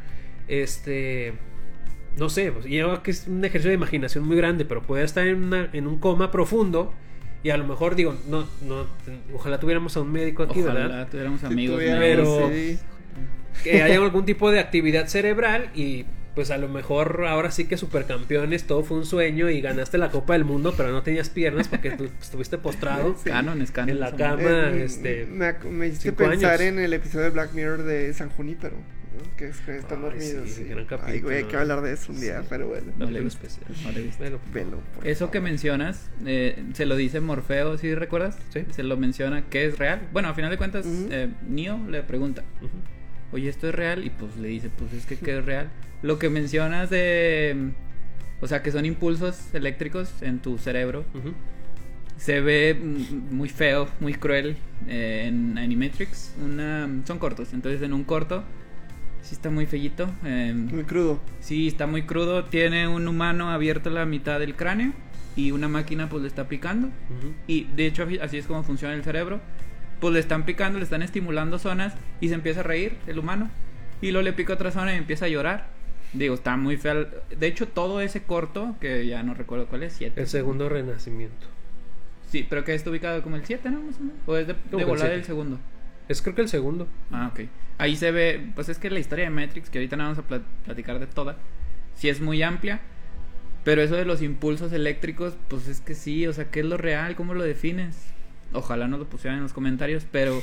este, 0.50 1.34
no 2.18 2.30
sé, 2.30 2.52
pues, 2.52 2.66
yo 2.66 3.02
que 3.04 3.12
es 3.12 3.28
un 3.28 3.46
ejercicio 3.46 3.70
de 3.70 3.76
imaginación 3.76 4.26
muy 4.28 4.36
grande, 4.36 4.66
pero 4.66 4.82
puede 4.82 5.06
estar 5.06 5.26
en, 5.26 5.44
una- 5.46 5.70
en 5.72 5.88
un 5.88 6.00
coma 6.00 6.32
profundo 6.32 6.94
y 7.48 7.50
a 7.52 7.56
lo 7.58 7.66
mejor 7.66 7.96
digo, 7.96 8.14
no, 8.28 8.46
no, 8.62 8.86
ojalá 9.34 9.58
tuviéramos 9.60 9.96
a 9.96 10.02
un 10.02 10.12
médico 10.12 10.44
aquí, 10.44 10.60
Ojalá 10.62 10.82
¿verdad? 10.82 11.08
tuviéramos 11.10 11.40
Si 11.40 11.46
amigos. 11.46 11.80
pero- 11.82 12.50
sí. 12.50 12.78
Que 13.64 13.82
haya 13.84 13.96
algún 13.98 14.26
tipo 14.26 14.52
de 14.52 14.60
actividad 14.60 15.08
cerebral 15.08 15.70
y 15.74 16.06
pues 16.36 16.52
a 16.52 16.58
lo 16.58 16.68
mejor 16.70 17.26
ahora 17.28 17.50
sí 17.50 17.66
que 17.66 17.78
supercampeones, 17.78 18.68
todo 18.68 18.84
fue 18.84 18.98
un 18.98 19.06
sueño 19.06 19.50
y 19.50 19.62
ganaste 19.62 19.98
la 19.98 20.10
Copa 20.12 20.34
del 20.34 20.46
Mundo, 20.46 20.74
pero 20.78 20.92
no 20.92 21.02
tenías 21.02 21.30
piernas 21.30 21.68
porque 21.68 21.90
tú 21.92 22.04
estuviste 22.22 22.58
postrado 22.60 23.16
Sí. 23.24 23.30
Canon, 23.32 23.62
es 23.62 23.72
canon. 23.72 23.90
en 23.90 24.00
la 24.02 24.16
cama. 24.16 24.42
Eh, 24.44 24.84
este, 24.84 25.26
me, 25.26 25.54
me 25.72 25.88
hiciste 25.88 26.12
pensar 26.12 26.52
años. 26.60 26.62
en 26.62 26.80
el 26.80 26.94
episodio 26.94 27.24
de 27.26 27.32
Black 27.32 27.54
Mirror 27.54 27.84
de 27.84 28.14
San 28.14 28.30
Junípero. 28.30 28.76
Que 29.38 29.48
es 29.48 29.58
que 29.62 29.78
están 29.78 30.00
Ay, 30.00 30.04
dormidos. 30.04 30.50
sí, 30.50 30.64
sí. 30.64 30.64
gran 30.66 30.86
Ay, 31.04 31.22
güey, 31.22 31.38
hay 31.38 31.44
que 31.46 31.58
hablar 31.58 31.82
de 31.82 31.94
eso 31.94 32.12
un 32.12 32.20
día, 32.20 32.42
Sí. 32.42 32.48
pero 32.50 32.68
bueno. 32.68 32.92
No 32.98 33.10
le 33.10 33.26
especial. 33.26 33.66
Velo. 34.20 34.40
Velo, 34.54 34.78
por 34.96 35.08
Eso 35.08 35.32
que 35.32 35.40
mencionas, 35.40 36.10
eh, 36.26 36.64
se 36.74 36.86
lo 36.86 36.96
dice 36.96 37.20
Morfeo, 37.20 37.78
¿sí 37.78 37.94
recuerdas? 37.96 38.38
Sí. 38.54 38.66
Se 38.72 38.84
lo 38.84 38.98
menciona 38.98 39.44
que 39.50 39.66
es 39.66 39.78
real. 39.78 40.02
Bueno, 40.14 40.30
a 40.30 40.34
final 40.34 40.52
de 40.52 40.58
cuentas, 40.58 40.86
eh, 40.88 41.30
Neo 41.48 41.80
le 41.90 42.04
pregunta, 42.04 42.44
oye, 43.32 43.50
¿esto 43.50 43.68
es 43.70 43.76
real? 43.76 44.06
Y 44.06 44.10
pues 44.10 44.38
le 44.38 44.48
dice, 44.50 44.70
pues 44.70 44.94
es 44.94 45.06
que 45.06 45.18
¿qué 45.18 45.38
es 45.40 45.46
real? 45.46 45.70
Lo 46.02 46.20
que 46.20 46.30
mencionas 46.30 46.90
de... 46.90 47.72
O 48.40 48.48
sea, 48.48 48.62
que 48.62 48.72
son 48.72 48.86
impulsos 48.86 49.54
eléctricos 49.56 50.22
en 50.22 50.40
tu 50.40 50.58
cerebro. 50.60 51.04
Se 52.18 52.40
ve 52.42 52.74
muy 53.32 53.48
feo, 53.50 53.88
muy 54.00 54.14
cruel 54.16 54.58
eh, 54.88 55.26
en 55.28 55.58
Animatrix. 55.58 56.34
Una, 56.44 56.88
son 57.06 57.20
cortos, 57.20 57.54
entonces 57.54 57.82
en 57.82 57.94
un 57.94 58.04
corto 58.04 58.44
sí 59.28 59.36
está 59.36 59.50
muy 59.50 59.66
fellito. 59.66 60.10
eh, 60.24 60.54
Muy 60.56 60.84
crudo. 60.84 61.20
Sí, 61.40 61.68
está 61.68 61.86
muy 61.88 62.04
crudo. 62.04 62.46
Tiene 62.46 62.88
un 62.88 63.08
humano 63.08 63.52
abierto 63.52 63.90
la 63.90 64.06
mitad 64.06 64.40
del 64.40 64.56
cráneo 64.56 64.94
y 65.36 65.52
una 65.52 65.68
máquina 65.68 66.10
pues 66.10 66.22
le 66.24 66.28
está 66.28 66.48
picando. 66.48 66.90
Y 67.48 67.66
de 67.76 67.86
hecho 67.88 68.08
así- 68.22 68.38
es 68.38 68.46
como 68.48 68.64
funciona 68.64 68.94
el 68.94 69.04
cerebro. 69.04 69.40
Pues 70.00 70.14
le 70.14 70.20
están 70.20 70.46
picando, 70.46 70.78
le 70.80 70.84
están 70.84 71.02
estimulando 71.02 71.58
zonas 71.60 71.94
y 72.22 72.28
se 72.30 72.36
empieza 72.36 72.60
a 72.60 72.64
reír 72.64 72.98
el 73.08 73.18
humano. 73.20 73.50
Y 74.02 74.12
luego 74.12 74.24
le 74.24 74.34
pica 74.34 74.54
otra 74.54 74.72
zona 74.72 74.94
y 74.94 74.98
empieza 74.98 75.26
a 75.26 75.30
llorar. 75.30 75.68
Digo, 76.14 76.36
está 76.36 76.56
muy 76.56 76.78
feo. 76.78 77.08
De 77.38 77.48
hecho, 77.48 77.68
todo 77.68 78.00
ese 78.00 78.24
corto, 78.24 78.76
que 78.80 79.06
ya 79.08 79.24
no 79.24 79.34
recuerdo 79.34 79.66
cuál 79.66 79.84
es, 79.84 79.94
7. 79.94 80.22
El 80.22 80.28
segundo 80.28 80.70
renacimiento. 80.70 81.48
Sí, 82.32 82.46
pero 82.50 82.64
que 82.64 82.74
está 82.76 82.90
ubicado 82.92 83.22
como 83.24 83.36
el 83.38 83.46
7, 83.46 83.70
¿no? 83.72 83.82
Más 83.82 83.98
o 83.98 84.02
menos. 84.02 84.16
O 84.26 84.38
es 84.38 84.48
de, 84.48 84.54
de 84.54 84.86
volar 84.86 85.12
el 85.12 85.24
segundo. 85.26 85.60
Es 86.08 86.22
creo 86.22 86.36
que 86.36 86.42
el 86.42 86.50
segundo. 86.50 86.88
Ah, 87.12 87.30
ok. 87.34 87.42
Ahí 87.78 87.96
se 87.96 88.12
ve, 88.12 88.50
pues 88.56 88.70
es 88.70 88.80
que 88.80 88.90
la 88.90 89.00
historia 89.00 89.26
de 89.26 89.32
Matrix, 89.32 89.70
que 89.70 89.78
ahorita 89.80 89.96
no 89.98 90.04
vamos 90.04 90.18
a 90.18 90.24
pla- 90.24 90.42
platicar 90.66 91.00
de 91.00 91.08
toda, 91.08 91.38
sí 91.96 92.10
es 92.10 92.22
muy 92.22 92.42
amplia. 92.42 92.82
Pero 93.64 93.82
eso 93.82 93.96
de 93.96 94.06
los 94.06 94.22
impulsos 94.22 94.72
eléctricos, 94.72 95.36
pues 95.50 95.68
es 95.68 95.82
que 95.82 95.94
sí, 95.94 96.26
o 96.26 96.34
sea, 96.34 96.46
¿qué 96.50 96.62
es 96.62 96.66
lo 96.66 96.78
real? 96.78 97.16
¿Cómo 97.16 97.34
lo 97.34 97.44
defines? 97.44 97.98
Ojalá 98.54 98.88
nos 98.88 99.00
lo 99.00 99.06
pusieran 99.10 99.38
en 99.38 99.44
los 99.44 99.52
comentarios, 99.54 100.06
pero 100.10 100.42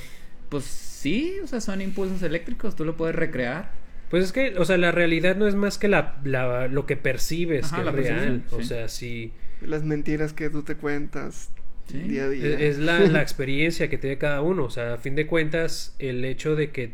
pues 0.50 0.64
sí, 0.64 1.36
o 1.42 1.46
sea, 1.46 1.60
son 1.60 1.80
impulsos 1.80 2.22
eléctricos, 2.22 2.76
tú 2.76 2.84
lo 2.84 2.96
puedes 2.96 3.16
recrear. 3.16 3.70
Pues 4.10 4.24
es 4.24 4.32
que, 4.32 4.54
o 4.58 4.64
sea, 4.66 4.76
la 4.76 4.92
realidad 4.92 5.36
no 5.36 5.46
es 5.48 5.54
más 5.54 5.78
que 5.78 5.88
la, 5.88 6.20
la- 6.22 6.68
lo 6.68 6.84
que 6.86 6.96
percibes 6.96 7.64
Ajá, 7.64 7.78
que 7.78 7.84
la 7.84 7.90
es 7.90 7.96
real. 7.96 8.42
O 8.52 8.58
sí. 8.58 8.64
sea, 8.64 8.88
si 8.88 9.32
Las 9.62 9.82
mentiras 9.84 10.32
que 10.34 10.50
tú 10.50 10.62
te 10.62 10.76
cuentas 10.76 11.50
Sí. 11.86 11.98
día 11.98 12.24
a 12.24 12.28
día. 12.28 12.46
es, 12.46 12.60
es 12.60 12.78
la, 12.78 12.98
la 13.00 13.22
experiencia 13.22 13.88
que 13.88 13.96
tiene 13.98 14.18
cada 14.18 14.42
uno. 14.42 14.64
O 14.64 14.70
sea, 14.70 14.94
a 14.94 14.98
fin 14.98 15.14
de 15.14 15.26
cuentas, 15.26 15.96
el 15.98 16.24
hecho 16.26 16.54
de 16.56 16.70
que 16.70 16.92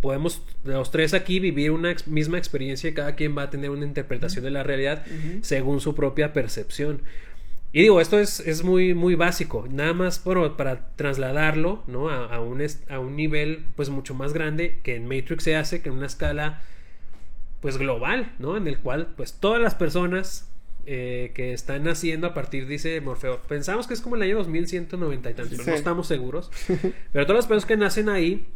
podemos 0.00 0.42
los 0.64 0.90
tres 0.90 1.14
aquí 1.14 1.40
vivir 1.40 1.70
una 1.70 1.90
ex- 1.90 2.06
misma 2.08 2.38
experiencia 2.38 2.90
y 2.90 2.94
cada 2.94 3.14
quien 3.14 3.36
va 3.36 3.42
a 3.44 3.50
tener 3.50 3.70
una 3.70 3.84
interpretación 3.86 4.44
de 4.44 4.50
la 4.50 4.62
realidad 4.62 5.04
según 5.42 5.80
su 5.80 5.94
propia 5.94 6.32
percepción. 6.32 7.02
Y 7.72 7.82
digo, 7.82 8.00
esto 8.00 8.18
es, 8.18 8.40
es 8.40 8.64
muy, 8.64 8.94
muy 8.94 9.14
básico, 9.14 9.66
nada 9.70 9.92
más 9.92 10.24
bueno, 10.24 10.56
para 10.56 10.88
trasladarlo 10.96 11.82
¿no? 11.86 12.08
a, 12.08 12.24
a 12.26 12.40
un, 12.40 12.62
a 12.88 12.98
un 12.98 13.14
nivel 13.14 13.64
pues 13.76 13.90
mucho 13.90 14.14
más 14.14 14.32
grande 14.32 14.78
que 14.82 14.96
en 14.96 15.06
Matrix 15.06 15.44
se 15.44 15.54
hace, 15.56 15.82
que 15.82 15.90
en 15.90 15.96
una 15.96 16.06
escala 16.06 16.62
pues 17.60 17.76
global, 17.76 18.32
¿no? 18.38 18.56
En 18.56 18.68
el 18.68 18.78
cual 18.78 19.08
pues 19.16 19.34
todas 19.34 19.60
las 19.60 19.74
personas 19.74 20.48
eh, 20.86 21.32
que 21.34 21.52
están 21.52 21.84
naciendo 21.84 22.26
a 22.28 22.32
partir, 22.32 22.66
dice 22.66 22.98
Morfeo, 23.02 23.42
pensamos 23.42 23.86
que 23.86 23.92
es 23.94 24.00
como 24.00 24.16
el 24.16 24.22
año 24.22 24.36
2190 24.38 25.30
y 25.30 25.34
tantos, 25.34 25.50
pero 25.50 25.64
Sí. 25.64 25.70
no 25.70 25.76
estamos 25.76 26.06
seguros, 26.06 26.50
pero 27.12 27.26
todas 27.26 27.40
las 27.40 27.46
personas 27.46 27.66
que 27.66 27.76
nacen 27.76 28.08
ahí, 28.08 28.46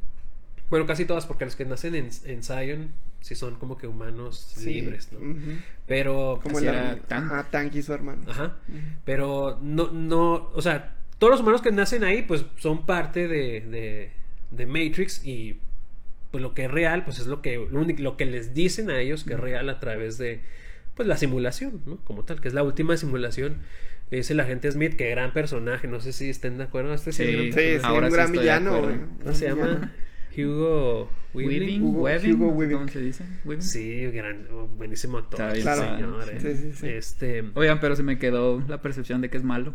bueno, 0.72 0.86
casi 0.86 1.04
todas, 1.04 1.26
porque 1.26 1.44
los 1.44 1.54
que 1.54 1.64
nacen 1.64 1.94
en, 1.94 2.08
en 2.24 2.42
Zion 2.42 2.88
sí 3.20 3.34
son 3.36 3.54
como 3.56 3.76
que 3.78 3.86
humanos 3.86 4.54
Sí. 4.56 4.72
libres, 4.74 5.12
¿no? 5.12 5.18
Ujú. 5.20 5.58
Pero 5.86 6.40
Como 6.42 6.58
el 6.58 6.64
era 6.66 6.96
Tank. 7.06 7.24
Ajá, 7.30 7.46
Tank 7.50 7.74
y 7.76 7.82
su 7.82 7.92
hermano. 7.92 8.22
Ajá. 8.26 8.56
Pero 9.04 9.58
no, 9.62 9.92
no, 9.92 10.50
o 10.54 10.62
sea, 10.62 10.96
todos 11.18 11.30
los 11.32 11.40
humanos 11.40 11.62
que 11.62 11.70
nacen 11.70 12.04
ahí, 12.04 12.22
pues 12.22 12.44
son 12.56 12.86
parte 12.86 13.28
de, 13.28 13.60
de, 13.60 14.10
de 14.50 14.66
Matrix 14.66 15.24
y 15.24 15.58
pues 16.30 16.40
lo 16.42 16.54
que 16.54 16.64
es 16.64 16.70
real, 16.70 17.04
pues 17.04 17.18
es 17.18 17.26
lo 17.26 17.42
que, 17.42 17.56
lo, 17.70 17.80
único- 17.80 18.02
lo 18.02 18.16
que 18.16 18.24
les 18.24 18.54
dicen 18.54 18.90
a 18.90 18.98
ellos 18.98 19.22
que 19.24 19.34
es 19.34 19.40
real 19.40 19.68
a 19.68 19.78
través 19.78 20.16
de, 20.18 20.40
pues 20.96 21.06
la 21.06 21.16
simulación, 21.18 21.82
¿no? 21.84 21.98
Como 22.04 22.24
tal, 22.24 22.40
que 22.40 22.48
es 22.48 22.54
la 22.54 22.62
última 22.62 22.96
simulación. 22.96 23.58
Le 24.10 24.16
dice 24.18 24.34
la 24.34 24.44
gente 24.44 24.70
Smith, 24.72 24.94
que 24.96 25.08
gran 25.10 25.32
personaje, 25.32 25.86
no 25.88 26.00
sé 26.00 26.12
si 26.12 26.28
estén 26.30 26.58
de 26.58 26.64
acuerdo. 26.64 26.92
Este 26.94 27.12
Sí. 27.12 27.22
es 27.22 27.28
un 27.28 27.36
gran 27.36 27.52
Sí, 27.52 27.78
sí. 27.78 27.80
Ahora 27.82 28.06
un 28.06 28.10
sí 28.12 28.16
gran 28.16 28.32
villano, 28.32 28.74
acuerdo. 28.74 28.96
güey. 28.96 29.00
¿Cómo 29.18 29.28
Un 29.30 29.34
se 29.34 29.44
villano. 29.52 29.72
llama? 29.72 29.92
Hugo 30.37 31.11
Weaving. 31.35 31.49
Weaving, 31.61 31.83
Hugo- 31.83 32.03
Weaving, 32.03 32.35
Hugo 32.35 32.49
Weaving. 32.51 32.76
¿cómo 32.78 32.89
se 32.89 33.01
dice? 33.01 33.24
Weaving. 33.45 33.62
Sí, 33.62 34.07
gran, 34.11 34.47
buenísimo 34.76 35.18
actor. 35.18 35.39
Claro. 35.61 35.83
señor, 35.83 36.24
Sí, 36.24 36.47
eh. 36.47 36.57
sí, 36.57 36.72
sí. 36.74 36.89
Este, 36.89 37.45
Oigan, 37.55 37.80
pero 37.80 37.97
se 37.97 38.03
me 38.03 38.18
quedó 38.18 38.62
la 38.68 38.80
percepción 38.83 39.20
de 39.20 39.30
que 39.30 39.37
es 39.39 39.45
malo. 39.45 39.74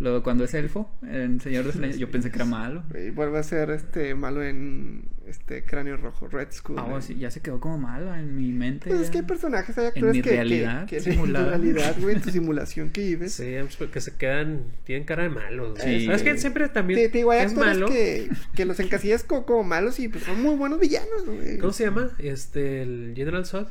Luego, 0.00 0.24
cuando 0.24 0.42
es 0.44 0.52
elfo, 0.54 0.90
en 1.02 1.40
Señor 1.40 1.62
de 1.62 1.68
los 1.68 1.76
Anillos, 1.76 1.98
yo 1.98 2.10
pensé 2.10 2.30
que 2.30 2.36
era 2.36 2.44
malo. 2.44 2.82
Y 3.00 3.10
vuelve 3.10 3.38
a 3.38 3.42
ser 3.44 3.70
este 3.70 4.14
malo 4.16 4.42
en 4.42 5.04
este 5.28 5.62
cráneo 5.64 5.96
rojo, 5.96 6.26
Red 6.26 6.48
Skull. 6.50 6.76
Ah, 6.80 6.96
eh. 6.98 7.00
sí, 7.02 7.14
ya 7.14 7.30
se 7.30 7.40
quedó 7.40 7.60
como 7.60 7.78
malo 7.78 8.12
en 8.14 8.34
mi 8.36 8.50
mente. 8.52 8.88
Pues 8.88 9.00
es 9.00 9.06
ya. 9.06 9.12
que 9.12 9.18
hay 9.18 9.24
personajes, 9.24 9.78
hay 9.78 9.86
actores 9.86 10.12
mi 10.16 10.20
que, 10.20 10.30
que- 10.30 10.34
realidad 10.34 10.86
que, 10.86 10.96
en 10.96 11.02
simulada. 11.04 11.44
tu 11.44 11.50
realidad, 11.62 11.96
güey, 12.00 12.16
en 12.16 12.22
tu 12.22 12.30
simulación 12.32 12.90
que 12.90 13.02
vives. 13.02 13.34
Sí, 13.34 13.54
pues, 13.78 13.90
que 13.90 14.00
se 14.00 14.16
quedan, 14.16 14.64
tienen 14.82 15.04
cara 15.04 15.22
de 15.22 15.28
malos. 15.28 15.78
Sí. 15.80 16.06
¿Sabes 16.06 16.22
que 16.24 16.38
siempre 16.38 16.68
también 16.68 16.98
Te, 16.98 17.08
te 17.10 17.18
digo, 17.18 17.30
hay 17.30 17.38
es 17.44 17.52
actores 17.52 17.74
malo? 17.74 17.86
que, 17.88 18.28
que 18.56 18.64
los 18.64 18.80
encasillas 18.80 19.22
co- 19.22 19.46
como, 19.46 19.62
malos 19.62 20.00
y 20.00 20.08
pues 20.08 20.24
son 20.24 20.42
muy 20.42 20.56
buenos 20.56 20.80
villanos, 20.80 21.24
güey. 21.24 21.56
¿Cómo 21.58 21.72
se 21.72 21.84
llama? 21.84 22.10
Este, 22.18 22.82
el 22.82 23.12
General 23.14 23.46
Zod 23.46 23.68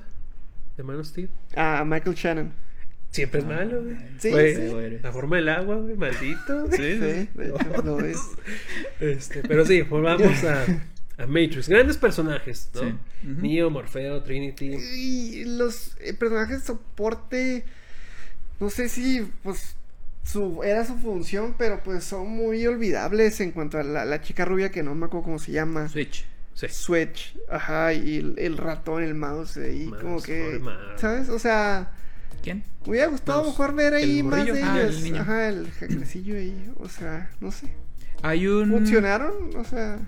de 0.77 0.83
Man 0.83 0.95
of 0.99 1.05
Steel. 1.05 1.29
Ah, 1.57 1.83
Michael 1.85 2.15
Shannon. 2.15 2.53
Siempre 3.13 3.41
es 3.41 3.45
malo, 3.45 3.83
güey. 3.83 3.95
Sí, 4.17 4.31
Güey, 4.31 4.55
sí. 4.55 4.99
La 5.03 5.11
forma 5.11 5.35
del 5.35 5.49
agua, 5.49 5.75
güey, 5.75 5.95
maldito. 5.95 6.71
Sí, 6.71 6.81
de 6.81 7.21
hecho, 7.21 7.83
lo 7.83 7.99
es. 7.99 8.17
Este, 8.99 9.43
pero 9.43 9.63
sí, 9.67 9.83
volvamos 9.83 10.43
a, 10.43 10.63
a 11.19 11.27
Matrix. 11.27 11.69
Grandes 11.69 11.97
personajes, 11.97 12.71
¿no? 12.73 12.81
Sí. 12.81 12.95
Neo, 13.21 13.69
Morfeo, 13.69 14.23
Trinity. 14.23 14.73
Y 14.95 15.45
los 15.45 15.95
eh, 15.99 16.15
personajes 16.15 16.61
de 16.61 16.65
soporte, 16.65 17.65
no 18.59 18.71
sé 18.71 18.89
si, 18.89 19.29
pues, 19.43 19.75
su, 20.23 20.63
era 20.63 20.83
su 20.83 20.97
función, 20.97 21.53
pero 21.55 21.83
pues 21.83 22.03
son 22.03 22.29
muy 22.29 22.65
olvidables 22.65 23.39
en 23.41 23.51
cuanto 23.51 23.77
a 23.77 23.83
la, 23.83 24.05
la 24.05 24.21
chica 24.21 24.43
rubia 24.43 24.71
que 24.71 24.81
no 24.81 24.95
me 24.95 25.05
acuerdo 25.05 25.25
cómo 25.25 25.39
se 25.39 25.51
llama. 25.51 25.87
Switch. 25.87 26.25
Sí. 26.55 26.67
Switch, 26.67 27.37
ajá, 27.47 27.93
y 27.93 28.17
el, 28.17 28.35
el 28.39 28.57
ratón, 28.57 29.03
el 29.03 29.13
mouse 29.13 29.57
ahí, 29.57 29.85
Mouse, 29.85 30.01
como 30.01 30.21
que. 30.21 30.59
¿sabes? 30.97 31.29
O 31.29 31.37
sea, 31.37 31.91
¿Quién? 32.43 32.63
me 32.83 32.89
hubiera 32.91 33.07
gustado 33.07 33.43
mejor 33.45 33.73
ver 33.73 33.93
ahí 33.93 34.19
El 34.19 34.25
más 34.25 34.45
de 34.45 34.61
Ah, 34.63 34.79
el 34.81 34.89
ellos. 34.89 35.01
niño. 35.01 35.21
Ajá, 35.21 35.47
el 35.49 35.71
jacrecillo 35.71 36.35
ahí, 36.35 36.71
o 36.77 36.89
sea, 36.89 37.29
no 37.39 37.51
sé. 37.51 37.67
Hay 38.21 38.47
un. 38.47 38.69
¿Funcionaron? 38.69 39.55
O 39.57 39.63
sea, 39.63 39.99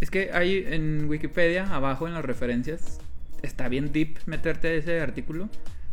Es 0.00 0.10
que 0.10 0.30
hay 0.32 0.64
en 0.68 1.06
Wikipedia, 1.08 1.72
abajo 1.74 2.06
en 2.06 2.14
las 2.14 2.24
referencias, 2.24 2.98
está 3.42 3.68
bien 3.68 3.92
deep 3.92 4.18
meterte 4.26 4.68
a 4.68 4.72
ese 4.72 5.00
artículo. 5.00 5.48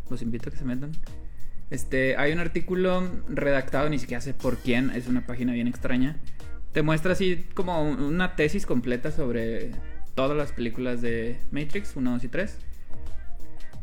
Los 0.10 0.22
invito 0.22 0.50
a 0.50 0.52
que 0.52 0.58
se 0.60 0.66
metan. 0.66 0.92
Este, 1.72 2.16
hay 2.18 2.32
un 2.32 2.40
artículo 2.40 3.10
redactado, 3.28 3.90
ni 3.90 3.98
siquiera 3.98 4.22
sé 4.22 4.34
por 4.36 4.58
quién, 4.58 4.92
es 4.92 5.08
una 5.08 5.26
página 5.26 5.54
bien 5.54 5.68
extraña. 5.68 6.18
Te 6.74 6.84
muestra 6.84 7.14
así 7.14 7.46
como 7.56 7.82
un- 7.82 8.00
una 8.04 8.36
tesis 8.36 8.66
completa 8.68 9.12
sobre 9.12 9.72
todas 10.14 10.38
las 10.38 10.52
películas 10.52 11.02
de 11.02 11.38
Matrix 11.52 11.96
1, 11.96 12.12
2 12.12 12.24
y 12.24 12.28
3. 12.28 12.58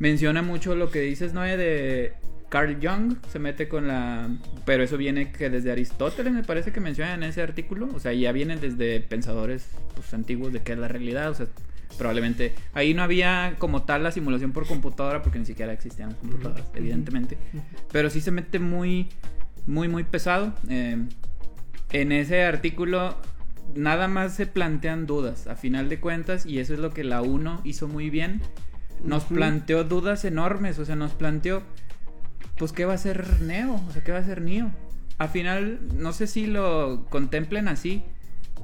Menciona 0.03 0.42
mucho 0.42 0.74
lo 0.74 0.90
que 0.90 0.98
dices, 0.98 1.32
Noé, 1.32 1.57
de 1.57 2.12
Carl 2.48 2.76
Jung 2.82 3.18
se 3.28 3.38
mete 3.38 3.68
con 3.68 3.86
la... 3.86 4.28
Pero 4.64 4.82
eso 4.82 4.96
viene 4.96 5.30
que 5.30 5.48
desde 5.48 5.70
Aristóteles 5.70 6.32
me 6.32 6.42
parece 6.42 6.72
que 6.72 6.80
mencionan 6.80 7.22
en 7.22 7.28
ese 7.28 7.40
artículo. 7.40 7.88
O 7.94 8.00
sea, 8.00 8.12
ya 8.12 8.32
vienen 8.32 8.61
desde 8.61 8.98
pensadores 8.98 9.68
pues, 9.94 10.12
antiguos 10.12 10.53
de 10.53 10.61
qué 10.61 10.72
es 10.72 10.78
la 10.80 10.88
realidad. 10.88 11.30
O 11.30 11.34
sea, 11.34 11.46
probablemente... 11.98 12.53
Ahí 12.74 12.94
no 12.94 13.05
había 13.05 13.55
como 13.61 13.84
tal 13.84 14.03
la 14.03 14.11
simulación 14.11 14.50
por 14.50 14.66
computadora 14.66 15.22
porque 15.22 15.38
ni 15.38 15.46
siquiera 15.46 15.72
existían 15.72 16.14
computadoras, 16.14 16.66
evidentemente. 16.74 17.38
Pero 17.92 18.11
sí 18.11 18.20
se 18.20 18.32
mete 18.32 18.59
muy, 18.59 19.09
muy, 19.68 19.86
muy 19.86 20.03
pesado. 20.03 20.53
Eh, 20.68 20.96
en 21.92 22.11
ese 22.11 22.42
artículo 22.42 23.18
nada 23.76 24.09
más 24.09 24.34
se 24.34 24.48
plantean 24.48 25.07
dudas, 25.07 25.46
a 25.46 25.55
final 25.55 25.88
de 25.88 26.00
cuentas, 26.00 26.44
y 26.44 26.59
eso 26.59 26.74
es 26.74 26.80
lo 26.80 26.90
que 26.90 27.05
la 27.05 27.22
1 27.22 27.61
hizo 27.62 27.86
muy 27.86 28.11
bien. 28.11 28.42
Nos 29.05 29.24
planteó 29.24 29.84
dudas 29.84 30.24
enormes, 30.24 30.78
o 30.78 30.84
sea, 30.84 30.96
nos 30.96 31.12
planteó, 31.12 31.62
pues, 32.57 32.72
¿qué 32.72 32.84
va 32.84 32.94
a 32.94 32.98
ser 32.98 33.40
Neo? 33.40 33.80
O 33.88 33.92
sea, 33.92 34.05
¿qué 34.05 34.12
va 34.12 34.18
a 34.18 34.24
ser 34.24 34.40
Neo? 34.40 34.70
Al 35.18 35.28
final, 35.28 35.80
no 35.94 36.12
sé 36.12 36.26
si 36.26 36.46
lo 36.46 37.07
contemplen 37.11 37.68
así, 37.68 38.03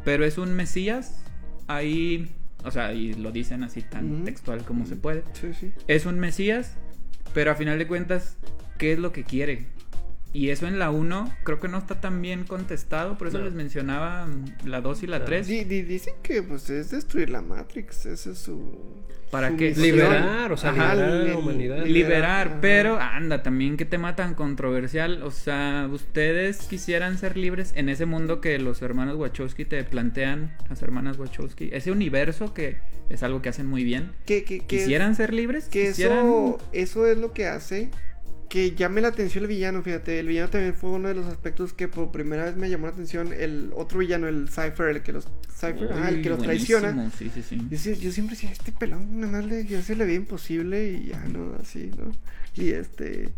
pero 0.04 0.24
es 0.24 0.38
un 0.38 0.54
Mesías, 0.54 1.22
ahí, 1.66 2.30
o 2.64 2.70
sea, 2.70 2.92
y 2.92 3.14
lo 3.14 3.30
dicen 3.32 3.62
así 3.62 3.82
tan 3.82 4.24
textual 4.24 4.64
como 4.64 4.86
se 4.86 4.96
puede. 4.96 5.24
Sí, 5.34 5.52
sí. 5.54 5.72
Es 5.86 6.06
un 6.06 6.18
Mesías, 6.18 6.74
pero 7.34 7.50
a 7.50 7.54
final 7.54 7.78
de 7.78 7.86
cuentas, 7.86 8.36
¿qué 8.78 8.92
es 8.92 8.98
lo 8.98 9.12
que 9.12 9.24
quiere? 9.24 9.66
Y 10.38 10.50
eso 10.50 10.68
en 10.68 10.78
la 10.78 10.90
1 10.90 11.34
creo 11.42 11.58
que 11.58 11.66
no 11.66 11.78
está 11.78 12.00
tan 12.00 12.22
bien 12.22 12.44
contestado, 12.44 13.18
por 13.18 13.26
eso 13.26 13.38
No. 13.38 13.44
les 13.46 13.54
mencionaba 13.54 14.24
mm, 14.26 14.68
la 14.68 14.80
2 14.80 15.02
y 15.02 15.06
la 15.08 15.18
No. 15.18 15.24
3. 15.24 15.48
Di- 15.48 15.64
di- 15.64 15.82
dicen 15.82 16.14
que 16.22 16.44
pues 16.44 16.70
es 16.70 16.90
destruir 16.92 17.28
la 17.30 17.42
Matrix, 17.42 18.06
ese 18.06 18.30
es 18.30 18.38
su... 18.38 18.62
¿Para 19.32 19.50
su 19.50 19.56
qué? 19.56 19.70
misión. 19.70 19.84
Liberar, 19.86 20.52
o 20.52 20.56
sea, 20.56 20.70
Ajá, 20.70 20.94
liberar 20.94 21.12
a 21.12 21.24
la 21.24 21.36
humanidad. 21.38 21.84
Liberar, 21.86 22.46
ajá. 22.48 22.58
pero 22.60 22.98
anda, 23.00 23.42
también 23.42 23.76
qué 23.76 23.84
tema 23.84 24.14
tan 24.14 24.34
controversial. 24.34 25.22
O 25.24 25.30
sea, 25.32 25.88
ustedes 25.92 26.58
quisieran 26.68 27.18
ser 27.18 27.36
libres 27.36 27.72
en 27.74 27.88
ese 27.88 28.06
mundo 28.06 28.40
que 28.40 28.58
los 28.60 28.80
hermanos 28.80 29.16
Wachowski 29.16 29.64
te 29.64 29.82
plantean, 29.84 30.56
las 30.70 30.80
hermanas 30.82 31.18
Wachowski, 31.18 31.68
ese 31.72 31.90
universo 31.90 32.54
que 32.54 32.78
es 33.10 33.22
algo 33.24 33.42
que 33.42 33.48
hacen 33.48 33.66
muy 33.66 33.82
bien. 33.82 34.12
¿Quisieran 34.24 35.14
ser 35.16 35.34
libres? 35.34 35.68
Que 35.68 35.88
¿Quisieran... 35.88 36.18
eso, 36.26 36.58
eso 36.72 37.06
es 37.08 37.18
lo 37.18 37.32
que 37.32 37.46
hace 37.48 37.90
que 38.48 38.74
llame 38.74 39.00
la 39.00 39.08
atención 39.08 39.44
el 39.44 39.48
villano, 39.48 39.82
fíjate. 39.82 40.18
El 40.18 40.28
villano 40.28 40.48
también 40.48 40.74
fue 40.74 40.90
uno 40.90 41.08
de 41.08 41.14
los 41.14 41.26
aspectos 41.26 41.72
que 41.72 41.88
por 41.88 42.10
primera 42.10 42.44
vez 42.44 42.56
me 42.56 42.70
llamó 42.70 42.86
la 42.86 42.92
atención. 42.92 43.32
El 43.32 43.72
otro 43.74 43.98
villano, 43.98 44.26
el 44.26 44.48
Cypher, 44.48 44.88
el 44.88 45.02
que 45.02 45.12
los, 45.12 45.28
Cypher, 45.50 45.92
ajá, 45.92 46.08
el 46.08 46.22
que 46.22 46.30
los 46.30 46.42
traiciona. 46.42 47.10
Sí, 47.16 47.30
sí, 47.32 47.42
sí. 47.42 47.66
Yo, 47.70 48.10
siempre 48.12 48.34
decía, 48.34 48.50
este 48.50 48.72
pelón, 48.72 49.20
nada 49.20 49.32
más 49.32 49.44
le, 49.44 49.66
ya 49.66 49.82
se 49.82 49.94
le 49.94 50.06
ve 50.06 50.14
imposible 50.14 50.90
y 50.92 51.08
ya 51.08 51.24
no, 51.26 51.54
así, 51.60 51.90
¿no? 51.96 52.12
Y 52.54 52.70
este. 52.70 53.30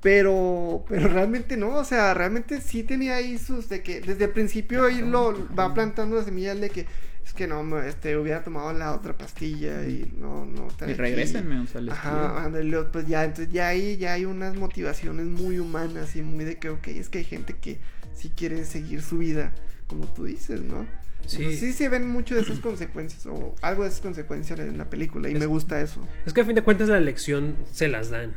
Pero, 0.00 0.84
pero 0.88 1.08
realmente 1.08 1.56
no, 1.56 1.70
o 1.74 1.84
sea, 1.84 2.14
realmente 2.14 2.60
sí 2.60 2.84
tenía 2.84 3.16
ahí 3.16 3.36
sus 3.36 3.68
de 3.68 3.82
que 3.82 4.00
desde 4.00 4.26
el 4.26 4.30
principio 4.30 4.84
ahí 4.84 5.02
lo 5.02 5.48
va 5.56 5.74
plantando 5.74 6.14
las 6.14 6.26
semillas 6.26 6.60
de 6.60 6.70
que 6.70 6.86
es 7.28 7.34
que 7.34 7.46
no, 7.46 7.62
me- 7.62 7.86
este, 7.88 8.16
hubiera 8.16 8.42
tomado 8.42 8.72
la 8.72 8.92
otra 8.94 9.16
pastilla 9.16 9.84
y 9.86 10.12
no, 10.18 10.44
no. 10.44 10.68
Y 10.88 10.92
regrésenme, 10.94 11.60
o 11.60 11.66
sea, 11.66 11.80
les. 11.80 11.92
Ajá, 11.94 12.44
ándale, 12.44 12.76
pues 12.92 13.06
ya, 13.06 13.24
entonces 13.24 13.52
ya 13.52 13.68
ahí 13.68 13.96
ya 13.98 14.14
hay 14.14 14.24
unas 14.24 14.56
motivaciones 14.56 15.26
muy 15.26 15.58
humanas 15.58 16.16
y 16.16 16.22
muy 16.22 16.44
de 16.44 16.56
que, 16.58 16.70
ok, 16.70 16.88
es 16.88 17.08
que 17.08 17.18
hay 17.18 17.24
gente 17.24 17.54
que 17.60 17.78
sí 18.14 18.30
quiere 18.34 18.64
seguir 18.64 19.02
su 19.02 19.18
vida, 19.18 19.52
como 19.86 20.06
tú 20.06 20.24
dices, 20.24 20.60
¿no? 20.62 20.86
Sí. 21.26 21.44
Sí. 21.50 21.56
sí 21.56 21.72
se 21.74 21.88
ven 21.90 22.08
mucho 22.08 22.34
de 22.34 22.40
esas 22.40 22.58
consecuencias 22.60 23.26
o 23.26 23.54
algo 23.60 23.82
de 23.82 23.90
esas 23.90 24.00
consecuencias 24.00 24.58
en 24.60 24.78
la 24.78 24.88
película 24.88 25.28
y 25.28 25.34
Es- 25.34 25.38
me 25.40 25.46
gusta 25.46 25.80
eso. 25.80 26.00
Es 26.24 26.32
que 26.32 26.40
a 26.40 26.44
fin 26.44 26.54
de 26.54 26.62
cuentas 26.62 26.88
la 26.88 26.96
elección 26.98 27.56
se 27.72 27.88
las 27.88 28.10
dan. 28.10 28.32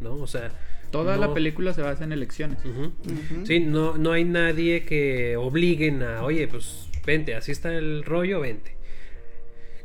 ¿no? 0.00 0.14
O 0.14 0.26
sea... 0.26 0.50
Toda 0.90 1.14
no- 1.16 1.22
la 1.28 1.32
película 1.32 1.72
se 1.72 1.80
basa 1.80 2.04
en 2.04 2.12
elecciones. 2.12 2.58
Sí, 3.44 3.60
no, 3.60 3.96
no 3.96 4.12
hay 4.12 4.24
nadie 4.24 4.84
que 4.84 5.38
obliguen 5.38 6.02
a, 6.02 6.22
oye, 6.22 6.46
pues 6.48 6.88
vente, 7.04 7.34
así 7.34 7.52
está 7.52 7.72
el 7.74 8.04
rollo, 8.04 8.40
vente. 8.40 8.74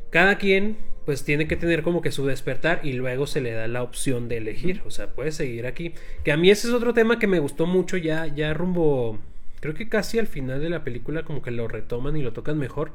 Cada 0.10 0.38
quien 0.38 0.78
pues 1.06 1.24
tiene 1.24 1.48
que 1.48 1.56
tener 1.56 1.84
como 1.84 2.02
que 2.02 2.12
su 2.12 2.26
despertar 2.26 2.82
y 2.84 2.92
luego 2.94 3.28
se 3.28 3.40
le 3.40 3.52
da 3.52 3.68
la 3.70 3.82
opción 3.82 4.28
de 4.28 4.38
elegir, 4.38 4.82
o 4.86 4.92
sea, 4.92 5.08
puede 5.14 5.32
seguir 5.32 5.66
aquí. 5.66 5.94
Que 6.26 6.34
a 6.34 6.38
mí 6.38 6.50
ese 6.50 6.68
es 6.68 6.74
otro 6.74 6.94
tema 6.94 7.18
que 7.18 7.28
me 7.28 7.40
gustó 7.40 7.66
mucho 7.66 7.96
ya, 7.96 8.28
ya 8.28 8.54
rumbo, 8.54 9.18
creo 9.62 9.74
que 9.74 9.88
casi 9.88 10.20
al 10.20 10.28
final 10.28 10.60
de 10.60 10.70
la 10.70 10.84
película 10.84 11.24
como 11.24 11.42
que 11.42 11.52
lo 11.52 11.68
retoman 11.70 12.18
y 12.18 12.22
lo 12.22 12.34
tocan 12.34 12.58
mejor. 12.58 12.92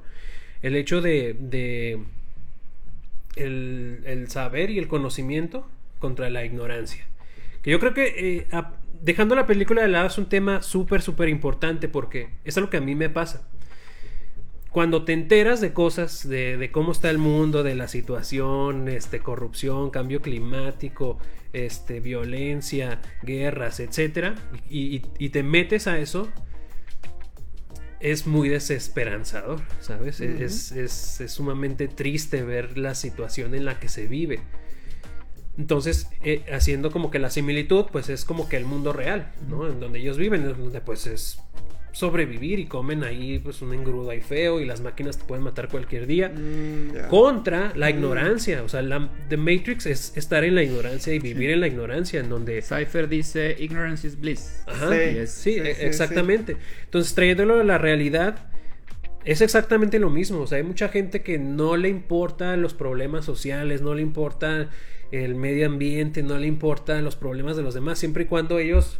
El 0.62 0.76
hecho 0.76 1.00
de, 1.00 1.34
de 1.40 2.00
el, 3.36 4.00
el 4.04 4.28
saber 4.28 4.70
y 4.70 4.78
el 4.78 4.88
conocimiento 4.88 5.66
contra 5.98 6.30
la 6.30 6.44
ignorancia. 6.44 7.06
Que 7.62 7.70
yo 7.70 7.80
creo 7.80 7.94
que 7.94 8.36
eh, 8.38 8.46
a- 8.52 8.74
dejando 9.02 9.34
la 9.34 9.46
película 9.46 9.82
de 9.82 9.88
lado 9.88 10.06
es 10.06 10.18
un 10.18 10.28
tema 10.28 10.62
súper, 10.62 11.02
súper 11.02 11.28
importante 11.28 11.88
porque 11.88 12.28
es 12.44 12.56
algo 12.56 12.70
que 12.70 12.76
a 12.78 12.80
mí 12.82 12.94
me 12.94 13.08
pasa. 13.08 13.48
Cuando 14.72 15.04
te 15.04 15.12
enteras 15.12 15.60
de 15.60 15.72
cosas, 15.74 16.26
de, 16.26 16.56
de 16.56 16.72
cómo 16.72 16.92
está 16.92 17.10
el 17.10 17.18
mundo, 17.18 17.62
de 17.62 17.74
la 17.74 17.88
situación, 17.88 18.88
este, 18.88 19.20
corrupción, 19.20 19.90
cambio 19.90 20.22
climático, 20.22 21.18
este, 21.52 22.00
violencia, 22.00 23.02
guerras, 23.22 23.80
etcétera, 23.80 24.34
y, 24.70 24.96
y- 24.96 25.02
y 25.18 25.28
te 25.28 25.42
metes 25.42 25.86
a 25.86 25.98
eso, 25.98 26.28
es 28.00 28.26
muy 28.26 28.48
desesperanzador, 28.48 29.60
¿sabes? 29.80 30.20
Es- 30.20 30.34
Ujú. 30.34 30.44
es, 30.44 30.72
es- 30.72 31.20
es 31.20 31.32
sumamente 31.32 31.86
triste 31.88 32.42
ver 32.42 32.78
la 32.78 32.94
situación 32.94 33.54
en 33.54 33.64
la 33.66 33.78
que 33.78 33.88
se 33.88 34.06
vive. 34.06 34.40
Entonces, 35.58 36.08
eh, 36.24 36.44
haciendo 36.50 36.90
como 36.90 37.10
que 37.10 37.18
la 37.18 37.28
similitud, 37.28 37.84
pues 37.92 38.08
es 38.08 38.24
como 38.24 38.48
que 38.48 38.56
el 38.56 38.64
mundo 38.64 38.94
real, 38.94 39.32
¿no? 39.48 39.68
En 39.68 39.80
donde 39.80 39.98
ellos 40.00 40.16
viven, 40.16 40.42
en 40.42 40.56
donde 40.58 40.80
pues 40.80 41.06
es 41.06 41.38
sobrevivir 41.92 42.58
y 42.58 42.64
comen 42.66 43.04
ahí 43.04 43.38
pues 43.38 43.60
un 43.62 43.74
engrudo 43.74 44.10
ahí 44.10 44.20
feo 44.20 44.60
y 44.60 44.64
las 44.64 44.80
máquinas 44.80 45.18
te 45.18 45.24
pueden 45.24 45.44
matar 45.44 45.68
cualquier 45.68 46.06
día. 46.06 46.30
Mm. 46.30 47.08
Contra 47.10 47.72
la 47.76 47.86
Mm. 47.86 47.90
ignorancia, 47.90 48.62
o 48.62 48.68
sea, 48.68 48.82
la, 48.82 49.10
The 49.28 49.36
Matrix 49.36 49.86
es 49.86 50.16
estar 50.16 50.42
en 50.44 50.54
la 50.54 50.62
ignorancia 50.62 51.12
y 51.14 51.18
vivir 51.18 51.50
en 51.50 51.60
la 51.60 51.66
ignorancia, 51.68 52.20
en 52.20 52.28
donde... 52.30 52.62
Cypher 52.62 53.08
dice, 53.08 53.56
ignorance 53.58 54.06
is 54.06 54.18
bliss. 54.18 54.62
Ajá, 54.66 54.88
Sí, 54.90 55.26
sí, 55.26 55.26
sí, 55.26 55.50
e- 55.60 55.74
sí, 55.74 55.82
exactamente. 55.84 56.56
Entonces, 56.84 57.14
trayéndolo 57.14 57.60
a 57.60 57.64
la 57.64 57.76
realidad, 57.78 58.48
es 59.24 59.40
exactamente 59.40 59.98
lo 59.98 60.10
mismo. 60.10 60.40
O 60.40 60.46
sea, 60.46 60.58
hay 60.58 60.64
mucha 60.64 60.88
gente 60.88 61.22
que 61.22 61.38
no 61.38 61.76
le 61.76 61.88
importa 61.88 62.56
los 62.56 62.74
problemas 62.74 63.24
sociales, 63.24 63.82
no 63.82 63.94
le 63.94 64.02
importa 64.02 64.70
el 65.12 65.34
medio 65.34 65.66
ambiente, 65.66 66.22
no 66.22 66.38
le 66.38 66.46
importan 66.46 67.04
los 67.04 67.16
problemas 67.16 67.56
de 67.58 67.62
los 67.62 67.74
demás, 67.74 67.98
siempre 67.98 68.24
y 68.24 68.26
cuando 68.26 68.58
ellos, 68.58 68.98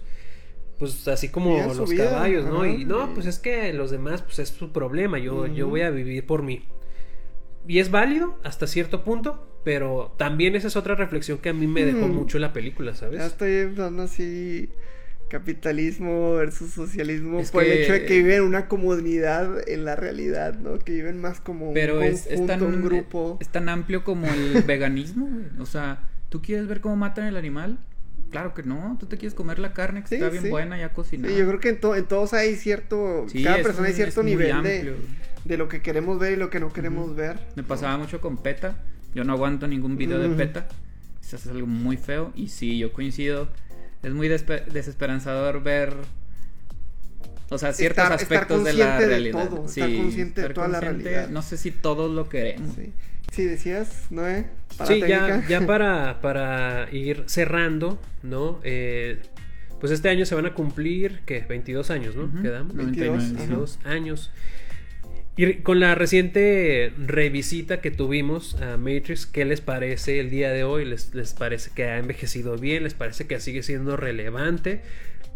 pues 0.83 1.07
así 1.07 1.29
como 1.29 1.57
los 1.75 1.89
vida, 1.89 2.11
caballos, 2.11 2.45
¿no? 2.45 2.63
ajá. 2.63 2.69
Y 2.69 2.85
no, 2.85 3.15
pues 3.15 3.27
es 3.27 3.39
que 3.39 3.73
los 3.73 3.93
demás, 3.93 4.21
pues 4.23 4.41
es 4.41 4.49
su 4.49 4.73
problema, 4.73 5.21
yo, 5.21 5.47
yo 5.47 5.69
voy 5.69 5.83
a 5.83 5.91
vivir 5.91 6.27
por 6.27 6.43
mí. 6.43 6.65
Y 7.69 7.79
es 7.79 7.93
válido 7.93 8.37
hasta 8.43 8.67
cierto 8.67 9.05
punto, 9.05 9.47
pero 9.63 10.13
también 10.19 10.57
esa 10.57 10.67
es 10.67 10.75
otra 10.75 10.97
reflexión 10.97 11.39
que 11.39 11.51
a 11.51 11.53
mí 11.53 11.69
me 11.69 11.85
dejó 11.85 12.09
Mm. 12.09 12.15
mucho 12.17 12.41
la 12.41 12.53
película, 12.53 12.97
¿sabes? 12.97 13.21
Ya 13.21 13.27
estoy 13.27 13.53
empezando 13.59 14.03
así 14.03 14.71
capitalismo 15.29 16.35
versus 16.35 16.73
socialismo 16.73 17.39
Es 17.41 17.51
por 17.51 17.63
el 17.65 17.73
hecho 17.73 17.93
de 17.93 18.05
que 18.05 18.17
viven 18.19 18.39
en 18.39 18.43
una 18.43 18.69
comunidad 18.69 19.67
en 19.69 19.85
la 19.85 19.97
realidad, 19.97 20.55
¿no? 20.59 20.79
Que 20.81 20.93
viven 20.93 21.21
más 21.21 21.41
como 21.41 21.69
un 21.69 21.75
Pero 21.75 22.03
es, 22.03 22.27
es 22.27 22.41
conjunto, 22.41 22.53
tan, 22.53 22.63
un 22.65 22.83
grupo. 22.83 23.39
es 23.41 23.49
tan 23.49 23.69
amplio 23.69 24.05
como 24.05 24.27
el 24.27 24.63
veganismo, 24.67 25.27
güey. 25.27 25.47
O 25.61 25.67
sea, 25.67 26.09
¿tú 26.29 26.43
quieres 26.43 26.67
ver 26.67 26.81
cómo 26.81 26.97
matan 26.97 27.27
el 27.27 27.37
animal? 27.37 27.79
Claro 28.33 28.53
que 28.55 28.65
no. 28.65 28.97
Tú 28.99 29.07
te 29.07 29.17
quieres 29.19 29.35
comer 29.35 29.61
la 29.61 29.73
carne 29.73 30.03
que 30.03 30.09
Sí, 30.09 30.15
está 30.17 30.29
bien 30.31 30.43
sí. 30.43 30.49
buena, 30.51 30.77
ya 30.79 30.89
cocinada. 30.93 31.33
Sí, 31.33 31.39
yo 31.39 31.47
creo 31.47 31.61
que 31.61 31.69
en, 31.69 31.81
to- 31.81 31.95
en 31.95 32.07
todos 32.07 32.33
hay 32.33 32.57
cierto, 32.57 33.27
cada 33.45 33.63
persona 33.63 33.87
hay 33.89 33.95
cierto 33.95 34.23
nivel 34.25 34.63
de, 34.65 34.97
de 35.45 35.57
lo 35.57 35.69
que 35.69 35.83
queremos 35.83 36.19
ver 36.19 36.33
y 36.33 36.37
lo 36.37 36.51
que 36.51 36.59
no 36.59 36.73
queremos 36.73 37.15
ver. 37.15 37.39
Me 37.55 37.63
pasaba 37.63 37.97
mucho 37.99 38.21
con 38.21 38.39
PETA. 38.39 38.75
Yo 39.15 39.23
no 39.23 39.35
aguanto 39.35 39.69
ningún 39.69 39.97
video 39.97 40.19
de. 40.19 40.29
PETA. 40.31 40.67
Eso 41.23 41.37
es 41.37 41.47
algo 41.47 41.67
muy 41.69 41.97
feo. 41.97 42.33
Y 42.35 42.49
sí, 42.49 42.79
yo 42.79 42.93
coincido. 42.93 43.49
Es 44.03 44.13
muy 44.13 44.27
desesperanzador 44.29 45.63
ver. 45.63 45.95
O 47.51 47.59
sea, 47.59 47.73
ciertos 47.75 48.03
Estar- 48.05 48.21
estar 48.23 48.39
aspectos 48.39 48.65
de 48.65 48.73
la 48.73 48.99
de 48.99 49.07
realidad. 49.07 49.49
todo, 49.49 49.67
estar 49.67 49.95
consciente 49.95 50.41
de 50.41 50.49
toda 50.55 50.69
la 50.69 50.81
realidad. 50.81 51.29
No 51.29 51.43
sé 51.43 51.59
si 51.59 51.71
todos 51.71 52.11
lo 52.11 52.29
queremos. 52.31 52.75
Sí, 52.75 52.93
sí 53.31 53.45
decías, 53.45 54.07
Noé, 54.11 54.47
para 54.77 54.89
Sí, 54.89 55.01
ya, 55.01 55.27
técnica. 55.27 55.49
ya 55.49 55.61
para, 55.67 56.21
para 56.21 56.89
ir 56.93 57.25
cerrando, 57.27 58.01
¿no? 58.23 58.61
Eh, 58.65 59.21
pues 59.81 59.93
este 59.93 60.09
año 60.09 60.25
se 60.27 60.35
van 60.35 60.47
a 60.47 60.55
cumplir, 60.55 61.21
¿qué? 61.27 61.45
22 61.49 61.91
años, 61.91 62.15
¿no? 62.15 62.31
Quedamos. 62.43 62.75
99, 62.75 63.19
22 63.19 63.79
años. 63.85 64.31
Y 65.37 65.55
con 65.57 65.81
la 65.81 65.95
reciente 65.95 66.93
revisita 66.99 67.81
que 67.81 67.91
tuvimos 67.91 68.55
a 68.61 68.77
Matrix, 68.77 69.25
¿qué 69.27 69.45
les 69.47 69.63
parece 69.63 70.21
el 70.21 70.29
día 70.29 70.51
de 70.51 70.63
hoy? 70.63 70.85
¿Les, 70.85 71.15
les 71.15 71.33
parece 71.33 71.71
que 71.75 71.85
ha 71.85 71.99
envejecido 71.99 72.59
bien? 72.59 72.85
¿Les 72.85 72.93
parece 72.95 73.27
que 73.27 73.41
sigue 73.41 73.63
siendo 73.63 73.97
relevante? 73.97 74.83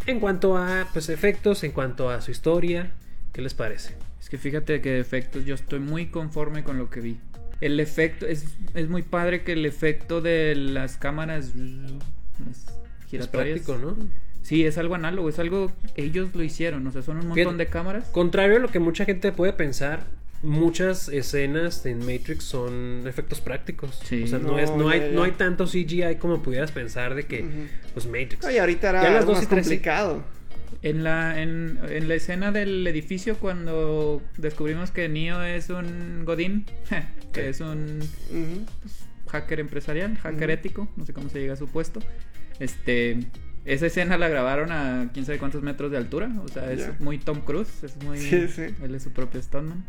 En 0.07 0.21
cuanto 0.21 0.57
a 0.59 0.87
pues, 0.93 1.09
efectos, 1.09 1.65
en 1.65 1.73
cuanto 1.73 2.11
a 2.11 2.21
su 2.21 2.31
historia, 2.31 2.93
¿qué 3.33 3.41
les 3.41 3.55
parece? 3.55 3.95
Es 4.21 4.29
que 4.29 4.39
fíjate 4.39 4.81
que 4.81 4.91
de 4.91 5.01
efectos 5.01 5.45
yo 5.47 5.55
estoy 5.55 5.81
muy 5.81 6.07
conforme 6.07 6.63
con 6.63 6.79
lo 6.79 6.91
que 6.91 7.01
vi. 7.01 7.19
El 7.61 7.81
efecto, 7.81 8.27
es, 8.27 8.45
es 8.75 8.89
muy 8.89 9.03
padre 9.03 9.43
que 9.43 9.53
el 9.53 9.65
efecto 9.65 10.21
de 10.21 10.55
las 10.55 10.97
cámaras 10.97 11.53
las 11.55 12.69
Es 13.11 13.29
práctico, 13.29 13.79
¿no? 13.79 13.97
Sí, 14.43 14.65
es 14.65 14.79
algo 14.79 14.95
análogo, 14.95 15.29
es 15.29 15.39
algo 15.39 15.73
ellos 15.97 16.35
lo 16.35 16.43
hicieron, 16.43 16.87
o 16.87 16.93
sea, 16.93 17.03
son 17.03 17.19
un 17.19 17.29
montón 17.29 17.59
de 17.59 17.67
cámaras. 17.67 18.05
Contrario 18.11 18.57
a 18.57 18.59
lo 18.61 18.69
que 18.69 18.79
mucha 18.79 19.05
gente 19.05 19.33
puede 19.33 19.53
pensar, 19.53 20.05
muchas 20.43 21.09
escenas 21.09 21.85
en 21.87 21.99
Matrix 21.99 22.45
son 22.45 23.03
efectos 23.07 23.41
prácticos. 23.41 24.01
Sí. 24.05 24.23
O 24.23 24.27
sea, 24.29 24.39
no, 24.39 24.53
No, 24.53 24.59
es, 24.59 24.71
no, 24.71 24.89
ya, 24.89 24.95
hay, 24.95 25.01
ya. 25.01 25.17
no 25.17 25.23
hay 25.25 25.33
tanto 25.33 25.65
CGI 25.67 26.17
como 26.21 26.43
pudieras 26.43 26.71
pensar 26.71 27.15
de 27.15 27.25
que, 27.25 27.45
pues, 27.93 28.07
Matrix. 28.07 28.49
Y 28.53 28.59
ahorita 28.59 28.91
era 28.91 29.03
Ya 29.03 29.11
las 29.11 29.21
algo 29.23 29.33
más 29.33 29.43
sí. 29.67 29.81
En 30.83 31.03
la, 31.05 31.41
en, 31.43 31.79
en 31.89 32.09
la 32.09 32.15
escena 32.15 32.53
del 32.53 32.87
edificio 32.87 33.39
cuando 33.39 34.23
descubrimos 34.37 34.91
que 34.91 35.09
Neo 35.09 35.43
es 35.43 35.71
un 35.71 36.25
Godín, 36.25 36.65
que 37.33 37.43
Sí. 37.43 37.49
es 37.49 37.61
un 37.61 37.99
Ujú. 38.31 38.67
hacker 39.29 39.61
empresarial, 39.61 40.17
hacker 40.19 40.51
ético, 40.51 40.89
no 40.97 41.05
sé 41.07 41.13
cómo 41.13 41.29
se 41.29 41.41
llega 41.41 41.55
a 41.55 41.57
su 41.57 41.67
puesto. 41.69 42.01
Este, 42.61 43.19
esa 43.65 43.87
escena 43.87 44.17
la 44.19 44.29
grabaron 44.29 44.71
a 44.71 45.11
quién 45.13 45.25
sabe 45.27 45.39
cuántos 45.39 45.63
metros 45.63 45.91
de 45.91 45.97
altura, 45.97 46.31
o 46.45 46.49
sea, 46.49 46.71
es 46.73 47.01
muy 47.01 47.19
Tom 47.19 47.41
Cruise, 47.41 47.83
es 47.83 47.97
muy 48.05 48.19
Sí, 48.19 48.47
sí. 48.49 48.63
él 48.83 48.95
es 48.95 49.03
su 49.03 49.11
propio 49.13 49.43
stuntman. 49.43 49.85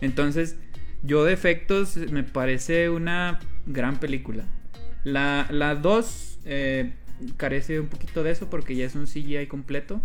Entonces, 0.00 0.56
yo 1.02 1.24
de 1.24 1.32
efectos 1.32 1.96
me 1.96 2.22
parece 2.24 2.88
una 2.90 3.38
gran 3.66 3.98
película. 4.00 4.44
La 5.04 5.46
la 5.50 5.74
2 5.76 6.38
eh, 6.46 6.92
carece 7.36 7.80
un 7.80 7.88
poquito 7.88 8.22
de 8.22 8.30
eso 8.30 8.48
porque 8.50 8.74
ya 8.74 8.86
es 8.86 8.94
un 8.94 9.06
CGI 9.06 9.46
completo. 9.46 10.00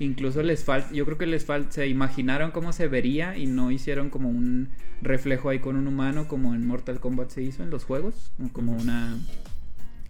Incluso 0.00 0.42
les 0.42 0.64
falta, 0.64 0.92
yo 0.92 1.04
creo 1.04 1.18
que 1.18 1.26
les 1.26 1.44
falta, 1.44 1.70
se 1.70 1.86
imaginaron 1.86 2.50
cómo 2.50 2.72
se 2.72 2.88
vería 2.88 3.36
y 3.36 3.46
no 3.46 3.70
hicieron 3.70 4.10
como 4.10 4.28
un 4.28 4.70
reflejo 5.02 5.50
ahí 5.50 5.60
con 5.60 5.76
un 5.76 5.86
humano 5.86 6.26
como 6.26 6.54
en 6.54 6.66
Mortal 6.66 6.98
Kombat 6.98 7.30
se 7.30 7.42
hizo 7.42 7.62
en 7.62 7.70
los 7.70 7.84
juegos, 7.84 8.32
como 8.52 8.72
una 8.72 9.16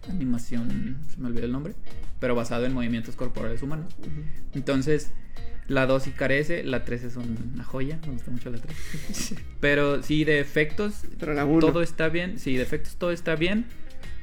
animación, 0.09 0.97
se 1.07 1.19
me 1.19 1.27
olvidó 1.27 1.45
el 1.45 1.51
nombre, 1.51 1.73
pero 2.19 2.33
basado 2.33 2.65
en 2.65 2.73
movimientos 2.73 3.15
corporales 3.15 3.61
humanos. 3.61 3.93
Entonces, 4.53 5.11
la 5.67 5.85
2 5.85 6.03
sí 6.03 6.11
carece, 6.11 6.63
la 6.63 6.85
3 6.85 7.03
es 7.03 7.15
una 7.15 7.63
joya, 7.63 7.99
me 8.05 8.13
gusta 8.13 8.31
mucho 8.31 8.49
la 8.49 8.59
3. 8.59 9.35
pero 9.59 10.03
sí, 10.03 10.23
de 10.23 10.39
efectos, 10.39 11.03
Pero 11.19 11.33
la 11.33 11.43
todo 11.59 11.81
está 11.81 12.09
bien, 12.09 12.39
sí, 12.39 12.55
de 12.55 12.63
efectos 12.63 12.95
todo 12.95 13.11
está 13.11 13.35
bien. 13.35 13.65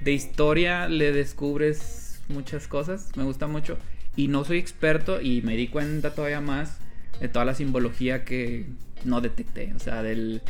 De 0.00 0.12
historia 0.12 0.88
le 0.88 1.12
descubres 1.12 2.01
muchas 2.28 2.68
cosas, 2.68 3.10
me 3.16 3.24
gusta 3.24 3.46
mucho. 3.46 3.78
Y 4.16 4.28
no 4.28 4.44
soy 4.44 4.58
experto 4.58 5.20
y 5.20 5.42
me 5.42 5.56
di 5.56 5.68
cuenta 5.68 6.14
todavía 6.14 6.40
más 6.40 6.78
de 7.20 7.28
toda 7.28 7.44
la 7.44 7.54
simbología 7.54 8.24
que 8.24 8.66
no 9.04 9.20
detecté. 9.20 9.72
O 9.74 9.78
sea, 9.78 10.02
del 10.02 10.42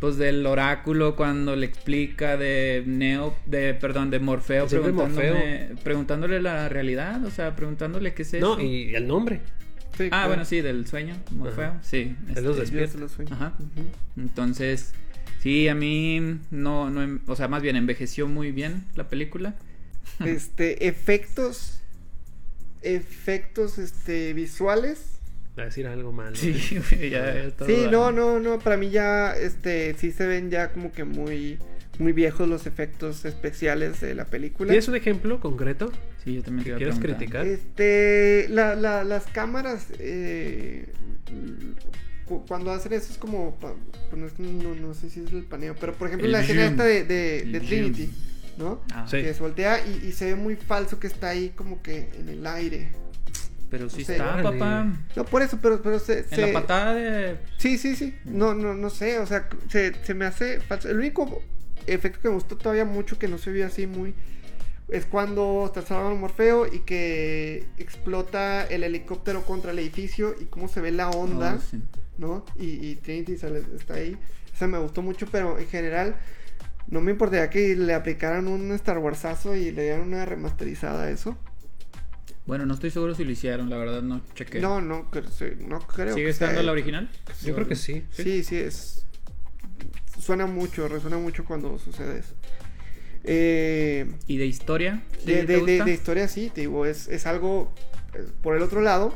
pues 0.00 0.16
del 0.16 0.44
oráculo 0.46 1.14
cuando 1.14 1.54
le 1.54 1.64
explica 1.66 2.36
de 2.36 2.82
Neo, 2.86 3.36
de 3.46 3.72
perdón, 3.74 4.10
de 4.10 4.18
Morfeo, 4.18 4.66
preguntándome- 4.66 5.76
preguntándole 5.84 6.42
la 6.42 6.68
realidad, 6.68 7.24
o 7.24 7.30
sea, 7.30 7.54
preguntándole 7.54 8.12
qué 8.12 8.22
es 8.22 8.34
eso. 8.34 8.56
No, 8.56 8.60
y 8.60 8.94
el 8.96 9.06
nombre. 9.06 9.42
Sí, 9.96 10.04
Ah, 10.04 10.08
claro. 10.08 10.28
bueno, 10.28 10.44
sí, 10.44 10.60
del 10.60 10.86
sueño, 10.88 11.14
Morfeo, 11.30 11.64
Ajá. 11.66 11.78
sí. 11.82 12.16
Él 12.34 12.42
los 12.44 12.56
este, 12.58 12.60
despierta. 12.62 12.98
los 12.98 13.12
sueño. 13.12 13.30
Ajá. 13.34 13.52
Entonces, 14.16 14.92
sí, 15.40 15.68
a 15.68 15.74
mí 15.74 16.20
no, 16.50 16.90
no, 16.90 17.02
em- 17.02 17.20
o 17.26 17.36
sea, 17.36 17.48
más 17.48 17.62
bien 17.62 17.76
envejeció 17.76 18.26
muy 18.26 18.52
bien 18.52 18.84
la 18.96 19.08
película. 19.08 19.54
Este, 20.26 20.86
efectos. 20.88 21.78
Efectos, 22.82 23.78
este, 23.78 24.32
visuales. 24.32 25.04
Va 25.58 25.62
a 25.62 25.66
decir 25.66 25.86
algo 25.86 26.12
malo. 26.12 26.34
Sí, 26.34 26.52
güey, 26.90 27.10
ya, 27.10 27.34
ya 27.34 27.50
todo 27.50 27.68
Sí, 27.68 27.86
no, 27.90 28.10
no, 28.10 28.40
no, 28.40 28.58
para 28.58 28.76
mí 28.76 28.90
ya, 28.90 29.36
este, 29.36 29.94
sí 29.98 30.10
se 30.10 30.26
ven 30.26 30.50
ya 30.50 30.72
como 30.72 30.90
que 30.92 31.04
muy, 31.04 31.58
muy 31.98 32.12
viejos 32.12 32.48
los 32.48 32.66
efectos 32.66 33.24
especiales 33.24 34.00
de 34.00 34.14
la 34.14 34.24
película. 34.24 34.70
¿Tienes 34.70 34.88
un 34.88 34.96
ejemplo 34.96 35.38
concreto 35.40 35.92
Sí, 36.24 36.34
yo 36.36 36.42
también 36.42 36.64
que 36.64 36.84
preguntar. 36.84 37.16
criticar? 37.16 37.46
Este, 37.46 38.46
la, 38.48 38.74
la- 38.74 39.04
las 39.04 39.26
cámaras, 39.26 39.86
eh, 39.98 40.86
cu- 42.26 42.44
cuando 42.46 42.70
hacen 42.70 42.92
eso 42.94 43.12
es 43.12 43.18
como, 43.18 43.56
pa- 43.60 43.74
pues 44.10 44.20
no, 44.20 44.26
es- 44.26 44.38
no- 44.38 44.94
sé 44.94 45.10
si 45.10 45.20
es 45.20 45.32
el 45.32 45.42
paneo, 45.44 45.74
pero 45.78 45.92
por 45.94 46.06
ejemplo 46.08 46.26
El 46.26 46.32
la 46.32 46.40
escena 46.40 46.66
esta 46.66 46.84
de, 46.84 47.04
de-. 47.04 47.60
Trinity, 47.60 48.10
¿no? 48.56 48.80
Ah, 48.92 49.06
Sí. 49.08 49.22
Que 49.22 49.32
se 49.34 49.40
voltea 49.40 49.84
y, 49.86 50.06
y 50.08 50.12
se 50.12 50.26
ve 50.26 50.34
muy 50.36 50.56
falso 50.56 50.98
que 51.00 51.06
está 51.06 51.28
ahí 51.30 51.50
como 51.50 51.82
que 51.82 52.10
en 52.18 52.28
el 52.28 52.46
aire. 52.46 52.92
Pero 53.70 53.88
sí 53.88 54.00
No 54.00 54.04
sé. 54.06 54.12
está, 54.16 54.42
papá. 54.42 54.86
No, 55.16 55.24
por 55.24 55.40
eso, 55.42 55.58
pero, 55.62 55.80
pero 55.82 55.98
se... 55.98 56.18
En 56.20 56.28
se- 56.28 56.46
la 56.46 56.52
patada 56.60 56.94
de... 56.94 57.38
Sí, 57.56 57.78
sí, 57.78 57.96
sí. 57.96 58.14
No, 58.26 58.52
no, 58.54 58.74
no 58.74 58.90
sé, 58.90 59.18
o 59.18 59.26
sea, 59.26 59.48
se, 59.68 59.94
se 60.04 60.12
me 60.14 60.26
hace 60.26 60.60
falso. 60.60 60.90
El 60.90 60.98
único 60.98 61.42
efecto 61.86 62.20
que 62.20 62.28
me 62.28 62.34
gustó 62.34 62.56
todavía 62.58 62.84
mucho 62.84 63.18
que 63.18 63.28
no 63.28 63.38
se 63.38 63.50
vio 63.50 63.66
así 63.66 63.86
muy 63.86 64.14
es 64.88 65.06
cuando 65.06 65.64
está 65.66 65.80
salvando 65.80 66.10
a 66.16 66.20
Morfeo 66.20 66.66
y 66.72 66.80
que 66.80 67.66
explota 67.78 68.64
el 68.66 68.84
helicóptero 68.84 69.42
contra 69.46 69.70
el 69.70 69.78
edificio 69.78 70.34
y 70.38 70.44
cómo 70.44 70.68
se 70.68 70.82
ve 70.82 70.90
la 70.92 71.08
onda, 71.08 71.54
Oh, 71.58 71.60
sí. 71.70 71.82
¿no? 72.18 72.44
Y, 72.58 72.86
y 72.88 72.96
Trinity 72.96 73.38
sale- 73.38 73.64
está 73.74 73.94
ahí. 73.94 74.18
Esa 74.54 74.66
me 74.66 74.76
gustó 74.78 75.00
mucho, 75.00 75.26
pero 75.32 75.58
en 75.58 75.66
general 75.66 76.16
no 76.88 77.00
me 77.00 77.12
importaría 77.12 77.48
que 77.50 77.74
le 77.76 77.94
aplicaran 77.94 78.48
un 78.48 78.70
Star 78.72 78.98
Warsazo 78.98 79.54
y 79.56 79.70
le 79.70 79.82
dieran 79.84 80.02
una 80.02 80.24
remasterizada 80.24 81.04
a 81.04 81.10
eso. 81.10 81.36
Bueno, 82.44 82.66
no 82.66 82.74
estoy 82.74 82.90
seguro 82.90 83.14
si 83.14 83.24
lo 83.24 83.30
hicieron, 83.30 83.70
la 83.70 83.76
verdad 83.76 84.02
no 84.02 84.20
chequé. 84.34 84.60
No, 84.60 84.80
no, 84.80 85.04
no 85.04 85.08
creo. 85.08 86.14
¿Sigue 86.14 86.26
que 86.26 86.32
sea 86.32 86.48
estando 86.48 86.62
la 86.64 86.72
original? 86.72 87.08
Yo 87.44 87.54
creo 87.54 87.68
que 87.68 87.76
sí. 87.76 88.04
Sí, 88.10 88.42
sí, 88.42 88.56
es. 88.56 89.06
Suena 90.20 90.46
mucho, 90.46 90.88
resuena 90.88 91.18
mucho 91.18 91.44
cuando 91.44 91.78
sucede 91.78 92.18
eso. 92.20 92.34
Eh, 93.24 94.10
¿Y 94.26 94.36
de 94.38 94.46
historia? 94.46 95.02
¿Sí 95.18 95.26
de, 95.26 95.46
de- 95.46 95.62
de- 95.64 95.84
de 95.84 95.92
historia, 95.92 96.26
sí, 96.28 96.50
te 96.52 96.62
digo, 96.62 96.86
es, 96.86 97.08
es 97.08 97.26
algo. 97.26 97.72
eh, 98.14 98.24
Por 98.42 98.56
el 98.56 98.62
otro 98.62 98.80
lado, 98.80 99.14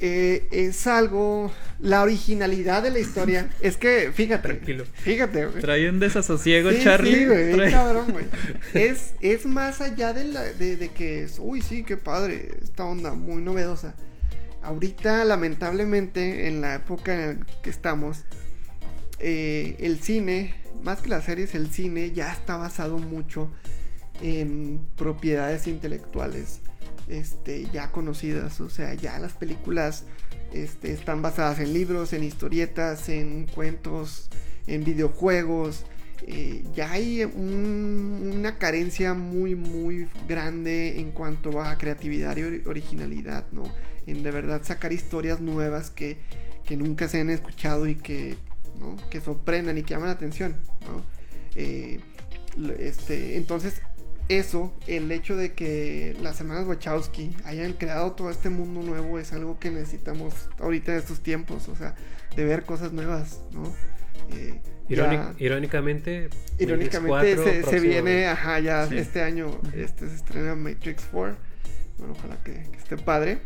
eh, 0.00 0.48
es 0.50 0.86
algo. 0.86 1.52
La 1.78 2.02
originalidad 2.02 2.82
de 2.82 2.90
la 2.90 2.98
historia. 2.98 3.48
es 3.62 3.76
que, 3.78 4.10
fíjate. 4.12 4.48
Tranquilo. 4.48 4.84
Fíjate, 4.92 5.46
güey. 5.46 5.60
Trae 5.62 5.88
un 5.88 5.98
desasosiego, 5.98 6.70
Sí, 6.70 6.80
Charlie. 6.82 7.14
sí, 7.14 7.24
güey, 7.26 7.52
Trae- 7.54 7.70
cabrón, 7.70 8.06
güey. 8.12 8.26
Es, 8.74 9.14
es 9.22 9.46
más 9.46 9.80
allá 9.80 10.12
de, 10.12 10.24
la, 10.24 10.42
de, 10.42 10.76
de 10.76 10.88
que 10.90 11.22
es, 11.22 11.38
uy, 11.38 11.62
sí, 11.62 11.82
qué 11.84 11.96
padre, 11.96 12.50
esta 12.62 12.84
onda 12.84 13.14
muy 13.14 13.40
novedosa. 13.40 13.94
Ahorita, 14.62 15.24
lamentablemente, 15.24 16.48
en 16.48 16.60
la 16.60 16.74
época 16.74 17.14
en 17.14 17.38
la 17.40 17.46
que 17.62 17.70
estamos, 17.70 18.24
eh, 19.18 19.76
el 19.80 20.00
cine, 20.00 20.54
más 20.82 21.00
que 21.00 21.08
las 21.08 21.24
series, 21.24 21.54
el 21.54 21.70
cine 21.70 22.12
ya 22.12 22.30
está 22.32 22.56
basado 22.58 22.98
mucho 22.98 23.50
en 24.22 24.80
propiedades 24.96 25.66
intelectuales 25.66 26.60
este, 27.10 27.66
ya 27.72 27.90
conocidas. 27.92 28.60
O 28.60 28.70
sea, 28.70 28.94
ya 28.94 29.18
las 29.18 29.32
películas 29.32 30.04
este, 30.52 30.92
están 30.92 31.22
basadas 31.22 31.58
en 31.60 31.72
libros, 31.72 32.12
en 32.12 32.24
historietas, 32.24 33.08
en 33.08 33.46
cuentos, 33.46 34.28
en 34.66 34.84
videojuegos. 34.84 35.84
Eh, 36.26 36.64
ya 36.74 36.92
hay 36.92 37.24
un- 37.24 38.32
una 38.36 38.58
carencia 38.58 39.14
muy, 39.14 39.54
muy 39.54 40.08
grande 40.28 41.00
en 41.00 41.12
cuanto 41.12 41.62
a 41.62 41.78
creatividad 41.78 42.36
y 42.36 42.40
ori- 42.42 42.66
originalidad, 42.66 43.46
¿no? 43.52 43.62
En 44.06 44.22
de 44.22 44.30
verdad 44.30 44.62
sacar 44.62 44.92
historias 44.92 45.40
nuevas 45.40 45.90
que, 45.90 46.18
nunca 46.76 47.08
se 47.08 47.20
han 47.20 47.30
escuchado 47.30 47.88
y 47.88 47.96
que, 47.96 48.36
¿no? 48.78 48.94
que 49.10 49.20
sorprendan 49.20 49.76
y 49.76 49.82
que 49.82 49.94
llaman 49.94 50.06
la 50.08 50.14
atención, 50.14 50.54
¿no? 50.86 51.02
Eh, 51.56 51.98
este, 52.78 53.36
entonces, 53.36 53.80
eso, 54.38 54.72
el 54.86 55.10
hecho 55.12 55.36
de 55.36 55.52
que 55.54 56.16
las 56.22 56.40
hermanas 56.40 56.66
Wachowski 56.66 57.36
hayan 57.44 57.72
creado 57.74 58.12
todo 58.12 58.30
este 58.30 58.48
mundo 58.50 58.82
nuevo 58.82 59.18
es 59.18 59.32
algo 59.32 59.58
que 59.58 59.70
necesitamos 59.70 60.34
ahorita 60.58 60.92
en 60.92 60.98
estos 60.98 61.20
tiempos, 61.20 61.68
o 61.68 61.76
sea, 61.76 61.94
de 62.36 62.44
ver 62.44 62.64
cosas 62.64 62.92
nuevas, 62.92 63.40
¿no? 63.52 63.64
Eh, 64.36 64.60
Irónic- 64.88 65.36
ya- 65.38 65.44
irónicamente, 65.44 66.28
Irónicamente 66.58 67.34
Matrix 67.36 67.40
4 67.40 67.70
se, 67.70 67.70
se 67.70 67.80
viene, 67.80 68.26
ajá, 68.26 68.58
ya 68.60 68.86
Sí. 68.88 68.98
este 68.98 69.22
año 69.22 69.60
este, 69.74 70.08
se 70.08 70.14
estrena 70.14 70.54
Matrix 70.54 71.04
4. 71.12 71.36
Bueno, 71.98 72.14
ojalá 72.18 72.42
que, 72.42 72.52
que 72.70 72.78
esté 72.78 72.96
padre. 72.96 73.38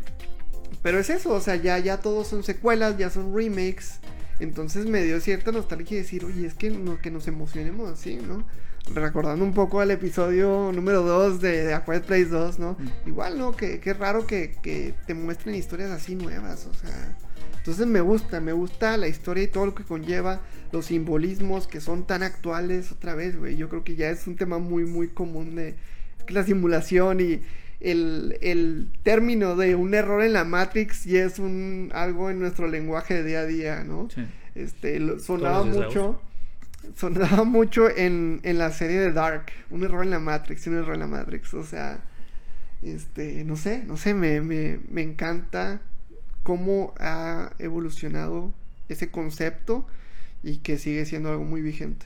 Pero 0.81 0.99
es 0.99 1.09
eso, 1.09 1.33
o 1.33 1.41
sea, 1.41 1.55
ya, 1.55 1.77
ya 1.79 1.97
todos 1.99 2.27
son 2.27 2.43
secuelas, 2.43 2.97
ya 2.97 3.09
son 3.09 3.35
remakes. 3.35 3.99
Entonces 4.39 4.85
me 4.85 5.01
dio 5.03 5.19
cierta 5.21 5.51
nostalgia 5.51 5.97
decir, 5.97 6.25
oye, 6.25 6.45
es 6.45 6.53
que, 6.55 6.69
no, 6.69 6.99
que 6.99 7.09
nos 7.09 7.27
emocionemos 7.27 7.89
así, 7.91 8.17
¿no? 8.17 8.45
Recordando 8.93 9.43
un 9.43 9.53
poco 9.53 9.81
el 9.81 9.89
episodio 9.91 10.71
número 10.73 11.01
2 11.01 11.41
de, 11.41 11.63
de 11.65 11.73
A 11.73 11.83
Quiet 11.83 12.03
Place 12.03 12.25
2, 12.25 12.59
¿no? 12.59 12.73
Mm. 12.73 13.07
Igual, 13.09 13.37
¿no? 13.39 13.51
Que, 13.55 13.79
que 13.79 13.93
raro 13.93 14.27
que, 14.27 14.55
que 14.61 14.93
te 15.07 15.13
muestren 15.15 15.55
historias 15.55 15.89
así 15.91 16.15
nuevas, 16.15 16.67
o 16.67 16.73
sea... 16.73 17.17
Entonces 17.57 17.87
me 17.87 17.99
gusta, 17.99 18.39
me 18.41 18.53
gusta 18.53 18.95
la 18.95 19.07
historia 19.07 19.41
y 19.43 19.47
todo 19.47 19.65
lo 19.65 19.73
que 19.73 19.83
conlleva, 19.83 20.41
los 20.71 20.85
simbolismos 20.85 21.65
que 21.65 21.81
son 21.81 22.05
tan 22.05 22.21
actuales 22.21 22.91
otra 22.91 23.15
vez, 23.15 23.35
güey. 23.39 23.57
Yo 23.57 23.69
creo 23.69 23.83
que 23.83 23.95
ya 23.95 24.11
es 24.11 24.27
un 24.27 24.35
tema 24.35 24.59
muy, 24.59 24.85
muy 24.85 25.07
común 25.07 25.55
de 25.55 25.73
la 26.29 26.43
simulación 26.43 27.21
y 27.21 27.41
el, 27.79 28.37
el 28.41 28.91
término 29.01 29.55
de 29.55 29.73
un 29.73 29.95
error 29.95 30.21
en 30.21 30.33
la 30.33 30.43
Matrix 30.43 31.07
y 31.07 31.17
es 31.17 31.39
un 31.39 31.89
algo 31.95 32.29
en 32.29 32.37
nuestro 32.37 32.67
lenguaje 32.67 33.15
de 33.15 33.23
día 33.23 33.39
a 33.39 33.45
día, 33.47 33.83
¿no? 33.83 34.09
Sí. 34.13 34.21
Este, 34.53 34.99
lo- 34.99 35.17
sonaba 35.19 35.63
mucho 35.63 36.21
sonaba 36.95 37.43
mucho 37.43 37.89
en, 37.89 38.39
en 38.43 38.57
la 38.57 38.71
serie 38.71 38.99
de 38.99 39.11
Dark. 39.11 39.51
Un 39.69 39.83
error 39.83 40.03
en 40.03 40.11
la 40.11 40.19
Matrix, 40.19 40.67
un 40.67 40.77
error 40.77 40.93
en 40.93 40.99
la 41.01 41.07
Matrix. 41.07 41.53
O 41.53 41.63
sea, 41.63 41.99
este, 42.81 43.43
no 43.43 43.55
sé, 43.55 43.83
no 43.85 43.97
sé, 43.97 44.13
me, 44.13 44.41
me, 44.41 44.79
me 44.89 45.01
encanta 45.01 45.81
cómo 46.43 46.93
ha 46.99 47.51
evolucionado 47.59 48.53
ese 48.89 49.09
concepto 49.09 49.85
y 50.43 50.57
que 50.57 50.77
sigue 50.77 51.05
siendo 51.05 51.29
algo 51.29 51.43
muy 51.43 51.61
vigente. 51.61 52.05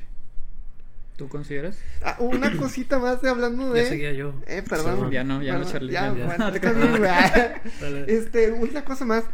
¿Tú 1.17 1.27
consideras? 1.27 1.77
Ah, 2.01 2.15
una 2.19 2.49
cosita 2.57 2.97
más 2.97 3.21
de 3.21 3.29
hablando 3.29 3.73
de. 3.73 3.83
Ya 3.83 3.89
seguía 3.89 4.13
yo. 4.13 4.33
Eh, 4.47 4.63
perdón. 4.67 5.09
Sí, 5.09 5.13
ya 5.13 5.25
no, 5.25 5.43
ya 5.43 5.53
no, 5.53 5.59
Perdón, 5.59 5.73
Charlie, 5.73 5.91
Ya, 5.91 6.15
ya. 6.15 6.25
bueno. 6.25 6.49
Este, 8.07 8.51
una 8.53 8.85
cosa 8.85 9.03
más. 9.03 9.25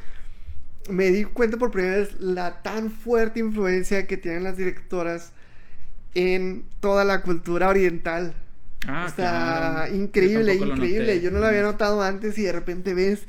Me 0.89 1.09
di 1.11 1.23
cuenta 1.23 1.57
por 1.57 1.71
primera 1.71 1.97
vez 1.97 2.19
la 2.19 2.61
tan 2.61 2.91
fuerte 2.91 3.39
influencia 3.39 4.05
que 4.07 4.17
tienen 4.17 4.43
las 4.43 4.57
directoras 4.57 5.33
en 6.13 6.65
toda 6.79 7.03
la 7.03 7.21
cultura 7.21 7.69
oriental. 7.69 8.33
Ah, 8.87 9.07
o 9.11 9.15
sea, 9.15 9.29
claro. 9.85 9.95
Increíble, 9.95 10.53
increíble. 10.55 11.21
Yo 11.21 11.31
no 11.31 11.39
lo 11.39 11.47
había 11.47 11.63
notado 11.63 12.01
antes 12.03 12.37
y 12.37 12.43
de 12.43 12.51
repente 12.51 12.93
ves 12.93 13.23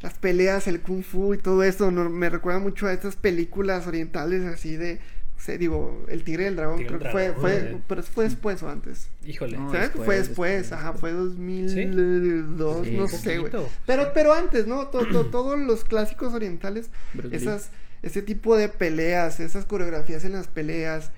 las 0.00 0.14
peleas, 0.14 0.66
el 0.66 0.80
kung 0.80 1.02
fu 1.04 1.34
y 1.34 1.38
todo 1.38 1.62
eso. 1.62 1.90
no- 1.90 2.08
me 2.08 2.30
recuerda 2.30 2.58
mucho 2.60 2.86
a 2.86 2.92
estas 2.92 3.16
películas 3.16 3.86
orientales 3.86 4.44
así 4.46 4.76
de, 4.76 4.98
sé, 5.42 5.58
digo, 5.58 6.04
El 6.08 6.22
Tigre 6.24 6.44
y 6.44 6.46
el 6.46 6.56
Dragón. 6.56 6.76
Tigre 6.78 6.88
creo 6.98 7.00
que 7.00 7.10
fue, 7.10 7.32
fue, 7.32 7.56
eh. 7.56 7.78
pero 7.88 8.02
fue 8.02 8.24
después 8.24 8.62
o 8.62 8.68
antes. 8.70 9.08
Híjole. 9.26 9.58
No, 9.58 9.66
¿Sabes? 9.72 9.88
después, 9.88 10.04
fue 10.06 10.16
después, 10.16 10.28
después, 10.62 10.72
ajá, 10.72 10.92
fue 10.94 11.12
2002, 11.12 12.86
Sí, 12.86 12.96
no 12.96 13.08
sé, 13.08 13.38
güey. 13.38 13.52
Pero, 13.86 14.12
pero 14.14 14.32
antes, 14.34 14.66
¿no? 14.66 14.86
To- 14.88 15.06
to- 15.06 15.26
todos 15.26 15.58
los 15.58 15.84
clásicos 15.84 16.32
orientales, 16.34 16.90
Bruce 17.14 17.28
Lee. 17.30 17.36
esas, 17.36 17.70
ese 18.02 18.22
tipo 18.22 18.56
de 18.56 18.68
peleas, 18.68 19.40
esas 19.40 19.64
coreografías 19.64 20.24
en 20.24 20.32
las 20.32 20.48
peleas 20.48 21.10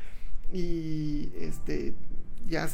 y 0.53 1.33
este, 1.41 1.95
ya 2.49 2.69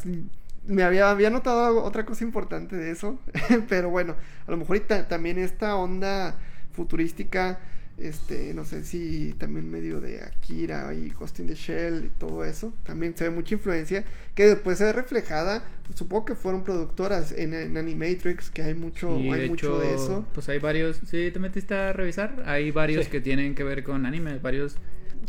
me 0.67 0.83
había, 0.83 1.09
había 1.09 1.29
notado 1.29 1.65
algo- 1.65 1.83
otra 1.83 2.05
cosa 2.05 2.23
importante 2.23 2.75
de 2.75 2.91
eso, 2.91 3.19
pero 3.69 3.89
bueno, 3.89 4.15
a 4.47 4.51
lo 4.51 4.57
mejor 4.57 4.77
y 4.77 4.81
ta- 4.81 5.07
también 5.07 5.37
esta 5.39 5.75
onda 5.75 6.37
futurística, 6.73 7.59
este, 7.97 8.53
no 8.53 8.65
sé 8.65 8.83
si 8.83 9.33
también 9.37 9.69
medio 9.69 9.99
de 10.01 10.21
Akira 10.23 10.93
y 10.93 11.09
Ghost 11.09 11.39
in 11.39 11.47
the 11.47 11.55
Shell 11.55 12.05
y 12.05 12.09
todo 12.19 12.43
eso, 12.45 12.73
también 12.83 13.15
se 13.15 13.25
ve 13.25 13.29
mucha 13.29 13.55
influencia 13.55 14.03
que 14.35 14.47
después 14.47 14.77
se 14.77 14.85
ve 14.85 14.93
reflejada, 14.93 15.63
supongo 15.93 16.25
que 16.25 16.35
fueron 16.35 16.63
productoras 16.63 17.31
en, 17.33 17.53
en 17.53 17.77
Animatrix, 17.77 18.49
que 18.49 18.63
hay 18.63 18.73
mucho, 18.73 19.17
Sí, 19.17 19.29
hay 19.29 19.41
de 19.41 19.47
mucho 19.49 19.79
de 19.79 19.93
eso. 19.93 20.25
Pues 20.33 20.47
hay 20.49 20.59
varios. 20.59 20.99
¿Sí 21.05 21.29
te 21.31 21.39
metiste 21.39 21.73
a 21.75 21.93
revisar? 21.93 22.43
Hay 22.45 22.71
varios 22.71 23.05
Sí. 23.05 23.11
que 23.11 23.21
tienen 23.21 23.55
que 23.55 23.63
ver 23.63 23.83
con 23.83 24.05
anime. 24.05 24.39
Varios. 24.39 24.75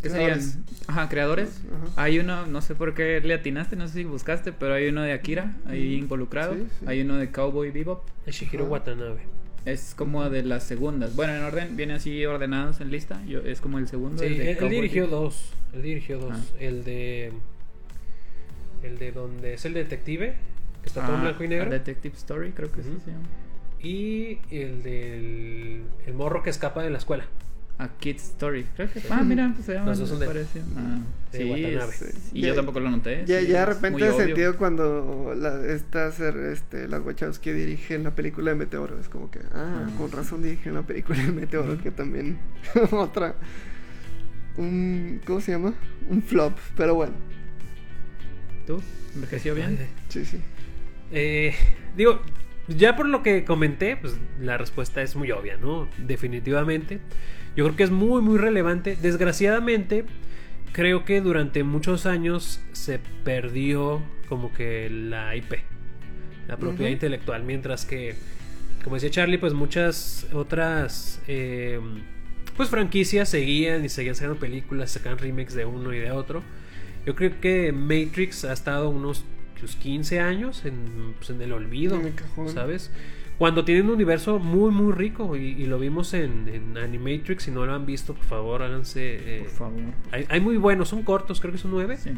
¿Qué 0.01 0.09
Creadores. 0.09 0.43
serían? 0.45 0.65
Ajá, 0.87 1.09
creadores. 1.09 1.61
Ajá. 1.71 2.01
Hay 2.03 2.19
uno, 2.19 2.45
no 2.47 2.61
sé 2.61 2.75
por 2.75 2.93
qué 2.93 3.21
le 3.21 3.33
atinaste, 3.33 3.75
no 3.75 3.87
sé 3.87 3.93
si 3.99 4.03
buscaste, 4.05 4.51
pero 4.51 4.73
hay 4.73 4.87
uno 4.87 5.01
de 5.01 5.13
Akira 5.13 5.55
ahí 5.65 5.95
involucrado. 5.95 6.55
Sí, 6.55 6.67
sí. 6.79 6.85
Hay 6.87 7.01
uno 7.01 7.17
de 7.17 7.29
Cowboy 7.31 7.71
Bebop. 7.71 8.07
De 8.25 8.31
Shihiro 8.31 8.63
Ajá. 8.63 8.71
Watanabe. 8.73 9.21
Es 9.65 9.95
como 9.95 10.29
de 10.29 10.43
las 10.43 10.63
segundas. 10.63 11.15
Bueno, 11.15 11.33
en 11.35 11.43
orden, 11.43 11.77
viene 11.77 11.93
así 11.93 12.25
ordenados 12.25 12.81
en 12.81 12.91
lista. 12.91 13.23
Yo, 13.25 13.39
es 13.39 13.61
como 13.61 13.77
el 13.79 13.87
segundo. 13.87 14.19
Sí, 14.21 14.25
el 14.25 14.31
él, 14.33 14.37
de 14.39 14.51
él 14.51 14.57
Cowboy 14.57 14.75
dirigió 14.75 15.07
dos. 15.07 15.53
Él 15.73 15.81
dirigió 15.81 16.17
dos. 16.19 16.33
Ah. 16.33 16.55
El 16.59 16.83
de. 16.83 17.31
El 18.83 18.97
de 18.97 19.11
donde 19.13 19.53
es 19.53 19.63
el 19.65 19.73
detective, 19.73 20.35
que 20.81 20.87
está 20.87 21.05
todo 21.05 21.15
en 21.15 21.21
Ah, 21.21 21.23
blanco 21.23 21.43
y 21.45 21.47
negro. 21.47 21.69
Detective 21.69 22.15
Story, 22.17 22.51
creo 22.51 22.69
que 22.71 22.83
sí 22.83 22.89
Ujú. 22.89 22.99
se 23.05 23.11
llama. 23.11 23.23
Y 23.81 24.39
el 24.51 24.83
del. 24.83 25.83
El 26.05 26.13
morro 26.13 26.43
que 26.43 26.49
escapa 26.49 26.83
de 26.83 26.89
la 26.89 26.97
escuela. 26.97 27.25
A 27.79 27.87
Kid 27.87 28.17
Story, 28.17 28.65
creo 28.75 28.91
que. 28.91 29.01
Ah, 29.09 29.23
mira, 29.23 29.51
pues 29.53 29.65
se 29.65 29.73
llama. 29.73 29.87
Los 29.87 29.99
dos 29.99 30.09
son 30.09 30.19
de- 30.19 30.27
parecido. 30.27 30.63
Ah, 30.77 30.99
de 31.31 31.37
sí, 31.39 32.29
y 32.33 32.41
Ya- 32.41 32.47
yo 32.49 32.55
tampoco 32.55 32.79
lo 32.79 32.91
noté. 32.91 33.23
Ya, 33.25 33.39
sí, 33.41 33.47
ya 33.47 33.61
de 33.61 33.65
repente 33.65 34.07
he 34.07 34.11
sentido 34.13 34.55
cuando 34.57 35.33
la, 35.35 35.65
estas, 35.73 36.19
este, 36.19 36.87
las 36.87 37.01
Wachowski 37.03 37.51
dirigen 37.51 38.03
la 38.03 38.11
película 38.13 38.51
de 38.51 38.57
Meteoro. 38.57 38.99
Es 38.99 39.09
como 39.09 39.31
que, 39.31 39.39
ah, 39.53 39.85
Ah, 39.87 39.89
con 39.97 40.09
sí. 40.11 40.15
razón 40.15 40.43
dirigen 40.43 40.75
la 40.75 40.83
película 40.83 41.17
de 41.23 41.31
Meteoro, 41.31 41.81
que 41.81 41.89
también 41.91 42.37
otra. 42.91 43.35
Un, 44.55 45.19
¿Cómo 45.25 45.41
se 45.41 45.51
llama? 45.53 45.73
Un 46.09 46.21
flop, 46.21 46.53
pero 46.77 46.93
bueno, 46.93 47.13
¿Tú? 48.67 48.81
¿Envejeció 49.15 49.55
bien? 49.55 49.77
Sí, 50.09 50.23
sí. 50.25 50.39
Eh, 51.11 51.53
digo, 51.97 52.21
ya 52.67 52.95
por 52.95 53.07
lo 53.07 53.23
que 53.23 53.43
comenté, 53.43 53.97
pues 53.97 54.15
la 54.39 54.57
respuesta 54.57 55.01
es 55.01 55.15
muy 55.15 55.31
obvia, 55.31 55.57
¿no? 55.57 55.87
Definitivamente. 55.97 56.99
Yo 57.55 57.65
creo 57.65 57.75
que 57.75 57.83
es 57.83 57.91
muy, 57.91 58.21
muy 58.21 58.37
relevante. 58.37 58.97
Desgraciadamente, 59.01 60.05
creo 60.71 61.05
que 61.05 61.21
durante 61.21 61.63
muchos 61.63 62.05
años 62.05 62.61
se 62.71 62.99
perdió 63.23 64.01
como 64.27 64.53
que 64.53 64.89
la 64.89 65.35
IP, 65.35 65.53
la 66.47 66.57
propiedad 66.57 66.91
intelectual, 66.91 67.43
mientras 67.43 67.85
que, 67.85 68.15
como 68.83 68.95
decía 68.95 69.09
Charlie, 69.11 69.37
pues 69.37 69.53
muchas 69.53 70.27
otras... 70.33 71.21
eh, 71.27 71.79
pues 72.55 72.69
franquicias 72.69 73.29
seguían 73.29 73.83
y 73.83 73.89
seguían 73.89 74.15
sacando 74.15 74.39
películas, 74.39 74.91
sacaban 74.91 75.17
remakes 75.17 75.55
de 75.55 75.65
uno 75.65 75.93
y 75.93 75.99
de 75.99 76.11
otro. 76.11 76.43
Yo 77.05 77.15
creo 77.15 77.39
que 77.41 77.71
Matrix 77.71 78.45
ha 78.45 78.53
estado 78.53 78.89
unos 78.89 79.25
sus 79.59 79.75
15 79.75 80.19
años 80.19 80.65
en, 80.65 81.15
pues, 81.17 81.29
en 81.29 81.41
el 81.41 81.51
olvido, 81.53 81.99
En 81.99 82.07
el 82.07 82.15
cajón. 82.15 82.49
¿sabes? 82.49 82.91
Cuando 83.43 83.65
tienen 83.65 83.87
un 83.87 83.91
universo 83.95 84.39
muy, 84.39 84.71
muy 84.71 84.93
rico 84.93 85.35
y, 85.35 85.47
y 85.47 85.65
lo 85.65 85.77
vimos 85.77 86.13
en, 86.13 86.47
en 86.47 86.77
Animatrix, 86.77 87.43
si 87.43 87.51
no 87.51 87.65
lo 87.65 87.73
han 87.73 87.85
visto, 87.85 88.13
por 88.13 88.23
favor, 88.23 88.61
háganse... 88.63 89.01
eh, 89.19 89.39
Por 89.41 89.49
favor. 89.51 89.81
hay, 90.11 90.25
hay 90.29 90.39
muy 90.39 90.55
buenos, 90.55 90.87
son 90.87 91.03
cortos, 91.03 91.41
creo 91.41 91.51
que 91.51 91.57
son 91.57 91.71
nueve. 91.71 91.97
Sí. 91.97 92.11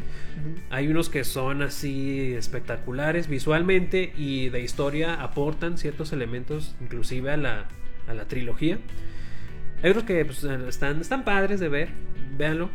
Hay 0.69 0.87
unos 0.87 1.09
que 1.09 1.23
son 1.23 1.63
así 1.63 2.33
espectaculares 2.35 3.27
visualmente 3.27 4.13
y 4.15 4.49
de 4.49 4.61
historia 4.61 5.15
aportan 5.15 5.79
ciertos 5.79 6.13
elementos 6.13 6.75
inclusive 6.79 7.31
a 7.31 7.37
la, 7.37 7.65
a 8.07 8.13
la 8.13 8.25
trilogía. 8.27 8.77
Hay 9.81 9.89
otros 9.89 10.03
que 10.03 10.23
pues, 10.25 10.43
están, 10.43 11.01
están 11.01 11.23
padres 11.23 11.59
de 11.59 11.69
ver, 11.69 11.89
véanlo. 12.37 12.69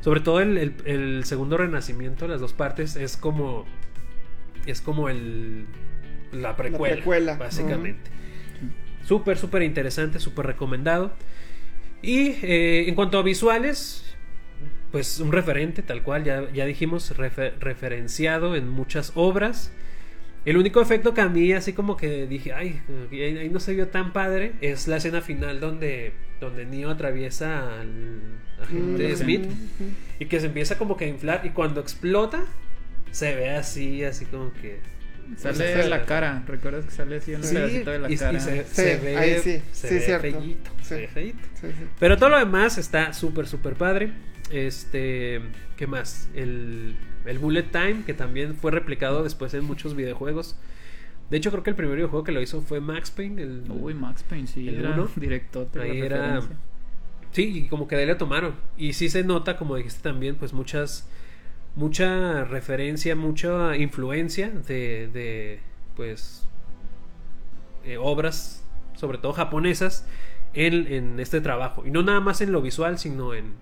Sobre 0.00 0.20
todo 0.20 0.40
el, 0.40 0.56
el- 0.56 0.74
el 0.86 1.24
segundo 1.24 1.58
renacimiento, 1.58 2.26
las 2.26 2.40
dos 2.40 2.54
partes, 2.54 2.96
es 2.96 3.18
como... 3.18 3.66
Es 4.64 4.80
como 4.80 5.10
el... 5.10 5.66
La 6.32 6.56
precuela, 6.56 6.94
precuela, 6.96 7.36
básicamente. 7.36 8.10
Súper, 9.04 9.36
súper 9.38 9.62
interesante, 9.62 10.18
súper 10.20 10.46
recomendado. 10.46 11.12
Y 12.02 12.36
eh, 12.42 12.84
en 12.88 12.94
cuanto 12.94 13.18
a 13.18 13.22
visuales, 13.22 14.14
pues 14.92 15.20
un 15.20 15.32
referente, 15.32 15.82
tal 15.82 16.02
cual, 16.02 16.24
ya, 16.24 16.50
ya 16.52 16.64
dijimos, 16.66 17.16
refer- 17.16 17.54
referenciado 17.58 18.56
en 18.56 18.68
muchas 18.68 19.12
obras. 19.14 19.72
El 20.44 20.56
único 20.56 20.80
efecto 20.80 21.12
que 21.12 21.20
a 21.20 21.28
mí, 21.28 21.52
así 21.52 21.74
como 21.74 21.96
que 21.96 22.26
dije, 22.26 22.52
ay, 22.54 22.80
ahí, 23.12 23.50
no 23.52 23.60
se 23.60 23.74
vio 23.74 23.88
tan 23.88 24.12
padre, 24.12 24.52
es 24.62 24.88
la 24.88 24.96
escena 24.96 25.20
final 25.20 25.60
donde, 25.60 26.14
donde 26.40 26.64
Neo 26.64 26.88
atraviesa 26.90 27.78
al 27.80 28.20
agente 28.62 29.08
Mm, 29.12 29.16
Smith 29.16 29.44
y 30.18 30.26
que 30.26 30.40
se 30.40 30.46
empieza 30.46 30.78
como 30.78 30.96
que 30.96 31.04
a 31.04 31.08
inflar 31.08 31.42
y 31.44 31.50
cuando 31.50 31.80
explota, 31.80 32.44
se 33.10 33.34
ve 33.34 33.50
así, 33.50 34.02
así 34.04 34.24
como 34.24 34.52
que... 34.54 34.78
Sale 35.36 35.72
Pues, 35.74 35.88
la 35.88 36.04
cara. 36.04 36.42
¿Recuerdas 36.46 36.84
que 36.84 36.90
sale 36.90 37.16
así 37.16 37.34
un 37.34 37.42
Sí, 37.44 37.54
pedacito 37.54 37.90
de 37.90 37.98
la 38.00 38.10
y, 38.10 38.14
y 38.14 38.16
cara? 38.16 38.40
se, 38.40 38.64
Sí, 38.64 38.74
se 38.74 38.96
ve, 38.98 39.16
ahí 39.16 39.34
sí, 39.40 39.62
se 39.72 39.88
sí, 39.88 39.94
ve 39.94 40.00
cierto. 40.00 40.40
feíto, 40.40 40.70
se 40.82 40.96
ve 40.96 41.08
feíto. 41.08 41.38
Sí, 41.60 41.68
sí. 41.68 41.84
Pero 41.98 42.16
todo 42.16 42.30
lo 42.30 42.38
demás 42.38 42.78
está 42.78 43.12
súper, 43.12 43.46
súper 43.46 43.74
padre. 43.74 44.12
Este, 44.50 45.40
¿qué 45.76 45.86
más? 45.86 46.28
El, 46.34 46.96
el 47.24 47.38
Bullet 47.38 47.62
Time, 47.70 48.02
que 48.04 48.14
también 48.14 48.54
fue 48.56 48.70
replicado 48.72 49.22
después 49.22 49.54
en 49.54 49.64
muchos 49.64 49.94
videojuegos. 49.94 50.56
De 51.30 51.36
hecho, 51.36 51.50
creo 51.52 51.62
que 51.62 51.70
el 51.70 51.76
primer 51.76 51.94
videojuego 51.96 52.24
que 52.24 52.32
lo 52.32 52.40
hizo 52.42 52.60
fue 52.60 52.80
Max 52.80 53.10
Payne. 53.12 53.40
El, 53.42 53.62
Uy, 53.70 53.94
Max 53.94 54.24
Payne, 54.24 54.48
sí. 54.48 54.68
¿El 54.68 54.80
era 54.80 54.90
uno? 54.94 55.08
directote. 55.16 55.80
Ahí 55.80 56.00
era-. 56.00 56.40
Sí, 57.30 57.58
y 57.64 57.68
como 57.68 57.86
que 57.86 57.94
de 57.94 58.02
ahí 58.02 58.08
lo 58.08 58.16
tomaron. 58.16 58.54
Y 58.76 58.94
sí 58.94 59.08
se 59.08 59.22
nota, 59.22 59.56
como 59.56 59.76
dijiste 59.76 60.02
también, 60.02 60.34
pues 60.34 60.52
muchas, 60.52 61.08
mucha 61.74 62.44
referencia, 62.44 63.16
mucha 63.16 63.76
influencia 63.76 64.50
de, 64.50 65.08
de 65.12 65.60
pues, 65.96 66.46
eh, 67.84 67.96
obras, 67.98 68.64
sobre 68.94 69.18
todo 69.18 69.32
japonesas, 69.32 70.06
en, 70.54 70.86
en 70.92 71.20
este 71.20 71.40
trabajo. 71.40 71.86
Y 71.86 71.90
no 71.90 72.02
nada 72.02 72.20
más 72.20 72.40
en 72.40 72.52
lo 72.52 72.62
visual, 72.62 72.98
sino 72.98 73.34
en, 73.34 73.54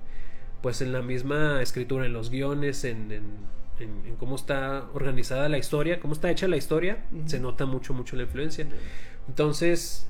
pues, 0.63 0.81
en 0.81 0.93
la 0.93 1.03
misma 1.03 1.63
escritura, 1.63 2.07
en 2.07 2.13
los 2.13 2.31
guiones, 2.31 2.85
en, 2.85 3.13
en, 3.13 4.17
cómo 4.19 4.35
está 4.37 4.87
organizada 4.93 5.49
la 5.49 5.59
historia, 5.59 6.01
cómo 6.01 6.15
está 6.15 6.31
hecha 6.31 6.49
la 6.49 6.57
historia. 6.57 7.05
Se 7.27 7.39
nota 7.39 7.67
mucho, 7.67 7.95
mucho 7.95 8.17
la 8.17 8.25
influencia. 8.25 8.67
Entonces, 9.29 10.09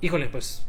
híjole, 0.00 0.28
pues 0.28 0.66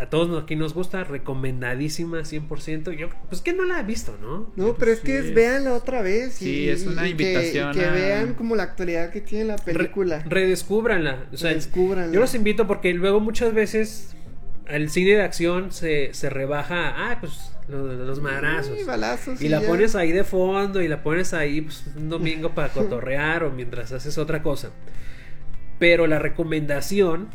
a 0.00 0.10
todos 0.10 0.42
aquí 0.42 0.56
nos 0.56 0.74
gusta, 0.74 1.04
recomendadísima 1.04 2.20
100%. 2.24 2.92
Yo, 2.92 3.08
pues 3.28 3.40
que 3.40 3.52
no 3.52 3.64
la 3.64 3.80
he 3.80 3.82
visto, 3.82 4.16
¿no? 4.20 4.52
No, 4.56 4.74
pero 4.74 4.92
es 4.92 5.00
que 5.00 5.20
Sí. 5.22 5.28
es 5.28 5.34
véanla 5.34 5.72
otra 5.74 6.02
vez. 6.02 6.34
Sí, 6.34 6.64
y, 6.64 6.68
es 6.68 6.86
una 6.86 7.08
y 7.08 7.14
que- 7.14 7.22
invitación 7.32 7.70
y 7.74 7.78
que, 7.78 7.84
a- 7.86 7.90
vean 7.92 8.34
como 8.34 8.56
la 8.56 8.64
actualidad 8.64 9.10
que 9.10 9.20
tiene 9.20 9.44
la 9.46 9.56
película. 9.56 10.18
Re- 10.20 10.40
redescúbranla. 10.42 11.26
O 11.32 11.36
sea, 11.36 11.50
Redescúbranla. 11.50 12.12
yo 12.12 12.20
los 12.20 12.34
invito 12.34 12.66
porque 12.66 12.92
luego 12.94 13.20
muchas 13.20 13.54
veces 13.54 14.14
el 14.66 14.90
cine 14.90 15.12
de 15.12 15.22
acción 15.22 15.70
se, 15.72 16.12
se 16.12 16.28
rebaja, 16.30 16.94
ah, 17.10 17.18
pues 17.20 17.52
lo- 17.68 17.92
los 17.92 18.20
madrazos. 18.20 18.78
Y 18.80 18.84
balazos. 18.84 19.40
Y 19.42 19.48
la 19.48 19.60
ya. 19.60 19.66
pones 19.68 19.94
ahí 19.94 20.12
de 20.12 20.24
fondo 20.24 20.82
y 20.82 20.88
la 20.88 21.02
pones 21.02 21.32
ahí 21.34 21.60
pues, 21.62 21.84
un 21.96 22.08
domingo 22.08 22.54
para 22.54 22.68
cotorrear 22.72 23.44
o 23.44 23.50
mientras 23.52 23.92
haces 23.92 24.18
otra 24.18 24.42
cosa. 24.42 24.70
Pero 25.78 26.06
la 26.06 26.18
recomendación 26.18 27.28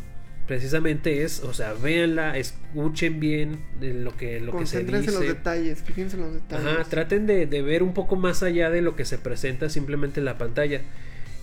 precisamente 0.51 1.23
es, 1.23 1.45
o 1.45 1.53
sea, 1.53 1.71
véanla, 1.75 2.37
escuchen 2.37 3.21
bien 3.21 3.59
de 3.79 3.93
lo 3.93 4.17
que, 4.17 4.41
lo 4.41 4.51
que 4.51 4.65
se 4.65 4.79
Concéntrense 4.83 5.07
en 5.07 5.13
los 5.13 5.21
dice. 5.21 5.33
detalles. 5.35 5.81
Fíjense 5.81 6.17
en 6.17 6.23
los 6.23 6.33
detalles. 6.33 6.67
Ajá, 6.67 6.83
traten 6.83 7.25
de, 7.25 7.45
de 7.45 7.61
ver 7.61 7.83
un 7.83 7.93
poco 7.93 8.17
más 8.17 8.43
allá 8.43 8.69
de 8.69 8.81
lo 8.81 8.97
que 8.97 9.05
se 9.05 9.17
presenta 9.17 9.69
simplemente 9.69 10.19
en 10.19 10.25
la 10.25 10.37
pantalla. 10.37 10.81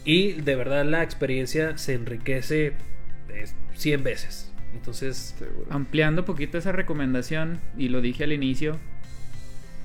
Y 0.05 0.33
de 0.33 0.57
verdad 0.57 0.85
la 0.85 1.03
experiencia 1.03 1.79
se 1.79 1.95
enriquece 1.95 2.75
eh, 3.31 3.47
100 3.77 4.05
veces. 4.05 4.53
Entonces, 4.75 5.35
Seguro. 5.39 5.69
Ampliando 5.71 6.21
un 6.21 6.27
poquito 6.27 6.59
esa 6.59 6.73
recomendación, 6.73 7.61
y 7.79 7.89
lo 7.89 8.03
dije 8.03 8.25
al 8.25 8.35
inicio, 8.35 8.77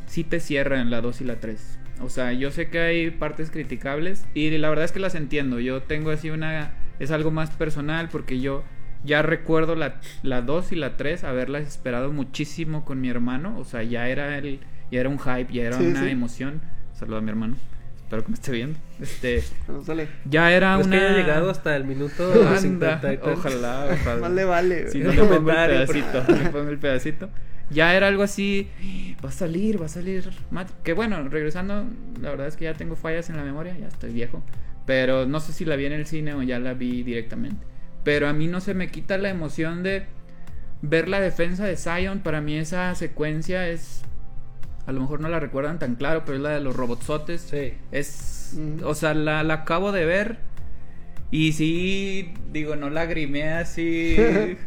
sí 0.05 0.25
te 0.25 0.41
cierra 0.41 0.81
en 0.81 0.89
la 0.89 0.99
2 0.99 1.21
y 1.21 1.23
la 1.23 1.37
3. 1.37 1.79
O 2.01 2.09
sea, 2.09 2.33
yo 2.33 2.51
sé 2.51 2.67
que 2.67 2.79
hay 2.79 3.09
partes 3.09 3.51
criticables 3.51 4.25
y 4.33 4.49
la 4.57 4.67
verdad 4.67 4.83
es 4.83 4.91
que 4.91 4.99
las 4.99 5.15
entiendo. 5.15 5.61
Yo 5.61 5.81
tengo 5.81 6.09
así 6.09 6.29
una... 6.29 6.73
Es 6.99 7.09
algo 7.11 7.31
más 7.31 7.51
personal 7.51 8.09
porque 8.09 8.41
yo 8.41 8.65
ya 9.03 9.21
recuerdo 9.21 9.75
la, 9.75 9.95
la 10.23 10.41
2 10.41 10.71
y 10.71 10.75
la 10.75 10.97
3 10.97 11.23
haberlas 11.23 11.67
esperado 11.67 12.11
muchísimo 12.11 12.85
con 12.85 13.01
mi 13.01 13.09
hermano. 13.09 13.57
O 13.57 13.65
sea, 13.65 13.83
ya 13.83 14.07
era, 14.07 14.37
el, 14.37 14.59
ya 14.91 14.99
era 15.01 15.09
un 15.09 15.19
hype, 15.19 15.51
ya 15.53 15.63
era 15.63 15.77
Sí, 15.77 15.85
una 15.87 16.03
sí. 16.03 16.09
emoción. 16.09 16.61
Saludo 16.93 17.17
a 17.17 17.21
mi 17.21 17.29
hermano. 17.29 17.55
Espero 17.97 18.23
que 18.23 18.29
me 18.29 18.35
esté 18.35 18.51
viendo. 18.51 18.77
Este, 18.99 19.43
Vamos, 19.67 19.85
dale. 19.87 20.07
ya 20.25 20.51
era 20.51 20.79
es 20.79 20.85
una... 20.85 20.99
que 20.99 21.05
haya 21.05 21.17
llegado 21.17 21.49
hasta 21.49 21.75
el 21.75 21.83
minuto 21.85 22.31
Anda, 22.31 22.59
50 23.01 23.13
y 23.13 23.17
ojalá, 23.23 23.87
ojalá. 24.01 24.21
Más 24.21 24.31
le 24.31 24.45
vale. 24.45 24.89
Si 24.89 25.01
güey. 25.01 25.15
no 25.15 25.23
le 25.23 25.27
pongo 25.29 25.49
el 25.51 25.55
por 25.57 25.67
pedacito, 25.67 26.23
le 26.31 26.49
pongo 26.49 26.69
el 26.69 26.77
pedacito. 26.77 27.29
Ya 27.69 27.95
era 27.95 28.07
algo 28.09 28.21
así, 28.21 28.69
va 29.23 29.29
a 29.29 29.31
salir, 29.31 29.81
va 29.81 29.85
a 29.87 29.89
salir 29.89 30.29
Mat- 30.51 30.69
Que 30.83 30.93
bueno, 30.93 31.27
regresando, 31.27 31.85
la 32.21 32.29
verdad 32.29 32.47
es 32.47 32.55
que 32.57 32.65
ya 32.65 32.73
tengo 32.75 32.95
fallas 32.95 33.29
en 33.31 33.37
la 33.37 33.43
memoria, 33.43 33.75
ya 33.79 33.87
estoy 33.87 34.11
viejo. 34.13 34.43
Pero 34.85 35.25
no 35.25 35.39
sé 35.39 35.53
si 35.53 35.65
la 35.65 35.75
vi 35.75 35.85
en 35.85 35.93
el 35.93 36.05
cine 36.05 36.33
o 36.35 36.43
ya 36.43 36.59
la 36.59 36.73
vi 36.75 37.01
directamente. 37.03 37.65
Pero 38.03 38.27
a 38.27 38.33
mí 38.33 38.47
no 38.47 38.59
se 38.61 38.73
me 38.73 38.89
quita 38.89 39.17
la 39.17 39.29
emoción 39.29 39.83
de 39.83 40.03
ver 40.81 41.07
la 41.07 41.19
defensa 41.21 41.65
de 41.65 41.77
Zion. 41.77 42.19
Para 42.19 42.41
mí 42.41 42.57
esa 42.57 42.93
secuencia 42.95 43.67
es... 43.69 44.01
A 44.85 44.91
lo 44.91 44.99
mejor 44.99 45.21
no 45.21 45.29
la 45.29 45.39
recuerdan 45.39 45.79
tan 45.79 45.95
claro, 45.95 46.23
pero 46.25 46.35
es 46.37 46.43
la 46.43 46.49
de 46.49 46.59
los 46.59 46.75
robotsotes. 46.75 47.41
Sí. 47.41 47.73
Es, 47.91 48.29
Mm. 48.55 48.83
o 48.83 48.93
sea, 48.93 49.15
la, 49.15 49.41
la 49.41 49.53
acabo 49.55 49.91
de 49.91 50.05
ver 50.05 50.37
y 51.31 51.53
sí, 51.53 52.35
digo, 52.51 52.75
no 52.75 52.91
lagrimé 52.91 53.49
así 53.49 54.15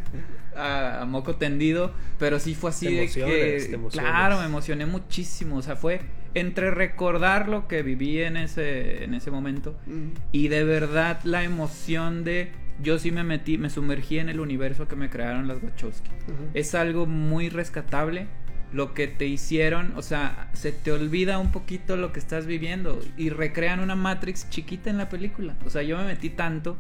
a, 0.57 1.03
a 1.03 1.05
moco 1.07 1.37
tendido, 1.37 1.93
pero 2.19 2.39
sí 2.39 2.55
fue 2.55 2.71
así 2.71 2.87
Te 2.87 2.93
de 2.93 3.09
que, 3.09 3.79
claro, 3.93 4.39
me 4.39 4.47
emocioné 4.47 4.87
muchísimo, 4.87 5.57
o 5.57 5.63
sea, 5.63 5.77
fue 5.77 6.01
entre 6.35 6.71
recordar 6.71 7.49
lo 7.49 7.67
que 7.69 7.83
viví 7.83 8.21
en 8.21 8.37
ese, 8.37 9.05
en 9.05 9.15
ese 9.15 9.31
momento 9.31 9.77
Mm. 9.87 10.09
y 10.33 10.49
de 10.49 10.65
verdad 10.65 11.21
la 11.25 11.45
emoción 11.45 12.25
de 12.25 12.53
yo 12.83 12.99
sí 12.99 13.11
me 13.11 13.25
metí, 13.25 13.57
me 13.57 13.71
sumergí 13.71 14.19
en 14.19 14.29
el 14.29 14.39
universo 14.39 14.87
que 14.87 14.97
me 14.97 15.09
crearon 15.09 15.49
las 15.49 15.63
Wachowski. 15.63 16.11
Es 16.53 16.75
algo 16.75 17.07
muy 17.07 17.49
rescatable. 17.49 18.27
Lo 18.73 18.93
que 18.93 19.07
te 19.07 19.27
hicieron, 19.27 19.95
o 19.97 20.03
sea, 20.03 20.51
se 20.53 20.73
te 20.73 20.93
olvida 20.93 21.39
un 21.39 21.53
poquito 21.53 21.97
lo 21.97 22.13
que 22.13 22.19
estás 22.19 22.45
viviendo 22.47 23.01
y 23.17 23.31
recrean 23.31 23.81
una 23.81 23.95
Matrix 23.95 24.51
chiquita 24.51 24.91
en 24.91 24.99
la 24.99 25.09
película. 25.09 25.55
O 25.65 25.71
sea, 25.71 25.83
yo 25.85 25.97
me 25.97 26.05
metí 26.05 26.29
tanto 26.29 26.77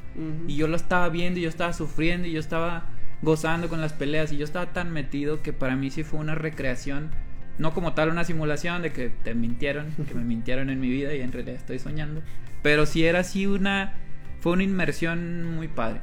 y 0.46 0.56
yo 0.56 0.66
lo 0.68 0.76
estaba 0.76 1.08
viendo 1.08 1.38
y 1.40 1.44
yo 1.44 1.48
estaba 1.48 1.72
sufriendo 1.72 2.28
y 2.28 2.32
yo 2.32 2.40
estaba 2.40 2.90
gozando 3.22 3.68
con 3.68 3.80
las 3.80 3.92
peleas 3.92 4.32
y 4.32 4.36
yo 4.36 4.44
estaba 4.44 4.72
tan 4.72 4.92
metido 4.92 5.42
que 5.42 5.52
para 5.52 5.76
mí 5.76 5.90
sí 5.90 6.04
fue 6.04 6.20
una 6.20 6.34
recreación, 6.34 7.10
no 7.58 7.72
como 7.72 7.94
tal 7.94 8.10
una 8.10 8.24
simulación 8.24 8.82
de 8.82 8.92
que 8.92 9.08
te 9.08 9.34
mintieron, 9.34 9.92
que 10.08 10.14
me 10.14 10.24
mintieron 10.24 10.70
en 10.70 10.80
mi 10.80 10.90
vida 10.90 11.14
y 11.14 11.20
en 11.20 11.32
realidad 11.32 11.56
estoy 11.56 11.78
soñando, 11.78 12.22
pero 12.62 12.86
sí 12.86 13.04
era 13.04 13.20
así 13.20 13.46
una, 13.46 13.94
fue 14.40 14.52
una 14.52 14.62
inmersión 14.62 15.44
muy 15.44 15.68
padre. 15.68 16.00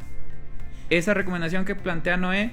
Esa 0.89 1.13
recomendación 1.13 1.65
que 1.65 1.75
plantea 1.75 2.17
Noé, 2.17 2.51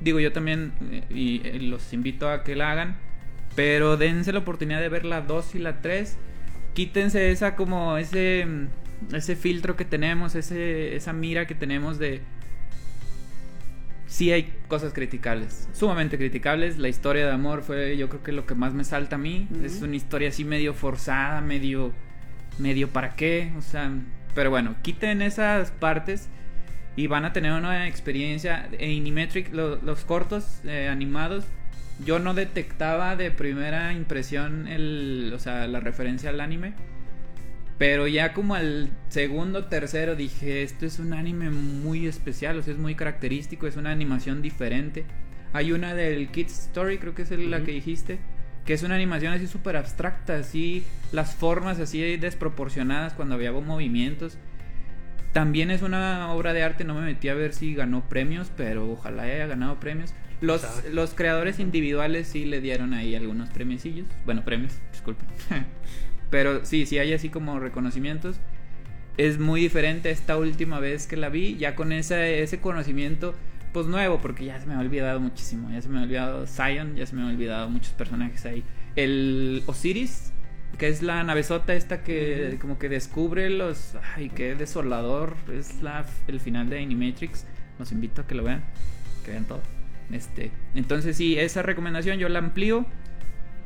digo 0.00 0.20
yo 0.20 0.32
también 0.32 0.72
eh, 0.90 1.04
y 1.10 1.40
eh, 1.44 1.60
los 1.60 1.92
invito 1.92 2.28
a 2.28 2.44
que 2.44 2.56
la 2.56 2.72
hagan, 2.72 2.96
pero 3.56 3.96
dense 3.96 4.32
la 4.32 4.40
oportunidad 4.40 4.80
de 4.80 4.88
ver 4.88 5.04
la 5.04 5.22
2 5.22 5.54
y 5.56 5.58
la 5.58 5.80
3. 5.80 6.16
Quítense 6.72 7.32
esa 7.32 7.56
como 7.56 7.96
ese 7.96 8.46
mm, 8.46 9.14
ese 9.14 9.34
filtro 9.34 9.76
que 9.76 9.84
tenemos, 9.84 10.34
ese 10.34 10.94
esa 10.94 11.12
mira 11.12 11.46
que 11.46 11.54
tenemos 11.54 11.98
de 11.98 12.20
sí 14.10 14.32
hay 14.32 14.52
cosas 14.66 14.92
criticables, 14.92 15.68
sumamente 15.72 16.18
criticables. 16.18 16.78
La 16.78 16.88
historia 16.88 17.24
de 17.26 17.32
amor 17.32 17.62
fue 17.62 17.96
yo 17.96 18.08
creo 18.08 18.22
que 18.24 18.32
lo 18.32 18.44
que 18.44 18.54
más 18.56 18.74
me 18.74 18.82
salta 18.84 19.14
a 19.14 19.18
mí. 19.18 19.46
Es 19.64 19.80
una 19.82 19.94
historia 19.96 20.28
así 20.30 20.44
medio 20.44 20.74
forzada, 20.74 21.40
medio 21.40 21.92
medio 22.58 22.88
para 22.88 23.14
qué, 23.14 23.52
o 23.56 23.62
sea, 23.62 23.90
pero 24.34 24.50
bueno, 24.50 24.74
quiten 24.82 25.22
esas 25.22 25.70
partes 25.70 26.28
y 26.96 27.06
van 27.06 27.24
a 27.24 27.32
tener 27.32 27.52
una 27.52 27.86
experiencia 27.88 28.68
en 28.72 28.90
Inimetric, 28.90 29.54
lo- 29.54 29.76
los 29.76 30.04
cortos 30.04 30.60
eh, 30.64 30.88
animados. 30.90 31.44
Yo 32.04 32.18
no 32.18 32.34
detectaba 32.34 33.14
de 33.16 33.30
primera 33.30 33.92
impresión 33.92 34.66
el, 34.68 35.32
o 35.34 35.38
sea, 35.38 35.66
la 35.68 35.80
referencia 35.80 36.30
al 36.30 36.40
anime. 36.40 36.72
Pero 37.80 38.06
ya 38.06 38.34
como 38.34 38.56
al 38.56 38.90
segundo, 39.08 39.64
tercero 39.64 40.14
dije, 40.14 40.62
esto 40.62 40.84
es 40.84 40.98
un 40.98 41.14
anime 41.14 41.48
muy 41.48 42.06
especial, 42.06 42.58
o 42.58 42.62
sea, 42.62 42.74
es 42.74 42.78
muy 42.78 42.94
característico, 42.94 43.66
es 43.66 43.76
una 43.76 43.90
animación 43.90 44.42
diferente. 44.42 45.06
Hay 45.54 45.72
una 45.72 45.94
del 45.94 46.28
Kids 46.28 46.66
Story, 46.66 46.98
creo 46.98 47.14
que 47.14 47.22
es 47.22 47.30
la 47.30 47.62
que 47.62 47.72
dijiste, 47.72 48.18
que 48.66 48.74
es 48.74 48.82
una 48.82 48.96
animación 48.96 49.32
así 49.32 49.46
súper 49.46 49.78
abstracta, 49.78 50.36
así 50.36 50.84
las 51.10 51.34
formas 51.34 51.80
así 51.80 52.18
desproporcionadas 52.18 53.14
cuando 53.14 53.36
había 53.36 53.50
movimientos. 53.50 54.36
También 55.32 55.70
es 55.70 55.80
una 55.80 56.34
obra 56.34 56.52
de 56.52 56.62
arte, 56.62 56.84
no 56.84 56.92
me 56.92 57.00
metí 57.00 57.30
a 57.30 57.34
ver 57.34 57.54
si 57.54 57.74
ganó 57.74 58.06
premios, 58.10 58.52
pero 58.58 58.92
ojalá 58.92 59.22
haya 59.22 59.46
ganado 59.46 59.80
premios. 59.80 60.12
Los, 60.42 60.66
los 60.92 61.14
creadores 61.14 61.58
individuales 61.58 62.28
sí 62.28 62.44
le 62.44 62.60
dieron 62.60 62.92
ahí 62.92 63.14
algunos 63.14 63.48
premiecillos. 63.48 64.06
Bueno, 64.26 64.44
premios, 64.44 64.74
disculpen. 64.92 65.26
pero 66.30 66.64
sí, 66.64 66.86
sí 66.86 66.98
hay 66.98 67.12
así 67.12 67.28
como 67.28 67.58
reconocimientos. 67.58 68.40
Es 69.16 69.38
muy 69.38 69.60
diferente 69.60 70.10
esta 70.10 70.36
última 70.36 70.80
vez 70.80 71.06
que 71.06 71.16
la 71.16 71.28
vi, 71.28 71.56
ya 71.56 71.74
con 71.74 71.92
ese, 71.92 72.42
ese 72.42 72.60
conocimiento 72.60 73.34
pues 73.72 73.86
nuevo, 73.86 74.18
porque 74.20 74.44
ya 74.44 74.58
se 74.58 74.66
me 74.66 74.74
ha 74.74 74.80
olvidado 74.80 75.20
muchísimo. 75.20 75.70
Ya 75.70 75.80
se 75.80 75.88
me 75.88 75.98
ha 75.98 76.02
olvidado 76.02 76.46
Zion, 76.46 76.96
ya 76.96 77.06
se 77.06 77.14
me 77.14 77.22
ha 77.22 77.26
olvidado 77.26 77.68
muchos 77.68 77.92
personajes 77.92 78.44
ahí. 78.46 78.64
El 78.96 79.62
Osiris, 79.66 80.32
que 80.78 80.88
es 80.88 81.02
la 81.02 81.22
navezota 81.22 81.74
esta 81.74 82.02
que 82.02 82.58
como 82.60 82.78
que 82.78 82.88
descubre 82.88 83.50
los... 83.50 83.96
Ay, 84.16 84.30
qué 84.30 84.54
desolador. 84.54 85.36
Es 85.52 85.82
la, 85.82 86.04
el 86.26 86.40
final 86.40 86.68
de 86.68 86.82
Animatrix. 86.82 87.46
Los 87.78 87.92
invito 87.92 88.22
a 88.22 88.26
que 88.26 88.34
lo 88.34 88.44
vean. 88.44 88.64
Que 89.24 89.32
vean 89.32 89.44
todo. 89.44 89.62
Este, 90.10 90.50
entonces 90.74 91.16
sí, 91.16 91.38
esa 91.38 91.62
recomendación 91.62 92.18
yo 92.18 92.28
la 92.28 92.40
amplío. 92.40 92.86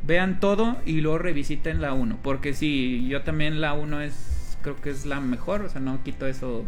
Vean 0.07 0.41
todo 0.41 0.77
y 0.85 1.01
luego 1.01 1.19
revisiten 1.19 1.81
la 1.81 1.93
1. 1.93 2.19
Porque 2.23 2.55
sí, 2.55 3.07
yo 3.09 3.23
también 3.23 3.61
la 3.61 3.75
1 3.75 4.01
es... 4.03 4.59
Creo 4.63 4.81
que 4.81 4.91
es 4.91 5.07
la 5.07 5.21
mejor. 5.21 5.63
O 5.63 5.69
sea, 5.69 5.81
no 5.81 6.03
quito 6.03 6.27
eso. 6.27 6.65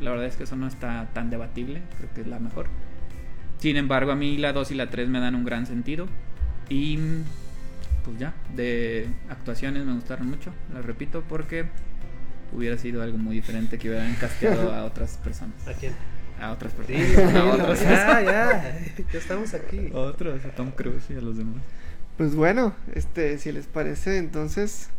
La 0.00 0.10
verdad 0.10 0.26
es 0.26 0.36
que 0.36 0.44
eso 0.44 0.56
no 0.56 0.66
está 0.66 1.08
tan 1.12 1.30
debatible. 1.30 1.82
Creo 1.98 2.10
que 2.14 2.20
es 2.22 2.26
la 2.26 2.38
mejor. 2.38 2.66
Sin 3.58 3.76
embargo, 3.76 4.12
a 4.12 4.16
mí 4.16 4.38
la 4.38 4.52
2 4.52 4.70
y 4.70 4.74
la 4.74 4.88
3 4.88 5.08
me 5.08 5.20
dan 5.20 5.34
un 5.34 5.44
gran 5.44 5.66
sentido. 5.66 6.06
Y 6.68 6.98
pues 8.04 8.18
ya, 8.18 8.34
de 8.54 9.08
actuaciones 9.28 9.84
me 9.84 9.92
gustaron 9.92 10.28
mucho, 10.28 10.52
las 10.72 10.84
repito, 10.84 11.22
porque 11.28 11.66
hubiera 12.52 12.78
sido 12.78 13.02
algo 13.02 13.18
muy 13.18 13.36
diferente 13.36 13.78
que 13.78 13.88
hubieran 13.88 14.14
casteado 14.14 14.72
a 14.72 14.84
otras 14.84 15.18
personas. 15.18 15.66
¿A 15.68 15.74
quién? 15.74 15.92
A 16.40 16.52
otras 16.52 16.72
personas. 16.72 17.08
Dilo, 17.08 17.38
a 17.38 17.54
otros. 17.54 17.80
ya, 17.82 18.22
ya, 18.22 18.78
ya 19.12 19.18
estamos 19.18 19.52
aquí. 19.54 19.90
Otros, 19.92 20.44
a 20.44 20.50
Tom 20.50 20.70
Cruise 20.70 21.10
y 21.10 21.14
a 21.14 21.20
los 21.20 21.36
demás. 21.36 21.62
Pues 22.16 22.34
bueno, 22.34 22.74
este, 22.94 23.38
si 23.38 23.50
les 23.52 23.66
parece, 23.66 24.18
entonces 24.18 24.90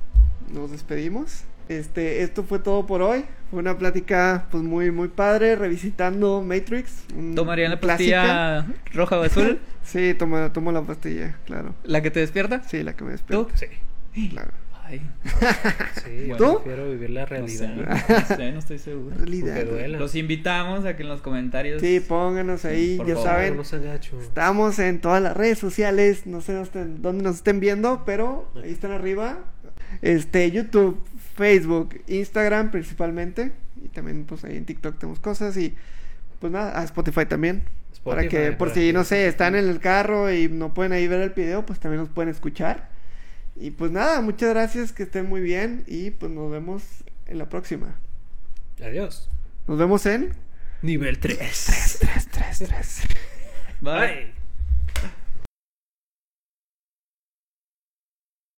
nos 0.51 0.71
despedimos. 0.71 1.43
Este, 1.69 2.23
esto 2.23 2.43
fue 2.43 2.59
todo 2.59 2.85
por 2.85 3.01
hoy. 3.01 3.25
Fue 3.49 3.59
una 3.59 3.77
plática 3.77 4.47
pues 4.51 4.63
muy 4.63 4.91
muy 4.91 5.07
padre 5.07 5.55
revisitando 5.55 6.41
Matrix. 6.41 7.03
¿Tomarían 7.35 7.71
la 7.71 7.79
pastilla 7.79 8.65
roja 8.93 9.19
o 9.19 9.23
azul? 9.23 9.59
Sí, 9.83 10.13
tomo, 10.13 10.51
tomo 10.51 10.71
la 10.71 10.83
pastilla, 10.83 11.35
claro. 11.47 11.73
¿La 11.83 12.03
que 12.03 12.11
te 12.11 12.19
despierta? 12.19 12.61
Sí, 12.63 12.83
la 12.83 12.93
que 12.95 13.03
me 13.03 13.17
¿Tú? 13.17 13.47
despierta. 13.47 13.57
Sí, 14.13 14.29
Claro. 14.29 14.51
Ay, 14.83 15.01
sí, 16.03 16.25
yo 16.27 16.37
¿Tú? 16.37 16.61
prefiero 16.63 16.89
vivir 16.89 17.09
la 17.11 17.21
no 17.21 17.47
sé, 17.47 17.67
realidad. 17.67 18.05
no 18.29 18.35
sé, 18.35 18.51
no 18.51 18.59
estoy 18.59 18.77
seguro. 18.79 19.15
Realidad. 19.15 19.63
Los 19.99 20.15
invitamos 20.15 20.85
a 20.85 20.95
que 20.95 21.03
en 21.03 21.09
los 21.09 21.21
comentarios... 21.21 21.81
Sí, 21.81 21.99
pónganos 21.99 22.65
ahí, 22.65 22.97
Por 22.97 23.07
ya 23.07 23.13
favor, 23.15 23.29
saben. 23.29 23.55
No. 23.57 24.21
Estamos 24.21 24.79
en 24.79 24.99
todas 24.99 25.21
las 25.21 25.35
redes 25.37 25.59
sociales, 25.59 26.25
no 26.25 26.41
sé 26.41 26.53
dónde- 26.53 27.23
nos 27.23 27.35
estén 27.37 27.59
viendo, 27.59 28.03
pero 28.05 28.51
ahí 28.61 28.71
están 28.71 28.91
arriba. 28.91 29.39
Este, 30.01 30.49
YouTube, 30.51 31.01
Facebook, 31.35 32.01
Instagram 32.07 32.71
principalmente. 32.71 33.51
Y 33.83 33.87
también 33.89 34.25
pues 34.25 34.43
ahí 34.43 34.57
en 34.57 34.65
TikTok 34.65 34.99
tenemos 34.99 35.19
cosas 35.19 35.55
y 35.57 35.73
pues 36.39 36.51
nada, 36.51 36.79
a 36.79 36.83
Spotify 36.83 37.25
también. 37.25 37.63
Para 38.03 38.21
Spotify, 38.23 38.29
que, 38.29 38.51
por 38.53 38.69
para 38.69 38.73
si, 38.73 38.87
que- 38.87 38.93
no 38.93 39.03
sé, 39.03 39.27
están 39.27 39.55
en 39.55 39.67
el 39.69 39.79
carro 39.79 40.31
y 40.33 40.47
no 40.49 40.73
pueden 40.73 40.91
ahí 40.91 41.07
ver 41.07 41.21
el 41.21 41.29
video, 41.31 41.65
pues 41.65 41.79
también 41.79 42.01
nos 42.01 42.09
pueden 42.09 42.29
escuchar. 42.29 42.89
Y 43.61 43.69
pues 43.69 43.91
nada, 43.91 44.21
muchas 44.21 44.49
gracias, 44.49 44.91
que 44.91 45.03
estén 45.03 45.29
muy 45.29 45.39
bien 45.39 45.83
y 45.85 46.09
pues 46.09 46.31
nos 46.31 46.49
vemos 46.51 46.83
en 47.27 47.37
la 47.37 47.47
próxima. 47.47 47.99
Adiós. 48.81 49.29
Nos 49.67 49.77
vemos 49.77 50.03
en 50.07 50.33
Nivel 50.81 51.19
3. 51.19 51.97
3, 51.99 52.27
3, 52.31 52.59
3. 52.67 53.01
Bye. 53.81 53.93
Bye. 53.93 54.40